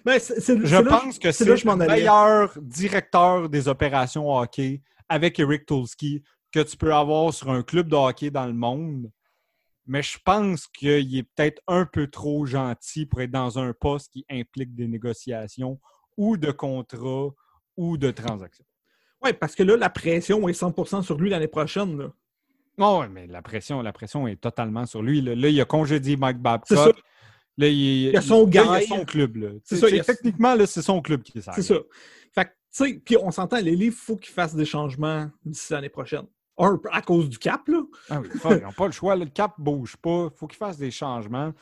[0.04, 6.22] Ben, Je pense que c'est le meilleur directeur des opérations hockey avec Eric Tulski
[6.52, 9.10] que tu peux avoir sur un club de hockey dans le monde.
[9.86, 14.12] Mais je pense qu'il est peut-être un peu trop gentil pour être dans un poste
[14.12, 15.80] qui implique des négociations
[16.18, 17.30] ou de contrats
[17.78, 18.64] ou de transactions.
[19.22, 21.96] Ouais, parce que là, la pression est 100% sur lui l'année prochaine.
[21.96, 22.12] Là.
[22.78, 25.20] Non, ouais, mais la pression, la pression est totalement sur lui.
[25.20, 26.84] Là, Là, il a congédié Mike C'est ça.
[26.86, 27.02] Babcock.
[27.58, 27.74] Là, il,
[28.10, 29.60] Il a son là, il a son club.
[29.64, 31.52] C'est C'est ça, il a- Techniquement, c'est son club qui est ça.
[31.52, 31.76] C'est ça.
[32.34, 35.30] Fait que, tu sais, puis on s'entend, les livres, il faut qu'ils fassent des changements
[35.44, 36.24] d'ici l'année prochaine.
[36.58, 37.82] Un, à cause du cap, là.
[38.10, 39.16] Ah oui, ils n'ont pas le choix.
[39.16, 40.28] là, le cap ne bouge pas.
[40.32, 41.52] Il faut qu'ils fassent des changements.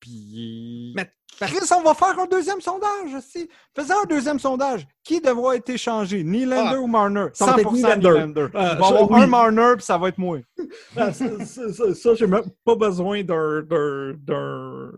[0.00, 0.92] Puis.
[0.96, 3.48] Mais- Chris, on va faire un deuxième sondage aussi.
[3.76, 4.88] Faisons un deuxième sondage.
[5.04, 6.24] Qui devra être échangé?
[6.24, 7.26] Nylander Ah, ou Marner?
[7.32, 8.08] ça va 100% être Nylander.
[8.08, 8.46] Nylander.
[8.52, 9.20] Il va avoir oui.
[9.22, 10.38] un Marner, puis ça va être moi.
[10.96, 14.90] Ah, ça, j'ai même pas besoin d'un, d'un, d'un,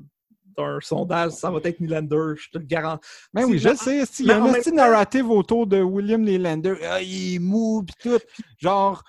[0.57, 1.33] d'un sondage.
[1.33, 3.07] Ça va être Nylander, je te le garantis.
[3.35, 3.77] Ben oui, C'est- je
[4.07, 4.23] sais.
[4.23, 6.77] Il y a mais un petit narrative autour de William Nylander.
[6.89, 8.19] Ah, il est mou, puis tout.
[8.59, 9.03] Genre,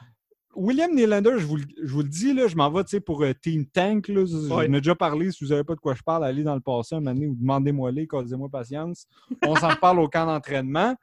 [0.56, 3.34] William Nylander, je vous, le- je vous le dis, là, je m'en vais pour euh,
[3.34, 4.08] Team Tank.
[4.10, 4.68] Là, Je- Ouais.
[4.68, 5.32] J'en ai déjà parlé.
[5.32, 7.28] Si vous savez pas de quoi je parle, allez dans le passé un moment donné
[7.28, 9.06] ou demandez-moi les, causez-moi patience.
[9.46, 10.96] On s'en reparle au camp d'entraînement.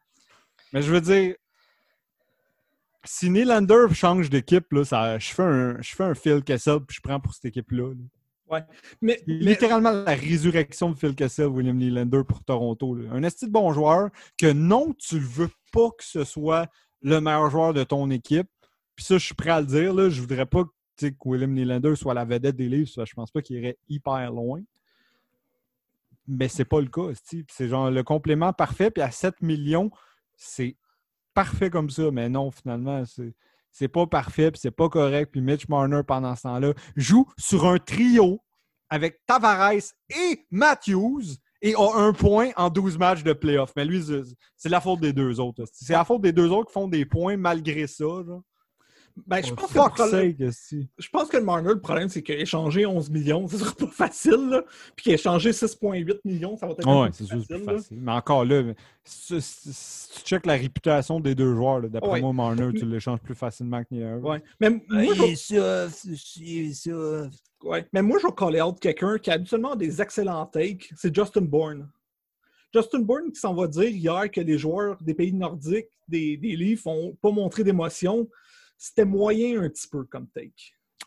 [0.72, 1.34] Mais je veux dire,
[3.05, 6.96] si Nylander change d'équipe, là, ça, je, fais un, je fais un Phil Kessel puis
[6.96, 7.88] je prends pour cette équipe-là.
[7.94, 7.94] là.
[9.03, 12.94] Mais, mais- Littéralement la résurrection de Phil Kessel, William Nylander pour Toronto.
[12.94, 13.11] là.
[13.12, 16.66] Un esti de bon joueur que non, tu ne veux pas que ce soit
[17.03, 18.49] le meilleur joueur de ton équipe.
[18.99, 19.94] Puis ça, je suis prêt à le dire.
[19.94, 20.11] Là.
[20.11, 22.88] Je voudrais pas que William Nylander soit la vedette des livres.
[22.88, 24.61] Ça, Je pense pas qu'il irait hyper loin.
[26.26, 27.11] Mais c'est pas le cas.
[27.49, 28.90] C'est genre le complément parfait.
[28.90, 29.88] Puis à 7 millions,
[30.34, 30.74] c'est
[31.32, 32.11] parfait comme ça.
[32.11, 33.32] Mais non, finalement, c'est.
[33.70, 35.30] C'est pas parfait, puis c'est pas correct.
[35.30, 38.42] Puis Mitch Marner, pendant ce temps-là, joue sur un trio
[38.88, 39.74] avec Tavares
[40.11, 41.22] et Matthews
[41.62, 43.72] et a un point en 12 matchs de playoff.
[43.76, 45.62] Mais lui, c'est- la faute des deux autres.
[45.72, 48.07] C'est la faute des deux autres qui font des points malgré ça.
[49.26, 50.34] Ben, je, For pense que problème,
[50.98, 54.48] je pense que le Marner, le problème, c'est qu'échanger 11 millions, ce sera pas facile.
[54.50, 54.62] Là.
[54.96, 57.98] Puis qu'échanger 6,8 millions, ça va être Ouais, plus facile.
[58.00, 58.62] Mais encore là,
[59.04, 62.20] si, si- si tu checkes la réputation des deux joueurs, d'après Ouais.
[62.20, 64.22] moi, Marner, tu l'échanges plus facilement que Nylander.
[64.28, 64.42] Ouais.
[64.60, 66.04] Mais moi, je, soft,
[66.36, 67.38] il est soft.
[67.64, 67.86] ouais.
[67.92, 70.90] Mais moi, je vais caller out quelqu'un qui a habituellement des excellents takes.
[70.96, 71.88] C'est Justin Bourne.
[72.74, 76.54] Justin Bourne qui s'en va dire hier que les joueurs des pays nordiques, des, des
[76.54, 78.28] Leafs, n'ont pas montré d'émotion,
[78.79, 80.53] c'était moyen un petit peu comme take.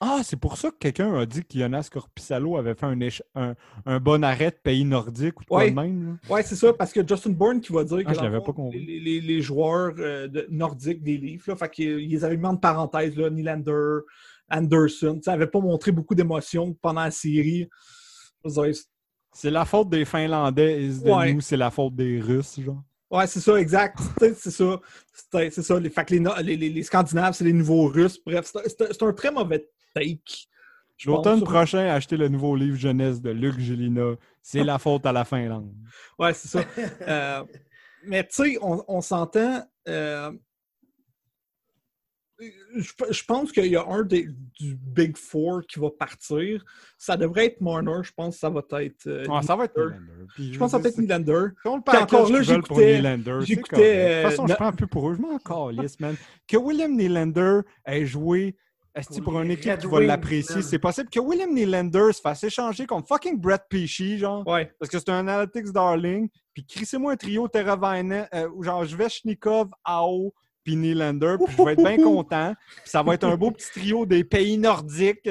[0.03, 2.97] Ah, c'est pour ça que quelqu'un a dit que Jonas Corpissalo avait fait un,
[3.35, 3.55] un,
[3.85, 5.69] un bon arrêt de pays nordique ou Ouais.
[5.69, 6.17] de même.
[6.29, 8.83] Ouais, c'est ça, parce que Justin Bourne qui va dire que Ah, pas compris.
[8.83, 12.45] les, les- les joueurs euh, de- nordiques des Leafs, là, fait qu'ils les avaient mis
[12.47, 13.99] en parenthèse, là, Nylander,
[14.49, 17.69] Anderson, ça n'avait pas montré beaucoup d'émotion pendant la série.
[19.33, 22.83] C'est la faute des Finlandais et de nous, c'est la faute des Russes, genre.
[23.11, 23.99] Ouais, c'est ça, exact.
[24.19, 24.79] C'est ça.
[25.31, 25.79] C'est ça.
[25.79, 28.19] Les, fait que les, les, les- Scandinaves, c'est les nouveaux Russes.
[28.25, 30.21] Bref, c'est un- très mauvais take.
[30.97, 34.15] je L'automne prochain, acheter le nouveau livre jeunesse de Luc Gélina.
[34.41, 35.73] C'est la faute à la Finlande.
[36.17, 36.63] Ouais, c'est ça.
[37.07, 37.43] Euh,
[38.05, 39.63] mais tu sais, on, on s'entend.
[39.87, 40.31] euh,
[42.75, 44.27] je, je pense qu'il y a un des,
[44.59, 46.63] du Big Four qui va partir.
[46.97, 47.99] Ça devrait être Marner.
[48.03, 49.07] Je pense que ça va être.
[49.07, 49.95] euh, Ouais, ça va être Nylander.
[50.35, 51.47] Puis Je pense que ça va être Nylander.
[51.65, 53.01] encore là, j'écoutais-.
[53.01, 55.15] De toute euh, façon, je prends un peu pour eux.
[55.15, 56.15] Je m'en calisse, man.
[56.47, 58.55] Que William Nylander ait joué
[58.93, 61.09] esti, Pour pour une équipe qui va l'apprécier, c'est possible.
[61.09, 64.45] Que William Nylander se fasse échanger contre fucking Brett Pesci, genre.
[64.47, 64.71] Ouais.
[64.79, 66.27] Parce que c'est un analytics darling.
[66.53, 70.33] Puis crissez-moi un trio Teravainen, euh, ou genre Sveshnikov, Ao,
[70.63, 71.35] puis Nylander.
[71.45, 72.53] Puis je vais être bien content.
[72.81, 75.27] Puis ça va être un beau petit trio des pays nordiques.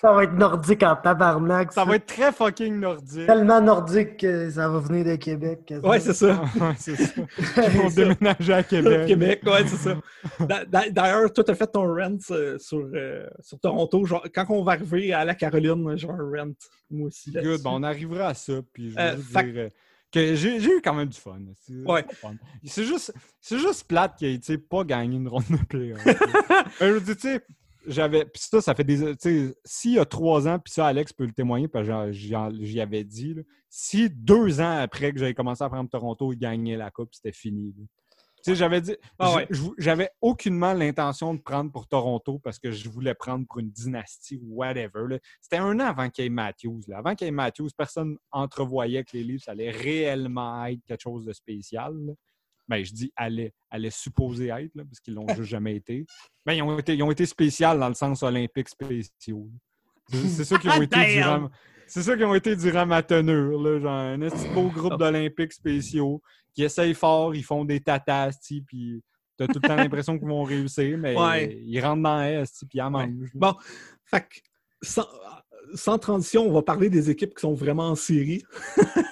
[0.00, 1.72] Ça va être nordique en tabarnak.
[1.72, 3.26] Ça va être très fucking nordique.
[3.26, 5.60] tellement nordique que ça va venir de Québec.
[5.66, 5.88] quasiment.
[5.88, 6.42] Ouais, c'est ça.
[6.60, 7.12] Ouais, c'est ça.
[7.72, 9.06] Ils vont déménager à Québec.
[9.06, 9.96] Québec, ouais, c'est ça.
[10.40, 14.04] D'a- d'a- D'ailleurs, toi, tu as fait ton rent euh, sur, euh, sur Toronto.
[14.04, 16.52] Genre, quand on va arriver à la Caroline, genre un rent,
[16.90, 17.30] moi aussi.
[17.32, 18.54] Good, bon, on arrivera à ça.
[18.72, 19.70] Puis je Euh, fait- dire
[20.20, 21.38] que j'ai eu quand même du fun.
[21.60, 22.04] C'est Ouais.
[22.84, 26.04] juste, c'est juste plate qu'il ait pas gagné une ronde de playoff.
[26.04, 26.14] Mais
[26.80, 27.40] je veux dire, tu sais,
[27.86, 28.24] j'avais.
[28.24, 28.98] Puis ça, ça fait des.
[28.98, 32.12] Tu sais, s'il y a trois ans, puis ça, Alex peut le témoigner, parce que
[32.12, 36.38] j'y avais dit, là, si deux ans après que j'avais commencé à prendre Toronto, il
[36.38, 37.74] gagnait la Coupe, c'était fini.
[37.78, 37.84] là.
[38.46, 38.96] Sais, j'avais dit.
[39.18, 39.48] Ah ouais.
[39.76, 44.36] J'avais aucunement l'intention de prendre pour Toronto parce que je voulais prendre pour une dynastie
[44.40, 45.18] ou whatever.
[45.40, 46.82] C'était un an avant qu'il y ait Matthews.
[46.86, 46.98] là.
[46.98, 51.24] Avant qu'il y ait Matthews, personne entrevoyait que les Leafs allaient réellement être quelque chose
[51.24, 51.92] de spécial.
[52.06, 52.12] là.
[52.68, 56.06] Ben, je dis allait, allait supposer être, là, parce qu'ils l'ont juste jamais été.
[56.44, 59.50] Ben, ils ont été, ils ont été spéciales dans le sens olympique spéciaux.
[60.12, 61.12] C'est ça qui ont été Damn!
[61.14, 61.50] durant.
[61.86, 64.78] C'est ça qui ont été durant ma tenure, là, genre un petit beau Ah.
[64.78, 66.20] groupe d'Olympiques spéciaux
[66.54, 68.30] qui essayent fort, ils font des tatas,
[68.66, 69.02] puis
[69.36, 71.58] t'as tout le temps l'impression qu'ils vont réussir, mais Ouais.
[71.64, 73.06] ils rentrent dans S, puis ils en Ouais.
[73.06, 73.30] mangent.
[73.34, 73.54] Bon,
[74.04, 74.36] fait que,
[74.82, 75.06] sans,
[75.74, 78.42] sans transition, on va parler des équipes qui sont vraiment en série.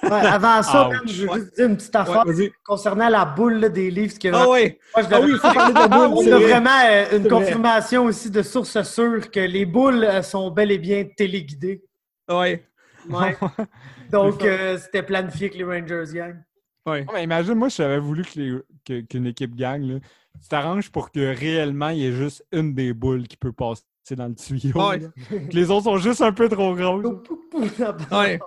[0.03, 0.95] Ouais, avant ça, Ouch.
[1.05, 2.23] je veux juste dire une petite affaire
[2.63, 4.17] concernant la boule là, des livres.
[4.17, 4.79] Que Ah ouais!
[4.95, 6.07] Moi, je Ah oui, il faut parler de la boule.
[6.13, 6.47] On c'est a vrai.
[6.49, 7.29] vraiment euh, une vrai.
[7.29, 11.83] confirmation aussi de sources sûres que les boules euh, sont bel et bien téléguidées.
[12.29, 12.65] Ouais.
[13.09, 13.37] Ouais.
[14.11, 16.43] Donc, euh, c'était planifié que les Rangers gagnent.
[16.85, 17.05] Ouais.
[17.13, 19.99] Mais imagine, moi, si j'avais voulu que les- que- qu'une équipe gagne, là,
[20.41, 23.83] tu t'arranges pour que réellement, il y ait juste une des boules qui peut passer
[24.13, 24.77] dans le tuyau.
[24.87, 24.99] Ouais.
[24.99, 25.07] là.
[25.49, 27.05] Que les autres sont juste un peu trop grosses.
[28.11, 28.39] Ouais.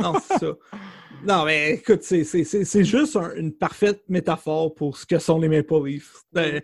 [0.00, 0.52] Non, c'est ça.
[1.26, 5.18] Non, mais écoute, c'est- c'est c'est- c'est juste un- une parfaite métaphore pour ce que
[5.18, 6.22] sont les Maple Leafs.
[6.36, 6.60] Euh,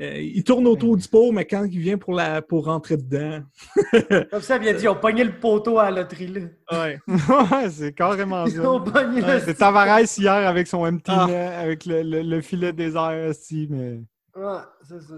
[0.00, 3.42] euh, il tourne autour du pot, mais quand il vient pour, la, pour rentrer dedans.
[4.30, 6.28] Comme ça, bien dit, ils ont pogné le poteau à la loterie.
[6.28, 6.40] Là.
[6.72, 6.98] Ouais.
[7.08, 8.72] ouais, c'est carrément ça.
[8.72, 9.40] Ouais.
[9.44, 11.26] C'est Tavares hier avec son empty Ah.
[11.28, 14.00] net, avec le, le- le filet désert, aussi, mais...
[14.36, 15.14] Ouais, c'est ça.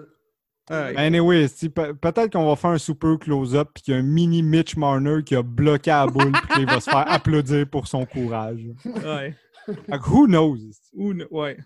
[0.97, 4.77] Anyway, peut-être qu'on va faire un super close-up puis qu'il y a un mini Mitch
[4.77, 8.61] Marner qui a bloqué la boule puis qu'il va se faire applaudir pour son courage.
[8.85, 9.37] Ouais.
[9.67, 10.57] Fait que who knows?
[10.95, 11.59] ne- ouais.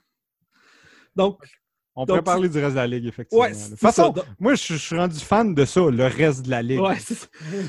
[1.16, 1.38] Donc,
[1.96, 3.42] On Donc, pourrait parler du reste de la ligue, effectivement.
[3.44, 4.08] ouais, De toute façon, ça.
[4.10, 6.80] Donc- moi, je, je suis rendu fan de ça, le reste de la ligue.
[6.80, 7.26] Ouais, c'est ça.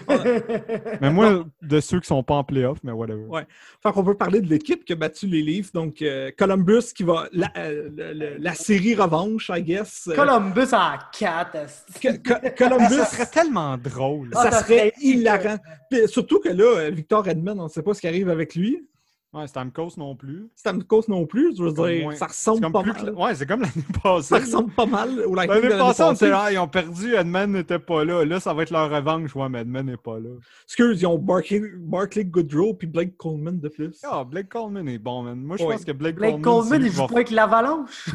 [1.02, 3.26] Mais moi, de ceux qui sont pas en playoff, mais whatever.
[3.28, 3.46] Ouais.
[3.82, 5.72] Fait qu'on peut parler de l'équipe qui a battu les Leafs.
[5.74, 7.28] Donc, euh, Columbus qui va.
[7.32, 10.08] La, euh, le- le- la série revanche, I guess.
[10.08, 11.58] Euh, Columbus à 4.
[12.02, 12.96] Co- Co- Columbus.
[12.96, 14.30] Ça serait tellement drôle.
[14.36, 15.58] Ah, ça ça serait serait hilarant.
[15.90, 18.86] Puis surtout que là, Victor Edmond, on ne sait pas ce qui arrive avec lui.
[19.34, 20.50] Ouais, Stamkos non plus.
[20.56, 21.56] Stamkos non plus.
[21.58, 23.14] Je veux dire, moins- ça ressemble pas plus mal.
[23.16, 23.72] Ouais, c'est comme l'année
[24.04, 24.28] passée.
[24.28, 27.16] Ça ressemble pas mal au Lightning de L'année passée, on était là, ils ont perdu,
[27.16, 28.26] Edman n'était pas là.
[28.26, 29.34] Là, ça va être leur revanche.
[29.34, 30.32] Ouais, mais Edman n'est pas là.
[30.66, 34.02] Excuse, ils ont Barkley, Barkley Goodrow puis Blake Coleman de plus.
[34.04, 35.40] Ah, Blake Coleman est bon, man.
[35.42, 35.76] Moi, je Ouais.
[35.76, 36.42] pense que Blake, Blake Coleman.
[36.44, 38.10] Coleman, c'est lui il joue pas avec l'Avalanche.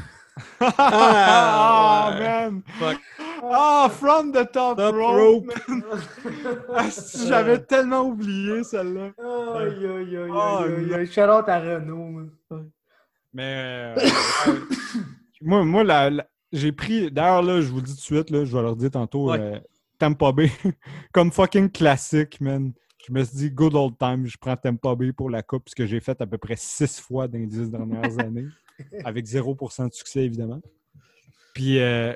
[0.61, 2.21] Ah, ouais.
[2.21, 2.63] man!
[2.79, 3.01] Fuck.
[3.43, 5.45] Ah, from the top, Top rope!
[5.47, 5.69] rope.
[5.69, 5.83] man.
[6.75, 9.13] Ah, si, J'avais tellement oublié celle-là.
[9.59, 11.07] Aïe, aïe, aïe, Oh, aïe, aïe, aïe.
[11.07, 12.31] Shout out à Renault, man.
[13.33, 14.01] Mais euh,
[14.49, 14.61] euh,
[15.43, 17.11] moi, moi la- la- j'ai pris.
[17.11, 19.31] D'ailleurs, là, je vous le dis tout de suite, là, je vais leur dire tantôt.
[19.31, 19.39] Ouais.
[19.41, 19.59] euh,
[19.99, 20.51] Tampa Bay,
[21.13, 22.73] comme fucking classique, man.
[23.07, 25.75] je me suis dit, good old time, je prends Tampa Bay pour la coupe, ce
[25.75, 28.47] que j'ai fait à peu près six fois dans les dix dernières années,
[29.05, 30.61] avec 0% de succès, évidemment.
[31.55, 32.13] Puis euh,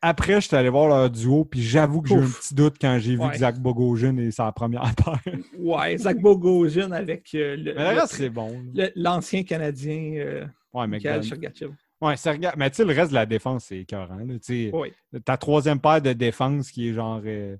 [0.00, 2.76] après, je suis allé voir leur duo, puis j'avoue que j'ai eu un petit doute
[2.80, 3.30] quand j'ai vu Ouais.
[3.30, 5.20] que Zach Bogosian est sa première paire.
[5.58, 8.64] Ouais, Zach Bogosian avec euh, le- Mais le le- reste, c'est bon.
[8.96, 10.86] l'ancien Canadien euh, Ouais.
[12.00, 12.14] Ouais,
[12.56, 14.16] Mais tu sais, le reste de la défense, c'est écœurant.
[14.16, 14.24] là.
[14.72, 14.92] Oui.
[15.24, 17.56] Ta troisième paire de défense qui est genre euh,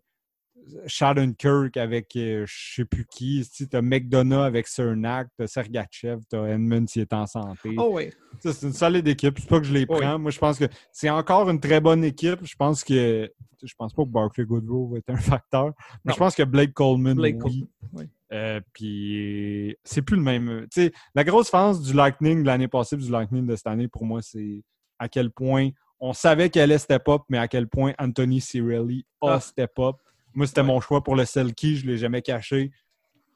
[1.39, 3.47] Kirk avec euh, je sais plus qui.
[3.55, 7.75] Tu as McDonough avec Cernak, t'as Sergachev, t'as Edmund qui est en santé.
[7.77, 8.11] Oh oui.
[8.41, 9.39] C'est une solide équipe.
[9.39, 10.19] C'est pas que je les prends.
[10.19, 12.41] Moi, je pense que c'est encore une très bonne équipe.
[12.43, 13.31] Je pense que.
[13.63, 15.73] Je pense pas que Barclay Goodrow va être un facteur.
[16.05, 17.69] Mais je pense que Blake Coleman, Blake oui.
[18.33, 20.67] Euh, puis c'est plus le même.
[20.73, 23.89] Tu la grosse différence du Lightning de l'année passée et du Lightning de cette année,
[23.89, 24.63] pour moi, c'est
[24.99, 29.07] à quel point on savait qu'elle allait step up, mais à quel point Anthony Cirelli
[29.21, 29.41] a Ah.
[29.41, 29.97] step up.
[30.35, 30.67] Moi, c'était Ouais.
[30.67, 31.77] mon choix pour le Selkie.
[31.77, 32.71] Je ne l'ai jamais caché.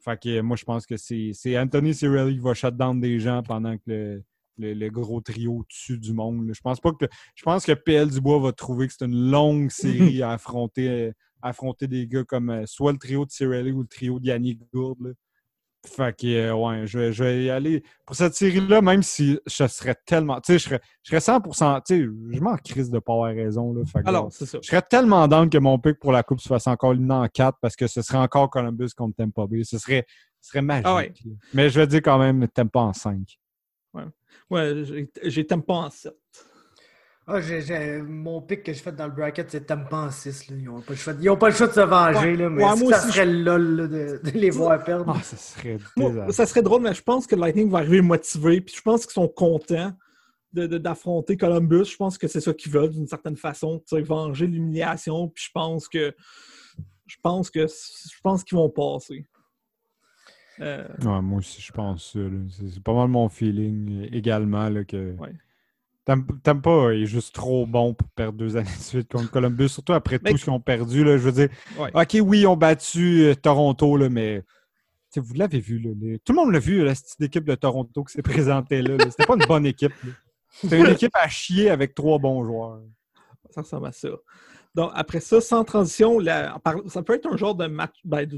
[0.01, 3.19] Fait que moi, je pense que c'est c'est Anthony Cirelli qui va shut down des
[3.19, 4.25] gens pendant que le,
[4.59, 6.47] le- le gros trio dessus du monde.
[6.47, 6.53] là.
[6.55, 9.71] Je pense pas que je pense que PL Dubois va trouver que c'est une longue
[10.19, 13.73] série à affronter, euh, à affronter des gars comme euh, soit le trio de Cirelli
[13.73, 15.15] ou le trio de Yannick Gourde.
[15.89, 17.83] Fait que euh, ouais, je, vais- je vais y aller.
[18.05, 20.41] Pour cette série-là, même si je serais tellement.
[20.41, 21.81] Tu sais, je serais, je serais 100%.
[21.87, 23.73] Tu sais, je m'en crise de pas avoir raison.
[23.73, 24.59] Là, Fait que, Alors, c'est ça.
[24.63, 27.27] je serais tellement down que mon pick pour la Coupe se fasse encore une en
[27.29, 29.63] 4 parce que ce serait encore Columbus contre Tampa Bay.
[29.65, 30.05] Ce serait,
[30.41, 30.87] ce serait magique.
[30.87, 31.13] Ah ouais.
[31.55, 33.39] Mais je vais dire quand même Tampa en 5.
[34.51, 36.15] Ouais, j'ai- j'ai t'aime pas en 7.
[37.29, 40.49] Ah, j'ai- j'ai- mon pick que je fais dans le bracket, c'est Tampa en 6.
[40.49, 40.57] Là.
[40.57, 42.37] Ils n'ont pas, le choix de- ils ont pas le choix de se venger, Ouais.
[42.37, 45.13] là, mais Ouais, ça aussi, serait lol là, de, de les voir perdre.
[45.17, 48.01] Ah, ce serait Moi, ça serait drôle, mais je pense que le Lightning va arriver
[48.01, 48.61] motivé.
[48.61, 49.93] Puis je pense qu'ils sont contents
[50.53, 51.87] de- de- d'affronter Columbus.
[51.87, 55.29] Je pense que c'est ça qu'ils veulent d'une certaine façon, venger l'humiliation.
[55.29, 56.15] Puis je pense que
[57.09, 59.27] je pense que je pense qu'ils vont passer.
[60.61, 62.21] Euh, Ouais, moi aussi, je pense ça.
[62.73, 65.15] C'est pas mal mon feeling euh, également là, que
[66.43, 70.19] Tampa est juste trop bon pour perdre deux années de suite contre Columbus, surtout après
[70.23, 71.03] Mais- tout ce qu'ils ont perdu.
[71.05, 71.49] Là, je veux dire,
[71.79, 71.91] Ouais.
[71.95, 74.43] OK, oui, ils ont battu euh, Toronto, là, mais
[75.17, 75.79] vous l'avez vu.
[75.79, 78.83] Là, les- Tout le monde l'a vu, la petite équipe de Toronto qui s'est présentée
[78.83, 78.97] là.
[78.99, 79.11] là.
[79.11, 79.93] C'était pas une bonne équipe.
[80.51, 82.81] C'était une équipe à chier avec trois bons joueurs.
[83.51, 84.09] ça ressemble à ça.
[84.75, 88.29] Donc, après ça, sans transition, la- ça peut être un genre de match ben,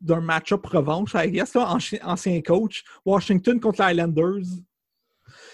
[0.00, 2.82] d'un match-up revanche, I guess, là, ancien coach.
[3.04, 4.42] Washington contre les Islanders.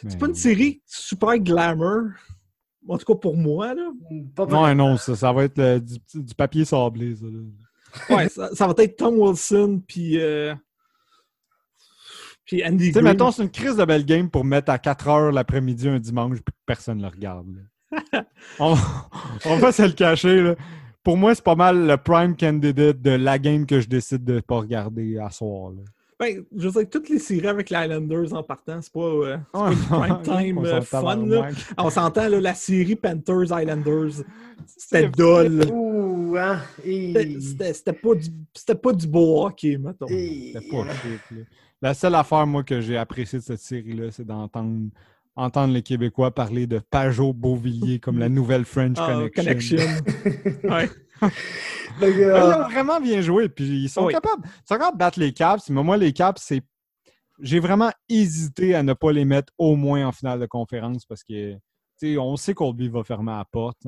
[0.08, 2.10] C'est pas une série super glamour.
[2.88, 3.74] En tout cas pour moi.
[3.74, 3.90] Là.
[4.34, 4.76] Pas Non, mal.
[4.76, 7.14] non, ça, ça va être du, du papier sablé.
[7.14, 8.16] Ça, là.
[8.16, 10.54] Ouais, ça, ça va être Tom Wilson puis euh,
[12.44, 15.08] puis Andy Tu sais, mettons, c'est une crise de belle game pour mettre à 4
[15.08, 17.46] heures l'après-midi un dimanche puis que personne ne le regarde.
[18.58, 18.74] on,
[19.44, 20.42] on va se le cacher.
[20.42, 20.54] Là.
[21.04, 24.40] Pour moi, c'est pas mal le prime candidate de la game que je décide de
[24.40, 25.70] pas regarder à soir.
[25.72, 25.82] là.
[26.22, 29.36] Ben, je veux dire, toutes les séries avec les Islanders en partant, c'est pas, euh,
[29.52, 31.26] pas du prime time on euh, fun.
[31.26, 31.48] Là.
[31.78, 34.24] On s'entend, là, la série Panthers-Islanders,
[34.66, 35.64] c'était dole.
[35.72, 36.58] Ouh, hein?
[36.84, 37.12] Et...
[37.12, 40.06] C'était- C'était c'était pas, du- c'était pas du beau hockey, mettons.
[40.08, 41.38] et- C'était pas chic.
[41.80, 44.88] La seule affaire, moi, que j'ai appréciée de cette série-là, c'est d'entendre
[45.34, 49.78] entendre les Québécois parler de Pajot Beauvillier comme la nouvelle French Ah, Connection.
[50.62, 50.62] ouais.
[50.62, 50.90] Le Ouais,
[52.00, 54.12] Ils ont vraiment bien joué, puis ils sont Oui.
[54.12, 54.42] capables.
[54.44, 56.62] Ils sont capables de battre les Caps, mais moi, les Caps, c'est.
[57.40, 61.22] J'ai vraiment hésité à ne pas les mettre au moins en finale de conférence parce
[61.24, 61.54] que.
[62.18, 63.78] On sait qu'Oldby va fermer la porte.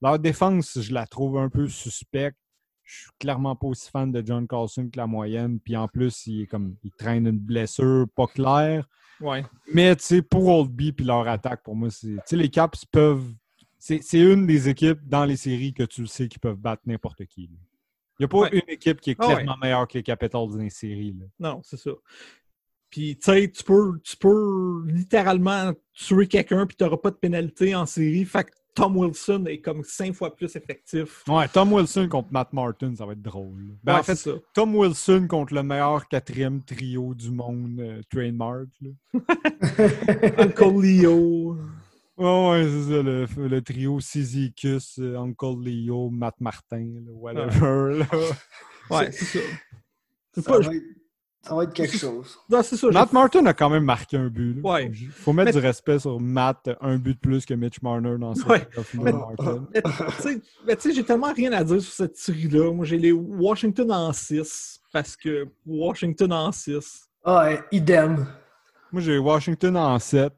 [0.00, 2.38] Leur défense, je la trouve un peu suspecte.
[2.84, 5.58] Je suis clairement pas aussi fan de John Carlson que la moyenne.
[5.58, 8.86] Puis en plus, il, est comme, il traîne une blessure pas claire.
[9.20, 9.44] ouais.
[9.74, 9.96] Mais
[10.30, 12.14] pour Oldby puis leur attaque, pour moi, c'est.
[12.36, 13.32] Les Caps peuvent.
[14.02, 17.24] C'est une des équipes dans les séries que tu le sais qui peuvent battre n'importe
[17.26, 17.42] qui.
[17.42, 17.58] là.
[18.18, 18.50] Il n'y a pas Ouais.
[18.54, 19.34] une équipe qui est Ah ouais.
[19.34, 21.14] clairement meilleure que les Capitals dans les séries.
[21.18, 21.26] là.
[21.38, 21.90] Non, c'est ça.
[22.88, 27.16] Puis, tu sais, tu peux, tu peux littéralement tuer quelqu'un puis tu n'auras pas de
[27.16, 28.24] pénalité en série.
[28.24, 31.22] Fait que Tom Wilson est comme cinq fois plus effectif.
[31.28, 33.74] Ouais, Tom Wilson contre Matt Martin, ça va être drôle.
[33.82, 34.30] Ben, Ouais, en fait, ça.
[34.54, 38.68] Tom Wilson contre le meilleur quatrième trio du monde, euh, trademark.
[38.80, 38.90] là.
[40.38, 41.56] Uncle Leo.
[42.18, 47.98] Ouais, ouais, c'est ça, le, le trio Sizicus, euh, Uncle Leo, Matt Martin, là, whatever.
[47.98, 48.06] là.
[48.90, 49.38] Ouais, c'est ça.
[50.32, 50.82] C'est ça, pas- va être,
[51.42, 52.38] ça va être quelque chose.
[52.48, 52.86] Non, c'est ça.
[52.88, 54.54] Matt j'ai- Martin a quand même marqué un but.
[54.54, 54.60] là.
[54.70, 54.90] Ouais.
[54.94, 58.16] Il faut mettre Mais- du respect sur Matt, un but de plus que Mitch Marner
[58.18, 58.66] dans cette Ouais.
[58.94, 59.66] Mais- Martin.
[60.66, 62.72] Mais tu sais- j'ai tellement rien à dire sur cette série-là.
[62.72, 67.08] Moi, j'ai les Washington en 6 parce que Washington en 6.
[67.24, 68.24] Ah, ouais, idem.
[68.92, 70.32] Moi, j'ai Washington en 7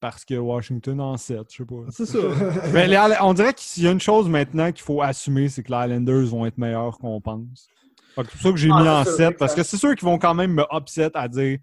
[0.00, 1.74] parce que Washington en 7, je sais pas.
[1.90, 2.18] C'est ça.
[2.72, 5.62] Ben, les Isla- on dirait qu'il y a une chose maintenant qu'il faut assumer, c'est
[5.62, 7.68] que les Islanders vont être meilleurs qu'on pense.
[8.14, 9.54] Fait que C'est pour ça que j'ai Ah, mis en c'est ça, 7, c'est parce
[9.54, 11.58] que c'est sûr qu'ils vont quand même me upset à dire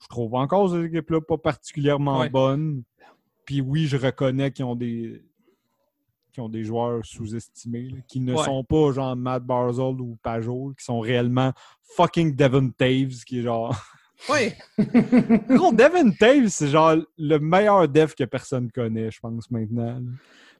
[0.00, 2.30] je trouve encore cette équipe-là pas particulièrement Ouais.
[2.30, 2.82] bonne.
[3.44, 5.22] Puis oui, je reconnais qu'ils ont des
[6.32, 8.44] qui ont des joueurs sous-estimés, qui ne Ouais.
[8.44, 11.52] sont pas genre Matt Barzell ou Pajot, qui sont réellement
[11.96, 13.74] fucking Devon Taves, qui est genre.
[14.28, 14.56] Ouais.
[15.48, 20.02] Gros, Devon Taves, c'est genre le meilleur dev que personne connaît, je pense, maintenant.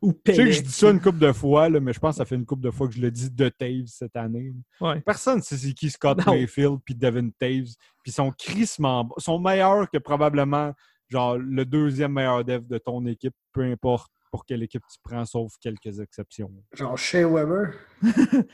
[0.01, 2.15] Ou Je sais que je dis ça une couple de fois, là, mais je pense
[2.15, 4.53] que ça fait une couple de fois que je le dis de Taves cette année.
[4.81, 5.01] Ouais.
[5.01, 6.35] Personne ne sait c'est qui Scott Non.
[6.35, 7.75] Mayfield puis Devin Taves.
[8.03, 10.73] Puis ils sont crissement sont meilleurs que probablement
[11.09, 15.25] genre le deuxième meilleur dev de ton équipe, peu importe pour quelle équipe tu prends,
[15.25, 16.53] sauf quelques exceptions.
[16.75, 17.73] Genre Shea Weber.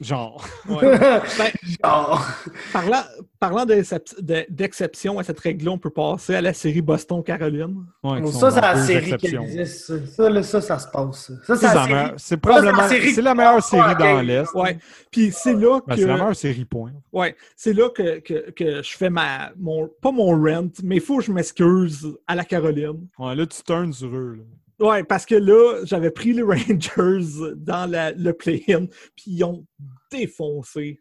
[0.00, 0.46] Genre.
[0.68, 0.98] Ouais.
[1.38, 1.50] Ben,
[1.84, 2.24] Genre.
[2.72, 3.02] parlant
[3.40, 7.84] parlant d'excep- de- d'exception à cette règle-là, on peut passer à la série Boston-Caroline.
[8.04, 9.86] Ouais, ça, c'est la série qui existe.
[9.86, 11.32] Ça, ça, là, ça, ça se passe.
[11.46, 12.14] Ça, C'est la la meilleure- série.
[12.18, 14.54] C'est probablement Ça, c'est la série c'est la qui meilleure passe série pas dans l'Est.
[14.54, 14.78] Ouais.
[15.10, 16.18] Puis c'est là Ben, c'est la que.
[16.20, 16.92] meilleure série point.
[17.12, 19.50] Ouais, c'est là que, que, que je fais ma.
[19.56, 23.06] Mon, pas mon rent, mais il faut que je m'excuse à la Caroline.
[23.18, 24.34] Ouais, là, tu turns sur eux.
[24.38, 24.44] là.
[24.80, 29.64] Ouais, parce que là, j'avais pris les Rangers dans la- le play-in, puis ils ont
[30.10, 31.00] défoncé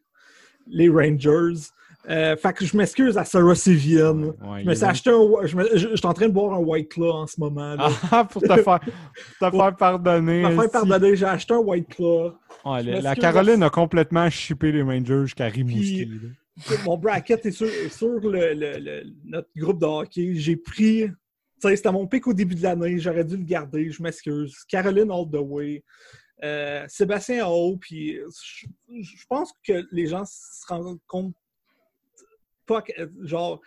[0.67, 1.61] les Rangers.
[2.09, 4.17] Euh, fait que je m'excuse à Sarah Sivian.
[4.41, 5.45] Ouais, Je me suis acheté un.
[5.45, 7.75] Je, me- je- je suis en train de boire un White Claw en ce moment.
[8.11, 8.79] Ah, pour te faire,
[9.39, 10.43] pour te faire pardonner.
[10.55, 12.33] Faire pardonner, j'ai acheté un White Claw.
[12.65, 16.09] Ouais, la, Caroline a complètement chippé les Rangers jusqu'à Rimouski.
[16.85, 20.33] Mon bracket est sur, est sur le, le- le- notre groupe de hockey.
[20.35, 21.07] J'ai pris.
[21.59, 22.99] C'était mon pic au début de l'année.
[22.99, 23.89] J'aurais dû le garder.
[23.91, 24.55] Je m'excuse.
[24.69, 25.83] Caroline all the way.
[26.43, 27.77] Euh, Sébastien en haut.
[27.77, 28.67] Puis je,
[29.01, 31.33] je pense que les gens se rendent compte
[32.65, 32.91] pas que,
[33.21, 33.61] genre,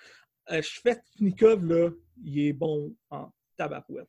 [0.50, 1.90] euh, je fais Nikov, là,
[2.22, 4.08] il est bon en tabarouette.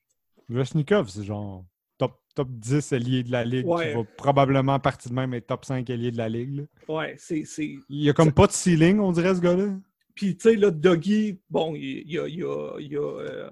[0.49, 1.65] Veshnikov, c'est genre
[1.97, 3.65] top, top 10 alliés de la Ligue.
[3.65, 3.89] Ouais.
[3.89, 6.55] Qui va probablement partie de même être top 5 alliés de la Ligue.
[6.57, 6.63] là.
[6.93, 7.45] Ouais, c'est.
[7.45, 9.75] c'est- Il y a comme pas de ceiling, on dirait, ce gars-là.
[10.15, 13.49] Puis, tu sais, là, Doggy, bon, il, il, il, euh,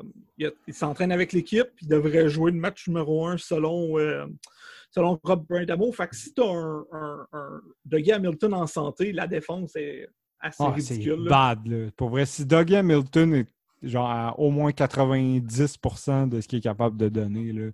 [0.68, 1.68] il s'entraîne avec l'équipe.
[1.82, 4.26] Il devrait jouer le match numéro un selon, euh,
[4.92, 5.92] selon Rob Brindamo.
[5.92, 10.08] Fait que si tu as un, un, un Dougie Hamilton en santé, la défense est
[10.40, 11.24] assez Ah, c'est ridicule.
[11.24, 11.30] là.
[11.56, 11.68] bad.
[11.68, 11.90] Là.
[11.96, 13.48] Pour vrai, si Dougie Hamilton est
[13.82, 17.70] genre à au moins 90% de ce qu'il est capable de donner, là,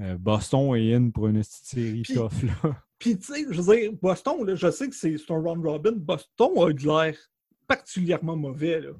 [0.00, 2.42] euh, Boston est in pour une série Puis- tough.
[2.42, 2.76] Là.
[2.98, 5.64] Puis, tu sais, je veux dire, Boston, là, je sais que c'est c'est un round
[5.64, 5.92] robin.
[5.94, 7.14] Boston a eu de l'air
[7.66, 8.80] particulièrement mauvais.
[8.80, 8.90] Là.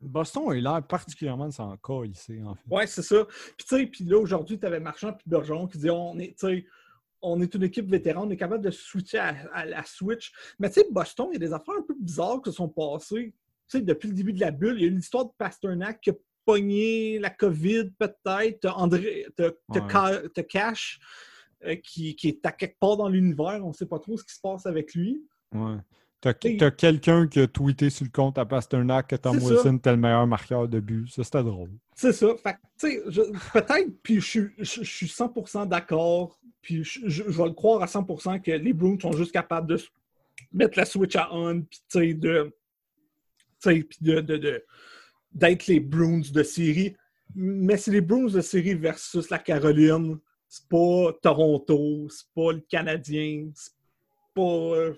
[0.00, 2.62] Boston a eu l'air particulièrement de s'en ici, en fait.
[2.70, 3.24] Ouais, c'est ça.
[3.56, 6.36] Puis, tu sais, puis là, aujourd'hui, tu avais Marchand puis Bergeron qui disaient on est,
[7.20, 10.32] on est une équipe vétéran, on est capable de switcher à, à la switch.
[10.58, 12.68] Mais, tu sais, Boston, il y a des affaires un peu bizarres qui se sont
[12.68, 13.34] passées.
[13.68, 16.00] Tu sais, depuis le début de la bulle, il y a eu l'histoire de Pasternak
[16.00, 16.14] qui a
[16.44, 18.60] pogné la COVID, peut-être.
[18.60, 19.80] T'as André, t'as, Ouais.
[19.90, 21.00] Ca- Cash
[21.64, 23.60] euh, qui, qui est à quelque part dans l'univers.
[23.64, 25.22] On ne sait pas trop ce qui se passe avec lui.
[25.52, 25.76] Ouais.
[26.20, 29.36] T'as t'as quelqu'un qui a tweeté sur le compte à Pasternak que Tom.
[29.38, 31.08] Wilson était le meilleur marqueur de but.
[31.08, 31.70] Ça, c'était drôle.
[31.94, 32.28] C'est ça.
[32.42, 32.56] Fait
[33.52, 37.86] peut-être, puis je, suis- je, je suis 100% d'accord, puis je, vais le croire à
[37.86, 39.80] 100% que les Bruins sont juste capables de
[40.52, 42.52] mettre la switch à on, puis de.
[43.62, 44.20] Tu sais, puis de.
[44.20, 44.64] de, de-
[45.32, 46.96] d'être les Bruins de série.
[47.34, 50.18] Mais c'est les Bruins de série versus la Caroline.
[50.48, 53.72] C'est pas Toronto, c'est pas le Canadien, c'est
[54.34, 54.94] pas euh,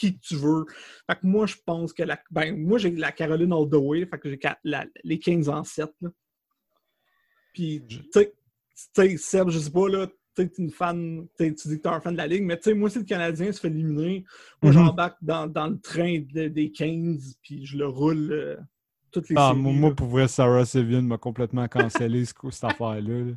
[0.00, 0.64] qui tu veux.
[1.08, 2.18] Fait que moi, je pense que la.
[2.30, 4.06] Ben, moi, j'ai la Caroline all the way.
[4.06, 5.90] Fait que j'ai ca- la- les 15 en 7.
[6.00, 6.08] Là.
[7.52, 10.14] Puis, tu sais, Seb, je sais pas, là, tu
[10.48, 12.74] t'es une fan, tu dis que t'es un fan de la Ligue, mais tu sais,
[12.74, 14.24] moi, si le Canadien se fait éliminer,
[14.62, 14.78] moi, Mhm.
[14.78, 18.56] j'embarque dans, dans le train de- des 15, puis je le roule euh,
[19.10, 19.60] toutes les Ah, séries.
[19.78, 19.94] moi, là.
[19.94, 23.00] pour vrai, Sarah Sevian m'a complètement cancellé ce cette affaire-là.
[23.24, 23.32] là.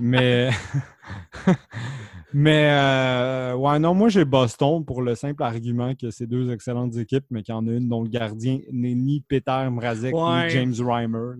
[0.00, 0.50] Mais.
[2.32, 2.68] mais.
[2.70, 7.26] euh, ouais, non, moi, j'ai Boston pour le simple argument que c'est deux excellentes équipes,
[7.30, 10.44] mais qu'il y en a une dont le gardien n'est ni Peter Mrazek Ouais.
[10.46, 11.34] ni James Reimer.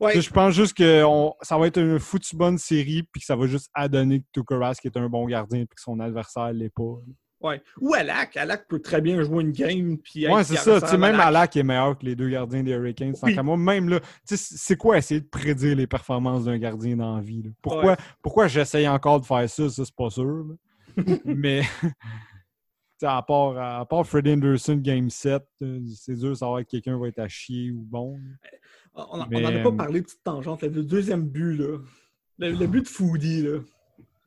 [0.00, 3.26] Ouais, Je pense juste que on- ça va être une foutue bonne série, puis que
[3.26, 6.52] ça va juste adonner que Tuukka Rask est un bon gardien, puis que son adversaire
[6.54, 6.96] l'est pas.
[7.40, 7.62] Ouais.
[7.80, 8.36] Ou Alak.
[8.36, 10.80] Alak peut très bien jouer une game, puis Ouais, c'est ça.
[10.80, 11.26] Tu sais, même Alak.
[11.26, 13.14] Alak est meilleur que les deux gardiens des Hurricanes.
[13.22, 13.36] Oui.
[13.42, 17.16] moi, même là, tu sais, c'est quoi essayer de prédire les performances d'un gardien dans
[17.16, 17.42] la vie?
[17.42, 17.50] là?
[17.62, 17.96] Pourquoi, Ouais.
[18.22, 19.68] pourquoi j'essaye encore de faire ça?
[19.68, 20.46] Ça, c'est pas sûr.
[21.24, 21.88] Mais, tu
[22.98, 26.68] sais, à part, à part Freddie Anderson Game 7, euh, c'est dur de savoir que
[26.70, 28.18] quelqu'un va être à chier ou bon.
[28.94, 29.28] On n'en a
[29.62, 30.62] pas euh, parlé, petite tangente.
[30.62, 31.78] là, Le deuxième but, là.
[32.38, 33.58] Le, le but de Foodie, là.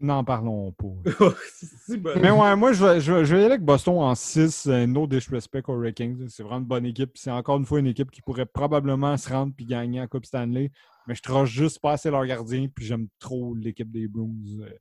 [0.04, 0.93] N'en parlons pas.
[1.45, 2.12] C'est si bon.
[2.22, 4.68] Mais ouais, moi, je vais, je, je vais aller avec Boston en 6.
[4.68, 6.28] euh, no disrespect aux Hurricanes.
[6.28, 7.12] C'est vraiment une bonne équipe.
[7.16, 10.26] C'est encore une fois une équipe qui pourrait probablement se rendre puis gagner en Coupe
[10.26, 10.72] Stanley.
[11.08, 12.68] Mais je trosse juste pas assez leur gardien.
[12.68, 14.74] Puis j'aime trop l'équipe des Bruins euh,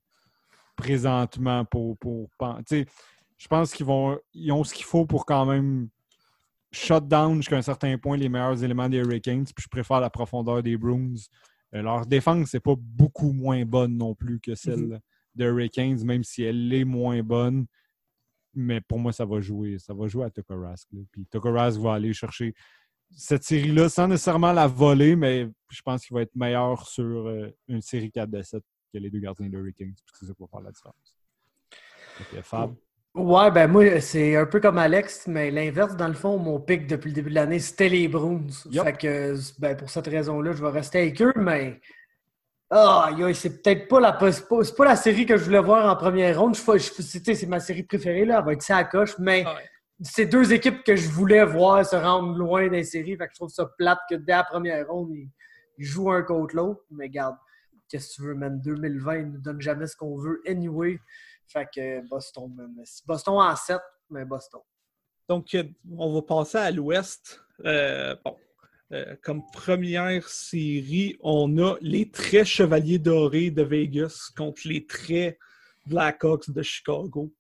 [0.75, 1.97] présentement pour.
[1.99, 2.29] pour
[3.39, 5.89] je pense qu'ils vont ils ont ce qu'il faut pour quand même
[6.73, 9.45] shut down jusqu'à un certain point les meilleurs éléments des Hurricanes.
[9.45, 11.15] Puis je préfère la profondeur des Bruins.
[11.77, 15.01] Euh, leur défense, c'est pas beaucoup moins bonne non plus que celle
[15.35, 17.67] Des Hurricanes, même si elle est moins bonne.
[18.55, 19.79] Mais pour moi, ça va jouer.
[19.79, 20.89] Ça va jouer à Tuukka Rask.
[20.93, 21.01] là.
[21.11, 22.55] Puis Tuukka Rask va aller chercher
[23.17, 27.51] cette série-là sans nécessairement la voler, mais je pense qu'il va être meilleur sur euh,
[27.69, 28.63] une série 4 de 7
[28.93, 29.95] que les deux gardiens de Hurricanes.
[29.95, 31.17] Puis c'est ça qui va faire la différence.
[32.31, 32.75] Que, Fab?
[33.15, 36.87] Ouais, ben moi, c'est un peu comme Alex, mais l'inverse, dans le fond, mon pic
[36.87, 38.47] depuis le début de l'année, c'était les Bruins.
[38.73, 41.81] Fait que, ben, pour cette raison-là, je vais rester avec eux, mais.
[42.75, 45.61] Ah, aïe, c'est peut-être pas la, c'est pas, c'est pas la série que je voulais
[45.61, 46.57] voir en première ronde.
[46.57, 47.03] Je, je,
[47.35, 48.39] c'est ma série préférée, là.
[48.39, 49.69] Elle va être ça à coche, mais Ah ouais.
[50.01, 53.15] c'est deux équipes que je voulais voir se rendre loin des séries.
[53.19, 55.29] Fait que je trouve ça plate que dès la première ronde, ils,
[55.77, 56.81] ils jouent un contre l'autre.
[56.91, 57.37] Mais garde,
[57.91, 58.59] qu'est-ce que tu veux, man?
[58.63, 60.99] 2020, ils nous donne jamais ce qu'on veut, anyway.
[61.49, 62.75] Fait que Boston, man.
[63.07, 64.63] Boston en 7, mais Boston.
[65.29, 65.55] Donc,
[65.99, 67.39] on va passer à l'ouest.
[67.67, 68.35] Euh, bon,
[68.93, 75.39] euh, comme première série, on a les traits chevaliers dorés de Vegas contre les traits
[75.87, 77.33] Blackhawks de Chicago.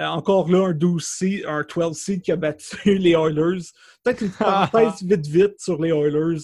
[0.00, 3.62] Euh, encore là, un 12 seed, un 12 seed qui a battu les Oilers.
[4.02, 6.40] Peut-être une parenthèse vite vite sur les Oilers.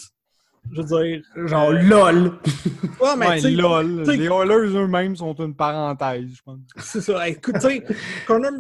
[0.71, 1.25] Je veux dire.
[1.49, 2.33] Genre, euh, lol!
[3.01, 4.03] ouais, mais Ouais, lol.
[4.05, 6.61] t'sais- Les Oilers eux-mêmes sont une parenthèse, je pense.
[6.77, 7.29] C'est ça.
[7.29, 7.85] Écoute, tu sais,
[8.29, 8.53] Connor,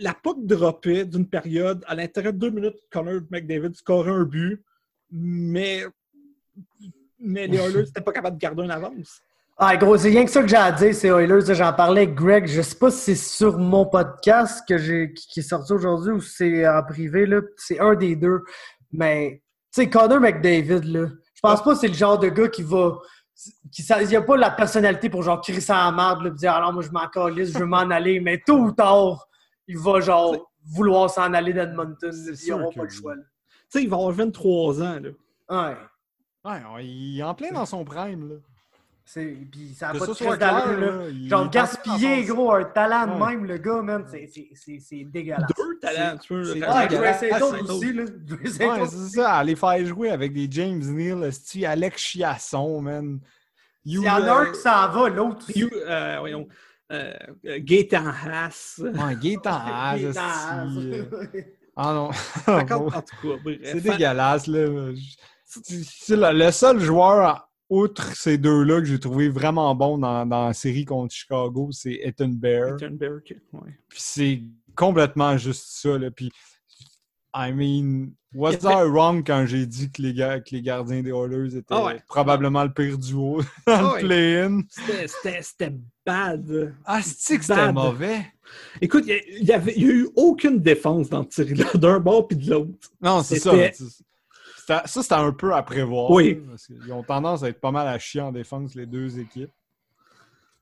[0.00, 1.84] la puck droppait d'une période.
[1.86, 4.60] À l'intérieur de deux minutes, Connor McDavid scorait un but,
[5.10, 5.84] mais,
[7.18, 9.20] mais les Oilers n'étaient pas capables de garder une avance.
[9.60, 11.52] Ah, gros, c'est rien que ça que j'ai à dire, c'est Oilers.
[11.52, 12.46] J'en parlais avec Greg.
[12.46, 16.20] Je sais pas si c'est sur mon podcast que j'ai, qui est sorti aujourd'hui ou
[16.20, 17.26] si c'est en privé.
[17.26, 17.40] Là.
[17.56, 18.44] C'est un des deux.
[18.92, 19.42] Mais,
[19.74, 22.62] tu sais, Connor McDavid, là, je pense pas que c'est le genre de gars qui
[22.62, 22.98] va.
[23.72, 26.52] Qui, ça, il a pas la personnalité pour genre crier ça en marde, là, dire
[26.52, 28.20] alors moi je m'en calisse, je veux m'en aller.
[28.20, 29.28] Mais tôt ou tard,
[29.66, 32.10] il va genre vouloir s'en aller d'Edmonton.
[32.12, 33.14] Ils n'auront pas le choix.
[33.16, 33.22] là.
[33.70, 34.98] Tu sais, il va avoir 23 ans.
[35.00, 35.10] Là.
[35.70, 35.76] Ouais.
[36.44, 38.34] Ouais, il est en plein dans son prime, là.
[39.04, 41.28] C'est, puis ça a Que pas ça de crise d'allure, là.
[41.28, 43.30] Genre, gaspiller, gros, un talent de Ouais.
[43.30, 45.50] même, le gars, man, c'est- c'est- c'est c'est dégueulasse.
[45.56, 46.58] Deux talents, tu le Ouais.
[46.60, 48.02] Grace Ah, Ayton c'est aussi, là.
[48.04, 51.30] Ouais, c'est ça, aller faire jouer avec des James Neal,
[51.66, 53.18] Alex Chiasson, man.
[53.86, 55.58] Il y en a un qui s'en va, l'autre aussi.
[55.60, 56.46] You- euh, voyons,
[56.92, 57.14] euh,
[57.46, 58.78] euh, Gaétan Haas.
[58.78, 59.96] Ouais, Gaétan Haas,
[61.80, 62.10] Ah non.
[62.66, 63.04] Cas, bref.
[63.62, 64.92] C'est dégueulasse, là.
[65.44, 70.54] C'est le, seul joueur, outre ces deux-là, que j'ai trouvé vraiment bon dans, dans la
[70.54, 72.74] série contre Chicago, c'est Ethan Bear.
[72.74, 73.78] Ethan Bear, ok, ouais.
[73.88, 74.42] Puis c'est
[74.74, 76.10] complètement juste ça, là.
[76.10, 76.32] Puis,
[77.32, 81.10] I mean, was I wrong quand j'ai dit que les, gars, que les gardiens des
[81.12, 82.02] Oilers étaient Ah ouais.
[82.08, 84.00] probablement le pire duo dans Ah le ouais.
[84.00, 84.62] play-in?
[85.06, 86.74] C'était- bad.
[86.84, 88.26] Ah, c'est que c'était mauvais?
[88.80, 92.70] Écoute, il y a- eu aucune défense dans série-là, d'un bord puis de l'autre.
[93.00, 93.52] Non, c'est ça.
[94.66, 96.10] Ça, c'était un peu à prévoir.
[96.10, 96.34] Oui.
[96.46, 99.50] parce qu'ils ont tendance à être pas mal à chier en défense, les deux équipes.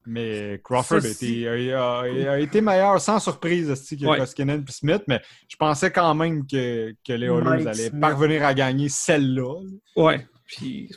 [0.08, 4.18] Mais Crawford a Ceci- été, a, a- a été meilleur sans surprise esti, que Ouais.
[4.18, 8.00] Koskinen et Smith, mais je pensais quand même que, que les Oilers allaient Smith.
[8.00, 9.60] parvenir à gagner celle-là.
[9.96, 10.24] Ouais.
[10.44, 10.88] Puis,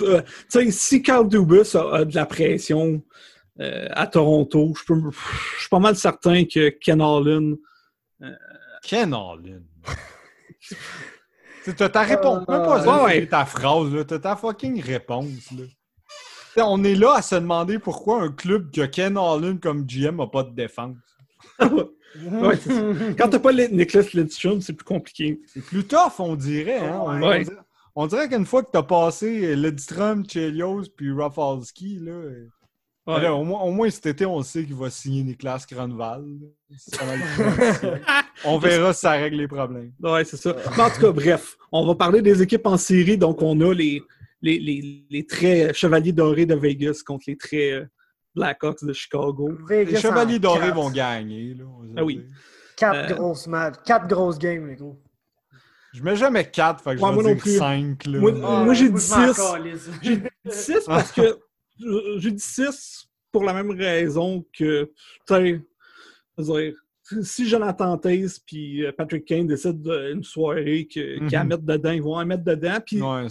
[0.00, 3.00] euh, tu sais, si Carl Dubus a, a de la pression
[3.60, 7.56] euh, à Toronto, je peux- pff, je suis pas mal certain que Ken Holland.
[8.82, 9.62] Ken Holland.
[11.64, 12.46] Tu T'as ta réponse.
[12.48, 14.06] Même pas Euh, ouais, ta phrase.
[14.06, 16.64] T'as ta fucking réponse, là.
[16.64, 20.16] On est là à se demander pourquoi un club qui a Ken Holland comme GM
[20.16, 20.96] n'a pas de défense.
[22.30, 22.56] Ouais.
[23.18, 25.38] Quand t'as pas Nicholas Lidstrom, c'est plus compliqué.
[25.52, 26.78] C'est plus tough, on dirait.
[26.78, 26.98] Hein?
[27.02, 27.40] On, Ouais.
[27.40, 27.56] on dirait,
[27.94, 32.48] on dirait qu'une fois que t'as passé Lidstrom, Chelios puis Rafalski, là, euh,
[33.06, 33.22] Ouais.
[33.22, 36.24] là, au, moins, au moins cet été, on sait qu'il va signer Niklas Granval.
[36.68, 36.76] plus
[38.44, 39.92] on verra si ça règle les problèmes.
[40.02, 40.54] Ouais, c'est ça.
[40.76, 43.16] Mais en tout cas, bref, on va parler des équipes en série.
[43.16, 44.02] Donc, on a les,
[44.42, 47.86] les, les, les traits chevaliers dorés de Vegas contre les traits euh,
[48.34, 49.50] Blackhawks de Chicago.
[49.68, 50.74] Vegas Les Chevaliers Dorés quatre.
[50.74, 51.54] vont gagner.
[51.54, 51.64] Là,
[51.96, 52.16] Ah oui.
[52.16, 52.24] dire.
[52.76, 53.76] Quatre Euh, grosses matchs.
[53.86, 55.00] Quatre grosses games, les gros.
[55.94, 57.56] Je mets jamais 4, fait que Ouais, je moi vais non dire plus.
[57.56, 58.04] 5.
[58.06, 58.18] Là.
[58.18, 59.40] Moi- Ah, moi, j'ai je dit m'en six.
[59.52, 59.90] calisse.
[60.02, 61.34] J'ai dit 6 parce que euh,
[62.18, 64.90] j'ai dit 6 pour la même raison que,
[65.26, 65.62] tu
[66.38, 66.74] sais,
[67.22, 69.74] si Jonathan Taze puis euh, Patrick Kane décident
[70.10, 71.34] d'une soirée qu'ils Mhm.
[71.34, 72.78] à mettre dedans, ils vont en mettre dedans.
[72.84, 73.26] Puis, Ouais.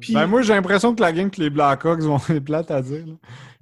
[0.00, 2.18] Puis- Ben, moi, j'ai l'impression que la game que les Blackhawks vont.
[2.38, 3.04] C'est plate à dire.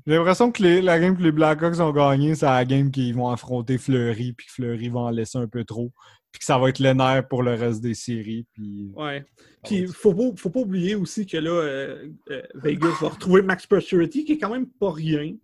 [0.07, 3.15] J'ai l'impression que les- la game que les Blackhawks ont gagné, c'est la game qu'ils
[3.15, 5.93] vont affronter Fleury, puis Fleury va en laisser un peu trop,
[6.35, 8.45] puis que ça va être le nerf pour le reste des séries.
[8.55, 8.91] Puis...
[8.97, 9.25] ouais.
[9.63, 13.69] Puis, faut pas, faut pas oublier aussi que là, euh, euh, Vegas va retrouver Max
[13.69, 15.37] Pacioretty, qui est quand même pas rien.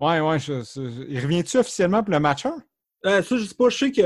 [0.00, 0.38] Ouais, ouais.
[0.38, 2.62] je- je- il revient-tu officiellement pour le match 1?
[3.06, 4.00] Euh, ça, je sais pas, je sais que.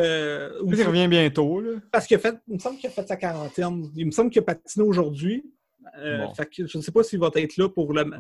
[0.65, 1.73] Il revient bientôt, là.
[1.91, 2.37] Parce qu'il a fait.
[2.47, 3.91] Il me semble qu'il a fait sa quarantaine.
[3.97, 5.45] Il me semble qu'il a patiné aujourd'hui.
[5.99, 6.35] Euh, Bon.
[6.35, 8.11] fait que je ne sais pas s'il va être là pour le, tu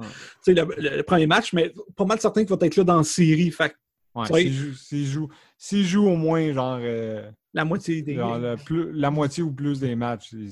[0.42, 2.96] sais, le, le- le premier match, mais pas mal certain qu'il va être là dans
[2.96, 3.50] la série.
[3.52, 3.74] Fait que
[4.14, 4.42] Ouais, Oui.
[4.42, 5.28] s'il joue, s'il joue,
[5.58, 8.14] s'il joue au moins genre, euh, la moitié des.
[8.14, 10.48] genre le plus- la moitié ou plus des matchs, ouais,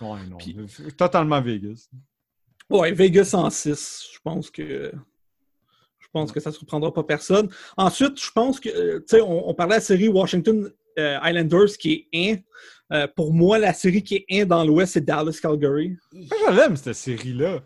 [0.00, 0.38] non.
[0.68, 1.88] C'est Totalement Vegas.
[2.70, 4.08] Ouais, Vegas en 6.
[4.14, 4.92] Je pense que.
[6.00, 7.50] Je pense que ça ne surprendra pas personne.
[7.76, 8.68] Ensuite, je pense que.
[8.70, 12.40] euh, Tu sais, on, on parlait de la série Washington euh, Islanders qui est
[12.90, 12.96] 1.
[12.96, 15.96] Euh, pour moi, la série qui est 1 dans l'Ouest, c'est Dallas Calgary.
[16.12, 17.60] Moi, je l'aime, cette série-là.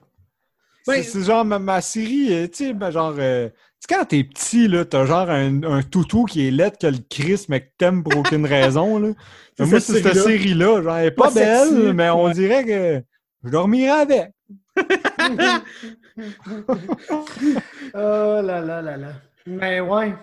[0.87, 3.15] Ben- C'est- genre ma, ma série, euh, tu sais, ben, genre.
[3.19, 3.55] euh, tu
[3.89, 6.99] sais, quand t'es petit, là, t'as genre un, un toutou qui est laid que le
[7.11, 9.09] Chris, mais que t'aimes pour aucune raison, là.
[9.59, 10.83] Moi, cette c'est cette série-là.
[10.83, 13.03] Genre, elle est pas, Pas sexy, belle, mais on dirait que
[13.45, 14.31] je dormirais avec.
[17.95, 19.13] Oh là là là là.
[19.47, 20.15] Mais ouais,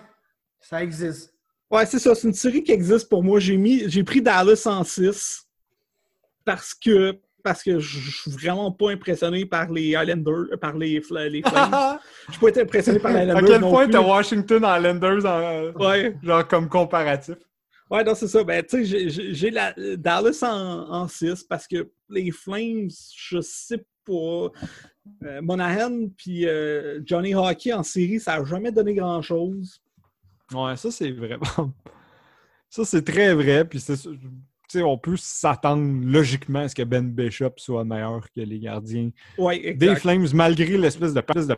[0.60, 1.32] ça existe.
[1.70, 2.14] Ouais, c'est ça.
[2.14, 3.38] C'est une série qui existe pour moi.
[3.40, 5.46] J'ai mis, j'ai pris Dallas en 6
[6.44, 11.00] parce que parce que je suis vraiment pas impressionné par les Islanders, euh, par les,
[11.00, 11.98] Fla- les Flames.
[12.28, 15.24] Je suis pas été impressionné par les à Islanders quel non point t'as Washington Islanders
[15.26, 17.36] en, Ouais, genre comme comparatif?
[17.90, 18.44] ouais, non, c'est ça.
[18.44, 24.48] Ben, tu sais, j'ai- la Dallas en, 6 parce que les Flames, je sais pas.
[25.24, 29.82] Euh, Monahan puis euh, Johnny Hockey en série, ça a jamais donné grand-chose.
[30.54, 31.72] Ouais, ça c'est vraiment.
[32.68, 33.64] Ça c'est très vrai.
[33.64, 33.80] Puis
[34.76, 39.74] on peut s'attendre logiquement à ce que Ben Bishop soit meilleur que les gardiens Ouais,
[39.74, 39.96] des.
[39.96, 41.56] Flames, malgré l'espèce de de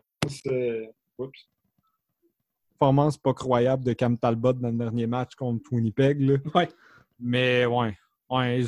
[0.51, 0.87] euh,
[2.79, 6.21] performance pas croyable de Cam Talbot dans le dernier match contre Winnipeg.
[6.21, 6.37] là.
[6.55, 6.69] Ouais.
[7.21, 7.97] Mais ouais,
[8.31, 8.65] ouais.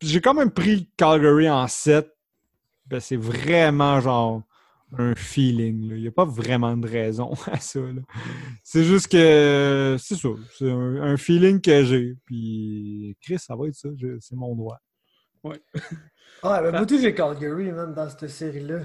[0.00, 2.10] J'ai quand même pris Calgary en 7.
[2.86, 4.42] Ben, c'est vraiment genre
[4.98, 5.88] un feeling.
[5.90, 5.96] là.
[5.96, 7.80] Il n'y a pas vraiment de raison à ça.
[7.80, 8.02] là.
[8.62, 10.28] C'est juste que c'est ça.
[10.58, 12.16] C'est un, un feeling que j'ai.
[12.26, 13.88] Puis Chris, ça va être ça.
[14.20, 14.78] C'est mon droit.
[16.42, 18.80] Ah, ben, moi, j'ai Calgary, même, dans cette série-là.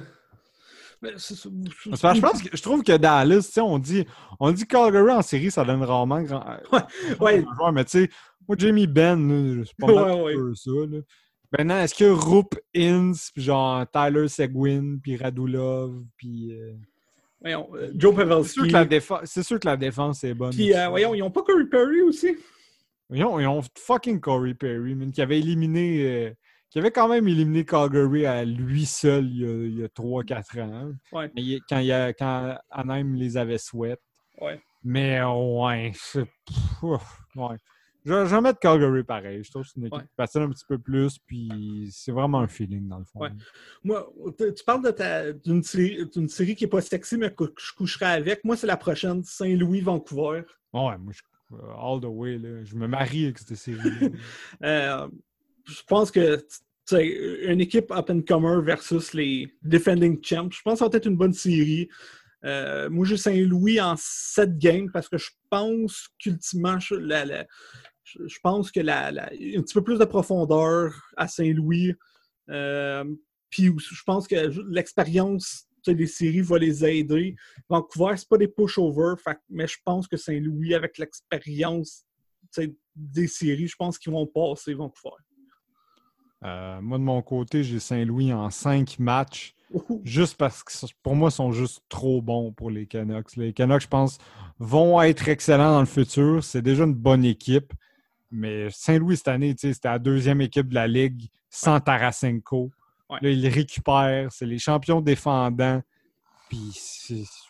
[1.02, 1.50] Mais c'est ça.
[1.92, 4.06] Parce que je pense que je trouve que Dallas, on dit,
[4.40, 6.44] on dit Calgary en série, ça donne rarement grand,
[7.20, 7.42] Ouais.
[7.44, 8.10] grand joueur, mais tu sais,
[8.48, 10.34] moi, Jamie Ben, c'est pas mal Ouais, ouais.
[10.34, 10.72] un peu ça.
[10.72, 10.98] Là.
[11.52, 16.54] Maintenant, est-ce que Roop Ince, puis genre Tyler Seguin, puis Radulov, puis.
[16.54, 16.74] euh,
[17.40, 19.16] Voyons, euh, Joe C'est sûr, Pavelski.
[19.26, 20.50] c'est sûr que la défense est bonne.
[20.54, 22.36] Puis, euh, voyons, ils n'ont pas Corey Perry aussi?
[23.12, 26.36] Ils ont, ils ont fucking Corey Perry, man, qui avait éliminé.
[26.70, 30.92] qui avait quand même éliminé Calgary à lui seul il y a, a 3-4 ans.
[31.14, 31.32] Ouais.
[31.36, 34.00] Mais quand, il y a, quand Anaheim les avait sweat.
[34.42, 34.60] Ouais.
[34.84, 36.26] Mais ouais, c'est.
[36.82, 37.56] ouais.
[38.08, 39.44] Je, je vais mettre Calgary pareil.
[39.44, 40.04] Je trouve que c'est une équipe Ouais.
[40.06, 43.20] qui patine un petit peu plus, puis c'est vraiment un feeling dans le fond.
[43.20, 43.30] Ouais.
[43.84, 47.44] Moi, tu parles de ta- d'une série, d'une série qui n'est pas sexy, mais que
[47.58, 48.44] je coucherai avec.
[48.46, 50.44] Moi, c'est la prochaine, Saint-Louis-Vancouver.
[50.74, 51.22] Ouais, moi, je,
[51.56, 53.78] euh, all the way, là, je me marie avec cette série.
[54.64, 55.08] Euh,
[55.66, 56.42] je pense que
[57.50, 61.34] une équipe up-and-comer versus les defending champs, je pense que ça va être une bonne
[61.34, 61.90] série.
[62.46, 67.46] Euh, moi, j'ai Saint-Louis en 7 games parce que je pense qu'ultimement, la-
[68.08, 71.94] je- je pense que la, la- un petit peu plus de profondeur à Saint-Louis.
[72.50, 73.04] Euh,
[73.50, 74.36] Puis je pense que
[74.70, 77.36] l'expérience des séries va les aider.
[77.70, 79.16] Vancouver, c'est pas des pushovers,
[79.50, 82.04] mais je pense que Saint-Louis, avec l'expérience
[82.96, 85.16] des séries, je pense qu'ils vont passer Vancouver.
[86.44, 89.54] Euh, moi, de mon côté, j'ai Saint-Louis en 5 matchs.
[89.72, 90.02] Ouhou.
[90.04, 90.72] Juste parce que
[91.04, 93.36] pour moi, ils sont juste trop bons pour les Canucks.
[93.38, 94.18] Les Canucks, je pense,
[94.60, 96.44] vont être excellents dans le futur.
[96.44, 97.74] C'est déjà une bonne équipe.
[98.32, 102.72] Mais Saint-Louis, cette année, c'était la deuxième équipe de la Ligue sans Tarasenko.
[103.10, 103.20] Ouais.
[103.22, 104.32] Là, ils récupèrent.
[104.32, 105.82] C'est les champions défendants.
[106.50, 106.74] Puis,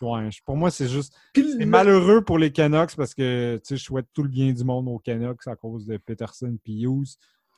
[0.02, 1.14] ouais, pour moi, c'est juste.
[1.34, 4.98] C'est malheureux pour les Canucks parce que je souhaite tout le bien du monde aux
[4.98, 7.16] Canucks à cause de Peterson et Hughes.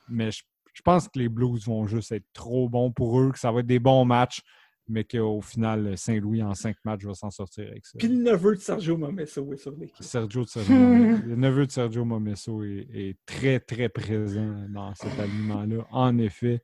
[0.08, 0.42] Mais je,
[0.74, 3.60] je pense que les Blues vont juste être trop bons pour eux, que ça va
[3.60, 4.42] être des bons matchs,
[4.90, 7.92] mais qu'au final, Saint-Louis en cinq matchs va s'en sortir avec ça.
[7.98, 10.02] Puis le neveu de Sergio Momesso est sur l'équipe.
[10.04, 15.18] Sergio de Sergio le neveu de Sergio Momesso est, est très, très présent dans cet
[15.18, 16.62] alignement-là, en effet.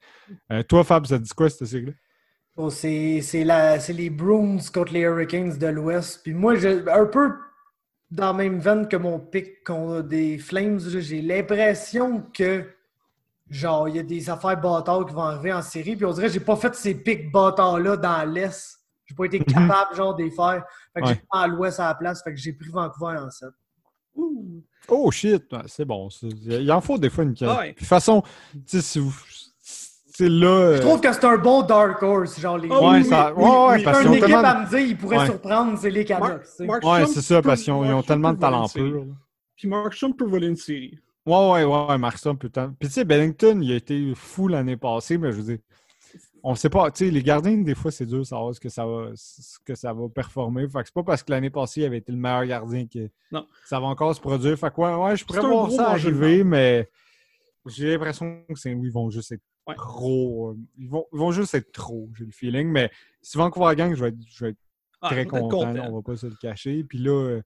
[0.53, 1.93] Euh, toi, Fab, ça te dit quoi, cette série-là?
[2.57, 6.21] Bon, c'est c'est la- c'est les Bruins contre les Hurricanes de l'Ouest.
[6.23, 7.31] Puis moi, je, un peu
[8.11, 12.65] dans la même veine que mon pic contre des Flames, j'ai l'impression que
[13.51, 15.97] genre il y a des affaires bâtards qui vont arriver en série.
[15.97, 18.81] Puis on dirait que j'ai pas fait ces pics bâtards-là dans l'Est.
[19.07, 20.65] J'ai pas été capable genre de les faire.
[20.93, 21.13] Fait que Ouais.
[21.15, 22.23] j'ai pris à l'Ouest à la place.
[22.25, 23.49] Fait que j'ai pris Vancouver en 7.
[24.89, 26.09] Oh shit, c'est bon.
[26.45, 27.63] Il en faut des fois une Ah ouais.
[27.65, 29.15] Puis, De toute façon, tu sais, si vous.
[29.61, 30.77] C'est là.
[30.77, 32.41] Je trouve que c'est un bon dark horse.
[32.41, 33.85] Genre les Ah Ouais, ça- ouais, ouais, oui.
[33.85, 35.27] parce une qu'ils ont équipe tellement de- à me dire, ils pourraient Ouais.
[35.27, 36.29] surprendre, c'est les Canucks.
[36.31, 36.61] Mark-.
[36.61, 39.05] Mark Ouais, c'est ça, parce qu'ils ont, ils ont Mark tellement de talent pur.
[39.57, 40.99] Puis Markstrom peut voler une série.
[41.27, 42.73] Ouais, ouais, ouais, Markstrom peut tant.
[42.79, 45.59] Puis tu sais, Bennington, il a été fou l'année passée, mais je veux dire,
[46.45, 48.69] on sait pas, tu sais, les gardiens, des fois, c'est dur de savoir ce que
[48.69, 50.69] ça va, ce que ça va performer.
[50.69, 53.11] Fait que c'est pas parce que l'année passée, il avait été le meilleur gardien que
[53.33, 53.45] Non.
[53.65, 54.57] ça va encore se produire.
[54.57, 56.89] Fait que ouais, ouais je pourrais C'est voir ça arriver, mais
[57.67, 59.75] j'ai l'impression que Saint-Louis vont juste être Ouais.
[59.75, 60.51] trop.
[60.51, 62.69] euh, Ils vont, ils vont juste être trop, j'ai le feeling.
[62.69, 62.89] Mais
[63.21, 64.59] si Vancouver gagne, je vais être, je vais être
[65.01, 65.89] Ah, très content, content.
[65.91, 66.85] on va pas se le cacher.
[66.85, 67.41] Puis là,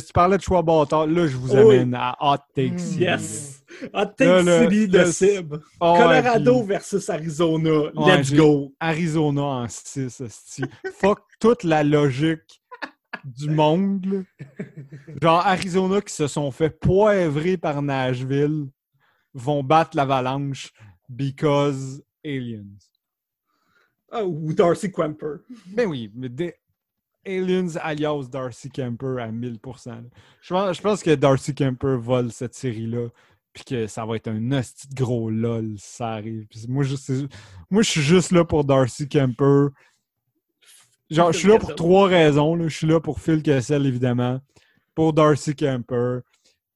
[0.00, 1.06] que tu parlais de choix bâtard?
[1.06, 1.76] Là, je vous Oh oui.
[1.76, 2.78] amène à Hot Take Mm.
[2.78, 3.00] City.
[3.00, 3.64] Yes!
[3.92, 5.54] Hot Take City de Sib.
[5.80, 7.90] Ah Colorado puis- versus Arizona.
[7.94, 8.72] Let's go!
[8.80, 10.22] Arizona en 6,
[10.94, 12.62] Fuck toute la logique
[13.24, 14.04] du monde.
[14.06, 14.64] là.
[15.22, 18.66] Genre, Arizona qui se sont fait poivrer par Nashville
[19.32, 20.72] vont battre l'avalanche
[21.08, 22.64] because aliens.
[24.12, 25.38] Ah, ou Darcy Quemper.
[25.66, 26.54] Ben oui, mais des
[27.26, 29.88] aliens alias Darcy Kemper à 1000%.
[29.88, 30.72] là.
[30.72, 33.08] Je pense, que Darcy Kemper vole cette série-là.
[33.52, 36.46] Puis que ça va être un hostie gros lol si ça arrive.
[36.68, 36.96] Moi, je,
[37.84, 39.68] suis juste là pour Darcy Kemper.
[41.08, 42.56] Genre, je suis là pour trois raisons.
[42.56, 42.66] là.
[42.66, 44.40] Je suis là pour Phil Kessel, évidemment.
[44.94, 46.20] Pour Darcy Kemper.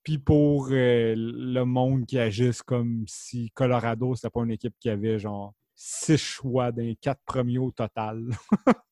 [0.04, 4.88] Puis pour euh, le monde qui agisse comme si Colorado, c'était pas une équipe qui
[4.88, 8.24] avait genre six choix les quatre premiers au total.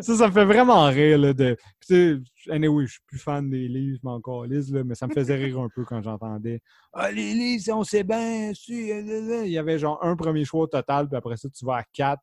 [0.00, 1.18] ça, ça me fait vraiment rire.
[1.18, 1.56] Là, de...
[1.86, 5.06] Tu sais, anyway, je suis plus fan des livres, mais encore lise, là, mais ça
[5.06, 6.60] me faisait rire un peu quand j'entendais
[6.92, 9.44] Ah, les livres, on sait bien, si, euh, là, là.
[9.44, 11.84] il y avait genre un premier choix au total, puis après ça, tu vas à
[11.92, 12.22] quatre.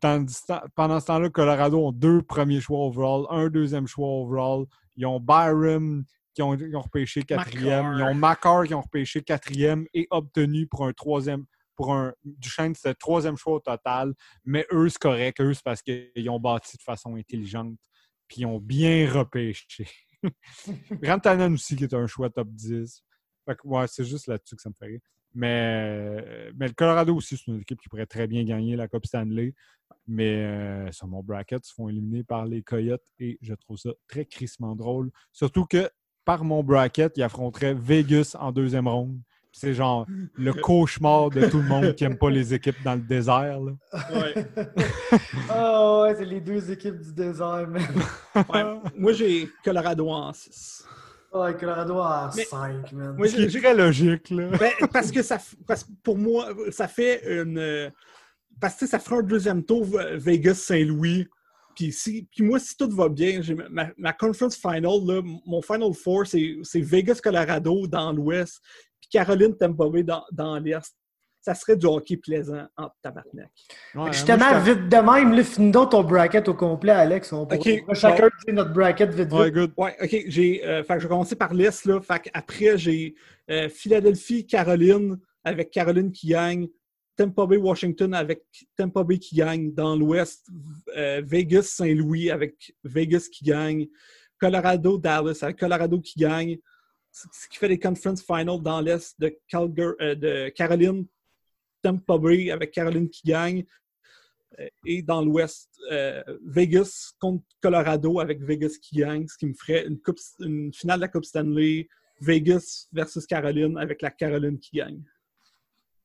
[0.00, 4.64] Pendant ce temps-là, Colorado ont deux premiers choix overall, un deuxième choix overall.
[4.96, 6.04] Ils ont Byron
[6.34, 7.94] qui ont, qui ont repêché quatrième.
[7.98, 11.44] Ils ont Makar qui ont repêché quatrième et obtenu pour un troisième,
[11.76, 14.14] pour un Duchesne, c'était le troisième choix au total.
[14.44, 15.40] Mais eux, c'est correct.
[15.40, 17.76] Eux, c'est parce qu'ils ont bâti de façon intelligente.
[18.28, 19.86] Puis ils ont bien repêché.
[21.04, 23.02] Rantanen aussi, qui est un choix top 10.
[23.44, 25.00] Fait que, ouais, c'est juste là-dessus que ça me fait rire.
[25.34, 29.06] Mais, mais le Colorado aussi, c'est une équipe qui pourrait très bien gagner la Coupe
[29.06, 29.54] Stanley.
[30.08, 33.76] Mais euh, sur mon bracket, ils se font éliminer par les Coyotes et je trouve
[33.76, 35.10] ça très crissement drôle.
[35.32, 35.90] Surtout que
[36.24, 39.20] par mon bracket, ils affronteraient Vegas en deuxième ronde.
[39.58, 40.06] C'est genre
[40.36, 43.58] le cauchemar de tout le monde qui n'aime pas les équipes dans le désert.
[43.58, 43.72] là.
[44.14, 44.46] Ouais.
[45.48, 47.82] Ah ouais, c'est les deux équipes du désert, man.
[48.52, 48.64] Ouais.
[48.98, 50.84] Moi, j'ai Colorado en 6.
[51.32, 52.02] Ouais, Colorado
[52.36, 53.14] Mais- 5, man.
[53.16, 54.28] Moi, Ce qui est j'ai- très logique.
[54.28, 54.48] Là.
[54.58, 57.56] Ben, parce que ça, parce que pour moi, ça fait une.
[57.58, 57.88] euh,
[58.60, 61.26] Parce que ça fera un deuxième tour Vegas-Saint-Louis.
[61.74, 65.60] Puis, si, puis moi, si tout va bien, j'ai ma, ma- conference final, là, mon
[65.60, 68.60] final four, c'est c'est Vegas-Colorado dans l'ouest,
[69.10, 70.94] puis Caroline-Tampa Bay dans, dans l'est.
[71.40, 73.50] Ça serait du hockey plaisant en tabarnak.
[73.94, 77.32] Ouais, Justement, moi, je vite de même, là, finis donc ton bracket au complet, Alex.
[77.32, 79.54] On pourra, Ok, on pourra chacun dire notre bracket vite, Ouais, vite.
[79.54, 79.72] good.
[79.76, 80.24] Ouais, OK.
[80.26, 81.84] J'ai, euh, fait que je vais commencer par l'Est.
[81.84, 82.00] Là.
[82.00, 83.14] Fait que après, j'ai
[83.48, 86.66] euh, Philadelphie, Caroline, avec Caroline qui gagne.
[87.16, 88.42] Tampa Bay, Washington, avec
[88.76, 89.72] Tampa Bay qui gagne.
[89.72, 90.48] Dans l'Ouest,
[90.96, 93.86] euh, Vegas, Saint-Louis, avec Vegas qui gagne.
[94.40, 96.56] Colorado, Dallas, avec Colorado qui gagne.
[97.32, 101.06] Ce qui fait les conference finals dans l'Est de, euh, de Caroline,
[101.82, 103.64] Tampa Bay, avec Caroline qui gagne.
[104.58, 109.54] Euh, Et dans l'Ouest, euh, Vegas contre Colorado avec Vegas qui gagne, ce qui me
[109.54, 111.88] ferait une, coupe, une finale de la Coupe Stanley,
[112.20, 115.02] Vegas versus Caroline avec la Caroline qui gagne.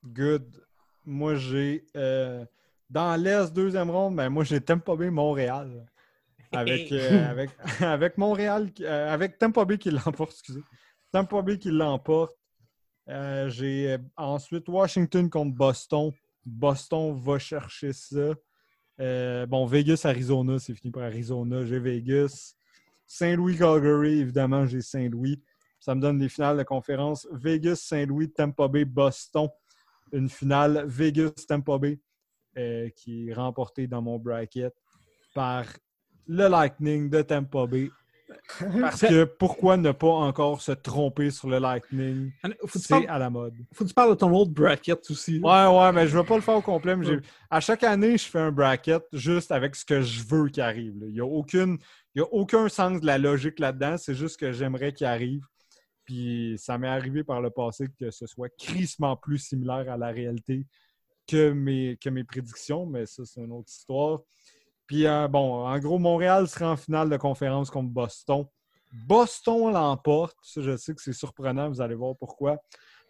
[0.03, 0.63] Good.
[1.05, 1.85] Moi, j'ai.
[1.95, 2.45] euh,
[2.89, 5.85] dans l'Est, deuxième ronde, ben, moi, j'ai Tampa Bay Montréal.
[6.51, 7.49] Avec, euh, avec,
[7.81, 10.61] avec Montréal, euh, avec Tampa Bay qui l'emporte, excusez.
[11.11, 12.35] Tampa Bay qui l'emporte.
[13.09, 16.11] Euh, j'ai euh, ensuite Washington contre Boston.
[16.45, 18.33] Boston va chercher ça.
[18.99, 21.65] Euh, bon, Vegas, Arizona, c'est fini pour Arizona.
[21.65, 22.53] J'ai Vegas.
[23.05, 25.41] Saint-Louis, Calgary, évidemment, j'ai Saint-Louis.
[25.79, 27.27] Ça me donne les finales de conférence.
[27.31, 29.49] Vegas, Saint-Louis, Tampa Bay, Boston.
[30.13, 31.99] Une finale Vegas-Tampa Bay
[32.57, 34.73] euh, qui est remportée dans mon bracket
[35.33, 35.65] par
[36.27, 37.89] le Lightning de Tampa Bay.
[38.79, 42.31] Parce que pourquoi ne pas encore se tromper sur le Lightning?
[42.75, 43.55] C'est à la mode.
[43.73, 45.39] faut que tu parles de ton autre bracket aussi.
[45.39, 46.95] Ouais, ouais, mais je ne vais pas le faire au complet.
[46.95, 50.63] mais À chaque année, je fais un bracket juste avec ce que je veux qu'il
[50.63, 50.99] arrive.
[50.99, 51.05] là.
[51.07, 51.77] Il n'y a, aucune...
[52.15, 53.97] il y a aucun sens de la logique là-dedans.
[53.97, 55.45] C'est juste que j'aimerais qu'il arrive.
[56.05, 60.07] Puis ça m'est arrivé par le passé que ce soit crissement plus similaire à la
[60.07, 60.65] réalité
[61.27, 64.19] que mes, que mes prédictions, mais ça, c'est une autre histoire.
[64.91, 68.45] Puis euh, bon, en gros, Montréal sera en finale de conférence contre Boston.
[69.07, 70.35] Boston l'emporte.
[70.41, 72.57] Ça, je sais que c'est surprenant, vous allez voir pourquoi.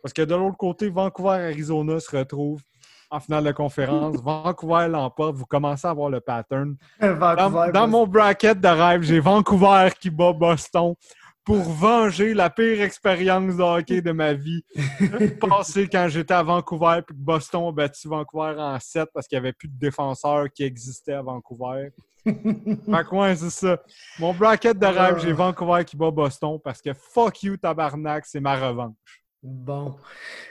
[0.03, 2.62] Parce que de l'autre côté, Vancouver-Arizona se retrouve
[3.10, 4.16] en finale de conférence.
[4.24, 5.36] Vancouver l'emporte.
[5.36, 6.76] Vous commencez à voir le pattern.
[6.99, 10.94] Dans, dans mon bracket de rêve, j'ai Vancouver qui bat Boston.
[11.43, 14.63] Pour venger la pire expérience de hockey de ma vie.
[15.41, 19.38] Passé quand j'étais à Vancouver puis que Boston a battu Vancouver en 7 parce qu'il
[19.38, 21.91] n'y avait plus de défenseurs qui existaient à Vancouver.
[22.23, 23.81] fait ouais, c'est ça.
[24.19, 28.39] Mon bracket de rêve, j'ai Vancouver qui bat Boston parce que fuck you, tabarnak, c'est
[28.39, 29.20] ma revanche.
[29.43, 29.95] Bon.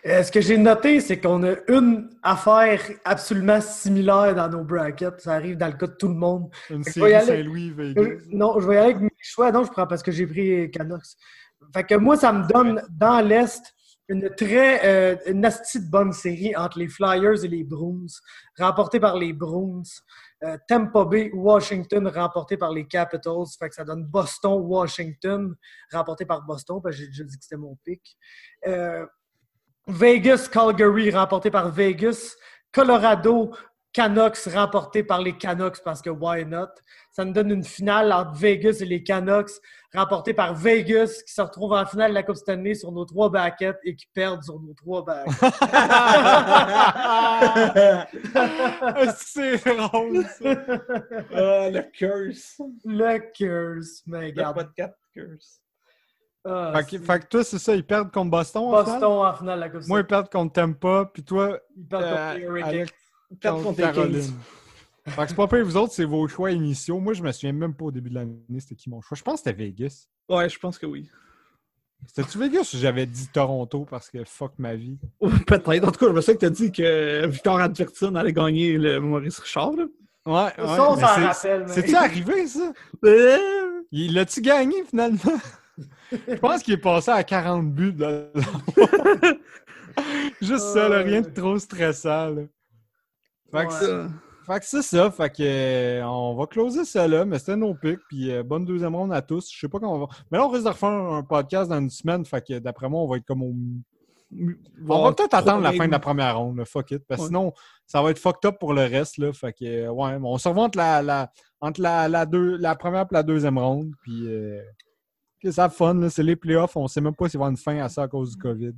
[0.04, 5.20] Euh, ce que j'ai noté, c'est qu'on a une affaire absolument similaire dans nos brackets.
[5.20, 6.50] Ça arrive dans le cas de tout le monde.
[6.70, 8.02] Une série aller- Saint-Louis, Vegas.
[8.02, 9.52] Euh, Non, je vais y aller avec mes choix.
[9.52, 11.04] Non, je prends parce que j'ai pris Canucks.
[11.72, 13.62] Fait que moi, ça me donne dans l'Est
[14.08, 18.06] une très euh, une de bonne série entre les Flyers et les Bruins,
[18.58, 19.82] remportée par les Bruins.
[20.42, 23.46] Euh, Tampa Bay, Washington, remporté par les Capitals.
[23.58, 25.54] Fait que ça donne Boston, Washington,
[25.92, 26.80] remporté par Boston.
[26.88, 28.02] J'ai déjà dit que c'était mon pick.
[28.66, 29.06] Euh,
[29.86, 32.36] Vegas, Calgary, remporté par Vegas.
[32.72, 33.52] Colorado,
[33.92, 36.68] Canucks, remporté par les Canucks parce que why not?
[37.10, 39.50] Ça nous donne une finale entre Vegas et les Canucks,
[39.94, 43.28] remportée par Vegas, qui se retrouve en finale de la Coupe Stanley sur nos trois
[43.30, 45.34] baquettes et qui perdent sur nos trois baquettes.
[49.16, 50.54] c'est drôle, ça.
[51.34, 52.60] Ah, le curse.
[52.84, 54.56] Le curse, mais Le regarde.
[54.56, 55.60] podcast curse.
[56.44, 58.62] Ah, Fait que, fait que toi, c'est ça, ils perdent contre Boston.
[58.62, 59.00] en finale?
[59.00, 60.04] Boston en finale de la Coupe Moi, ils Stanley.
[60.06, 62.68] perdent contre Tampa, puis toi, Ils perdent contre euh, les Hurricanes.
[62.70, 62.92] Alex,
[63.40, 64.32] Quatre contre Caroline.
[65.06, 67.01] Fait que c'est pas pire, vous autres, c'est vos choix initiaux.
[67.01, 69.16] Moi, je me souviens même pas au début de l'année, c'était qui mon choix.
[69.16, 70.06] Je pense que c'était Vegas.
[70.28, 71.09] Ouais, je pense que oui.
[72.06, 74.98] C'était-tu Vegas ou j'avais dit Toronto parce que fuck ma vie?
[75.47, 75.85] Peut-être.
[75.86, 78.78] En tout cas, je me souviens que tu as dit que Victor Advertin allait gagner
[78.78, 79.72] le Maurice Richard.
[79.72, 79.85] Là.
[80.27, 81.64] Ouais, Ça, on s'en rappelle.
[81.66, 82.72] mais- C'est-tu arrivé, ça?
[83.05, 83.39] Euh,
[83.93, 85.18] Il l'a-tu gagné, finalement?
[86.12, 87.94] Je pense qu'il est passé à 40 buts.
[87.98, 88.27] là.
[90.40, 92.31] Juste ça, là, rien de trop stressant.
[92.31, 92.43] Là.
[93.52, 93.86] Fait que Ouais.
[93.86, 94.09] ça.
[94.52, 95.10] Fait que c'est ça.
[95.10, 98.01] Fait que euh, on va closer ça là, mais c'était nos picks.
[98.09, 99.51] Puis euh, bonne deuxième ronde à tous.
[99.52, 100.06] Je sais pas quand on va.
[100.31, 102.24] Mais là, on risque de refaire un podcast dans une semaine.
[102.24, 103.55] Fait que d'après moi, on va être comme au.
[104.89, 107.02] On va peut-être attendre la fin de la première ronde, là, fuck it.
[107.09, 107.28] Parce que Ouais.
[107.28, 107.52] sinon,
[107.86, 109.18] ça va être fucked up pour le reste.
[109.18, 112.56] Là, fait que, euh, ouais, on se revoit entre la, la, entre la, la, deux,
[112.56, 113.93] la première et la deuxième ronde.
[114.02, 114.28] Puis,
[115.51, 116.09] ça fun.
[116.10, 116.77] C'est les playoffs.
[116.77, 118.36] On sait même pas s'il va y avoir une fin à ça à cause du
[118.36, 118.72] COVID.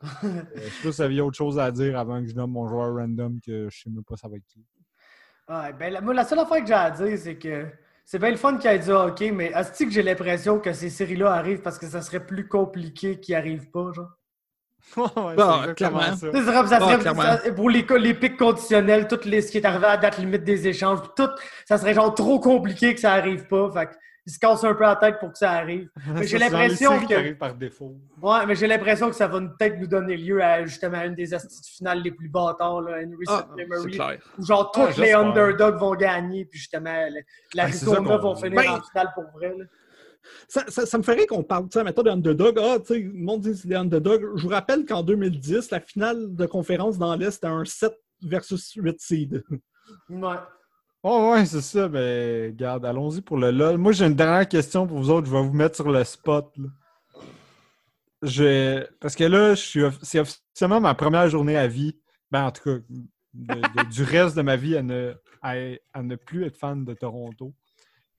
[0.24, 2.52] Euh, je sais pas s'il y avait autre chose à dire avant que je nomme
[2.52, 4.64] mon joueur random que je sais même pas ça va être qui.
[5.50, 7.66] Ouais, ben, la, moi, la seule affaire que j'ai à dire, c'est que
[8.04, 10.90] c'est bien le fun qu'il ait dit hockey, mais est-ce que j'ai l'impression que ces
[10.90, 14.10] séries-là arrivent parce que ça serait plus compliqué qu'ils arrivent pas, genre?
[14.96, 16.00] Ouais, Bon, clairement.
[16.00, 16.14] ça.
[16.16, 17.22] Ça serait, ça serait- clairement.
[17.22, 20.18] ça- pour les, les pics conditionnels, tout les, ce qui est arrivé à la date
[20.18, 21.28] limite des échanges, tout,
[21.66, 23.70] ça serait genre trop compliqué que ça arrive pas.
[23.72, 23.90] Fait
[24.30, 25.88] qu'ils se cassent un peu la tête pour que ça arrive.
[26.14, 27.96] Mais j'ai l'impression que- par défaut.
[28.22, 31.32] Ouais, mais j'ai l'impression que ça va peut-être nous donner lieu à justement une des
[31.34, 33.92] astuces finales les plus bâtards, là, une recent Ah, c'est memory.
[33.92, 34.18] clair.
[34.38, 37.20] Où genre tous Ouais, les underdogs vont gagner, puis justement, Ah,
[37.54, 39.54] l'Arizona qu'on- vont finir Ben- en finale pour vrai.
[39.58, 39.64] là.
[40.48, 42.58] Ça, ça, ça me ferait qu'on parle, tu sais, mettons, des underdogs.
[42.60, 44.36] Ah, tu sais, le monde dit que c'est des underdogs.
[44.36, 48.72] Je vous rappelle qu'en 2010, la finale de conférence dans l'Est, c'était un 7 versus
[48.74, 49.42] 8 seed.
[50.10, 50.36] Ouais.
[51.02, 51.88] Oh ouais, c'est ça.
[51.88, 53.78] Ben, regarde, allons-y pour le LOL.
[53.78, 55.26] Moi, j'ai une dernière question pour vous autres.
[55.26, 56.52] Je vais vous mettre sur le spot.
[56.56, 56.68] là.
[58.22, 58.86] Je...
[59.00, 61.98] Parce que là, suis c'est officiellement ma première journée à vie.
[62.30, 65.54] Ben, en tout cas, du reste de ma vie à ne, à,
[65.94, 67.54] à ne plus être fan de Toronto.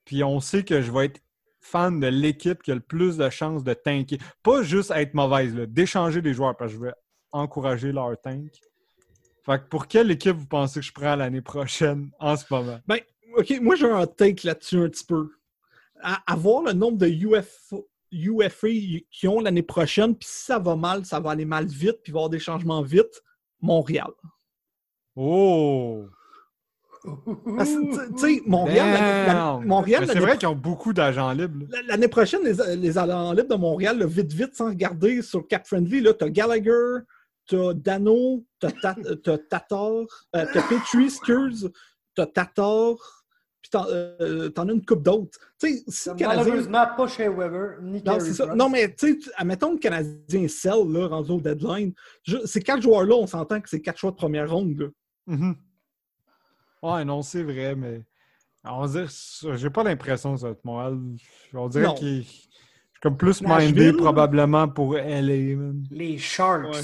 [0.03, 1.21] Puis on sait que je vais être
[1.59, 4.17] fan de l'équipe qui a le plus de chances de tanker.
[4.41, 6.93] Pas juste être mauvaise, d'échanger des joueurs, parce que je vais
[7.31, 8.49] encourager leur tank.
[9.45, 12.79] Fait que pour quelle équipe vous pensez que je prends l'année prochaine en ce moment?
[12.87, 12.99] Ben,
[13.37, 15.29] OK, moi, j'ai un take là-dessus un petit peu.
[16.01, 17.73] À, à voir le nombre de UF,
[18.11, 18.67] UFA
[19.09, 22.11] qui ont l'année prochaine, puis si ça va mal, ça va aller mal vite, puis
[22.11, 23.21] il va y avoir des changements vite.
[23.61, 24.09] Montréal.
[25.15, 26.05] Oh!
[27.03, 27.09] Tu-
[28.13, 29.59] tu sais, Montréal, la-!
[29.65, 31.65] Montréal, C'est vrai qu'ils ont beaucoup d'agents libres.
[31.87, 35.65] L'année prochaine, les, les allants libres de Montréal, là, vite, vite, sans regarder sur Cap
[35.65, 36.99] Friendly, là, t'as Gallagher,
[37.47, 41.69] t'as Dano, t'as Ta- t'as Tatar, euh, t'as Petrie, excuse,
[42.15, 42.95] t'as Tatar,
[43.61, 45.37] puis t'en euh, t'en as une coupe d'autres.
[45.59, 46.43] Tu sais, si le Canadien...
[46.43, 48.55] Malheureusement, pas chez Weber, ni Non, Carey c'est ça.
[48.55, 51.93] Non, mais tu sais, admettons le Canadien sell, là, rendu au deadline.
[52.23, 54.77] Je- ces quatre joueurs-là, on s'entend que c'est quatre choix de première ronde.
[54.79, 54.87] là.
[55.27, 55.55] Mhm.
[56.83, 58.01] Ouais, non, c'est vrai, mais
[58.63, 59.11] on va dire,
[59.55, 60.97] j'ai pas l'impression que ça va être Montréal.
[61.53, 62.49] On dirait qu'il je suis
[63.01, 63.67] comme plus Nashville?
[63.75, 65.55] mindé probablement pour LA.
[65.55, 65.83] man.
[65.91, 66.65] Les Sharks.
[66.73, 66.81] Ouais.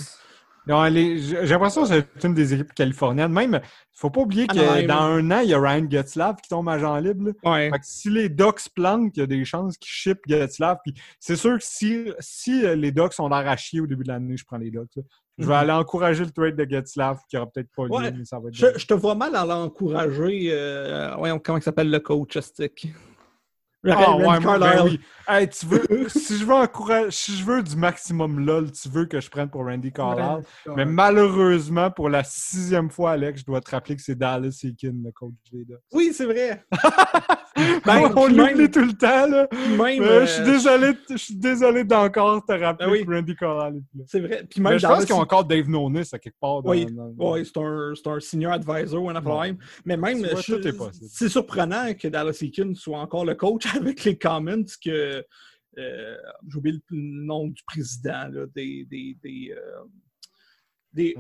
[0.68, 3.32] J'ai l'impression que c'est une des équipes californiennes.
[3.32, 3.60] Même,
[3.94, 4.88] faut pas oublier que Anaheim.
[4.88, 7.32] dans un an, il y a Ryan Getzlav qui tombe agent libre.
[7.44, 7.52] là.
[7.52, 7.70] Ouais.
[7.72, 10.78] Fait que si les Ducks plantent, il y a des chances qu'ils ship Getzlav.
[10.84, 14.36] Puis c'est sûr que si, si euh, les Ducks sont d'arrachés au début de l'année,
[14.38, 14.96] je prends les Ducks.
[14.96, 15.04] là.
[15.40, 15.60] Je vais Mhm.
[15.60, 18.12] aller encourager le trade de Getzlav, qui aura peut-être pas lieu, Ouais.
[18.12, 20.50] mais ça va être Je, je te vois mal à l'encourager.
[20.52, 22.88] Euh, comment il s'appelle le coach, Stick?
[23.90, 25.00] Ah, ouais, ben oui.
[25.28, 29.06] Hey, tu veux, si je veux encourager, si je veux du maximum LOL, tu veux
[29.06, 30.44] que je prenne pour Randy Carlisle.
[30.76, 34.94] Mais malheureusement, pour la sixième fois, Alex, je dois te rappeler que c'est Dallas Eakin,
[35.04, 35.80] le coach des Ducks.
[35.92, 36.64] Oui, c'est vrai.
[37.86, 39.48] Ben, on l'oublie tout le temps, là.
[39.78, 43.06] Même, euh, je suis désolé, je suis désolé d'encore te rappeler Ah oui.
[43.06, 43.72] que Randy là.
[44.06, 44.44] C'est vrai.
[44.50, 46.62] Puis même Mais je pense le- qu'ils ont encore Dave Nonis à quelque part.
[46.64, 49.58] Dans, Oui, dans- Ouais, c'est un, senior advisor ou un même.
[49.86, 50.24] Mais même,
[51.02, 55.24] c'est surprenant que Dallas Eakin soit encore le coach avec les comments que.
[55.78, 56.16] euh,
[56.50, 58.86] J'ai oublié le nom du président là, des.
[58.90, 59.84] des, des, euh,
[60.94, 61.16] des,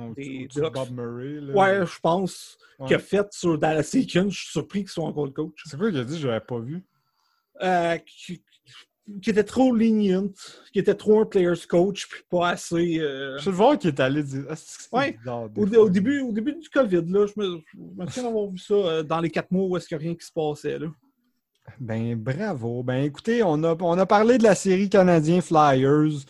[0.53, 0.73] Ducks.
[0.73, 1.39] Bob Murray.
[1.41, 1.53] Là.
[1.53, 2.87] Ouais, je pense Ouais.
[2.87, 4.29] qu'il a fait sur Dallas Eakin.
[4.29, 5.61] Je suis surpris qu'il soit encore le coach.
[5.65, 6.83] C'est quoi qu'il a dit, je l'avais pas vu.
[7.63, 8.43] Euh, qui,
[9.21, 10.31] qui était trop lenient,
[10.73, 12.99] qui était trop un player's coach, puis pas assez.
[12.99, 14.43] euh, Je sais le voir qui est allé dire.
[14.49, 14.55] Ah,
[14.91, 15.13] Ouais.
[15.13, 18.57] bizarre, Au, début, au début du COVID, là, je me, je me souviens d'avoir vu
[18.59, 20.77] ça euh, dans les quatre mois où est-ce qu'il n'y a rien qui se passait.
[20.77, 20.87] Là.
[21.79, 22.83] Ben bravo.
[22.83, 26.25] Ben écoutez, on a, on a parlé de la série canadien Flyers.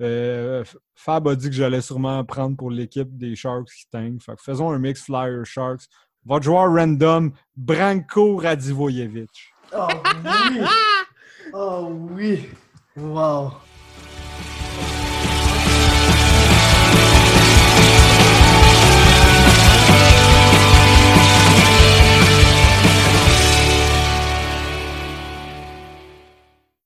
[0.00, 0.64] Euh,
[0.94, 4.22] Fab a dit que j'allais sûrement prendre pour l'équipe des Sharks qui tank.
[4.22, 5.82] Fait que faisons un mix Flyers Sharks.
[6.24, 9.30] Votre joueur random, Branko Radivojevic.
[9.74, 9.88] Oh
[10.24, 10.60] oui!
[11.52, 12.48] Oh oui!
[12.96, 13.54] Wow!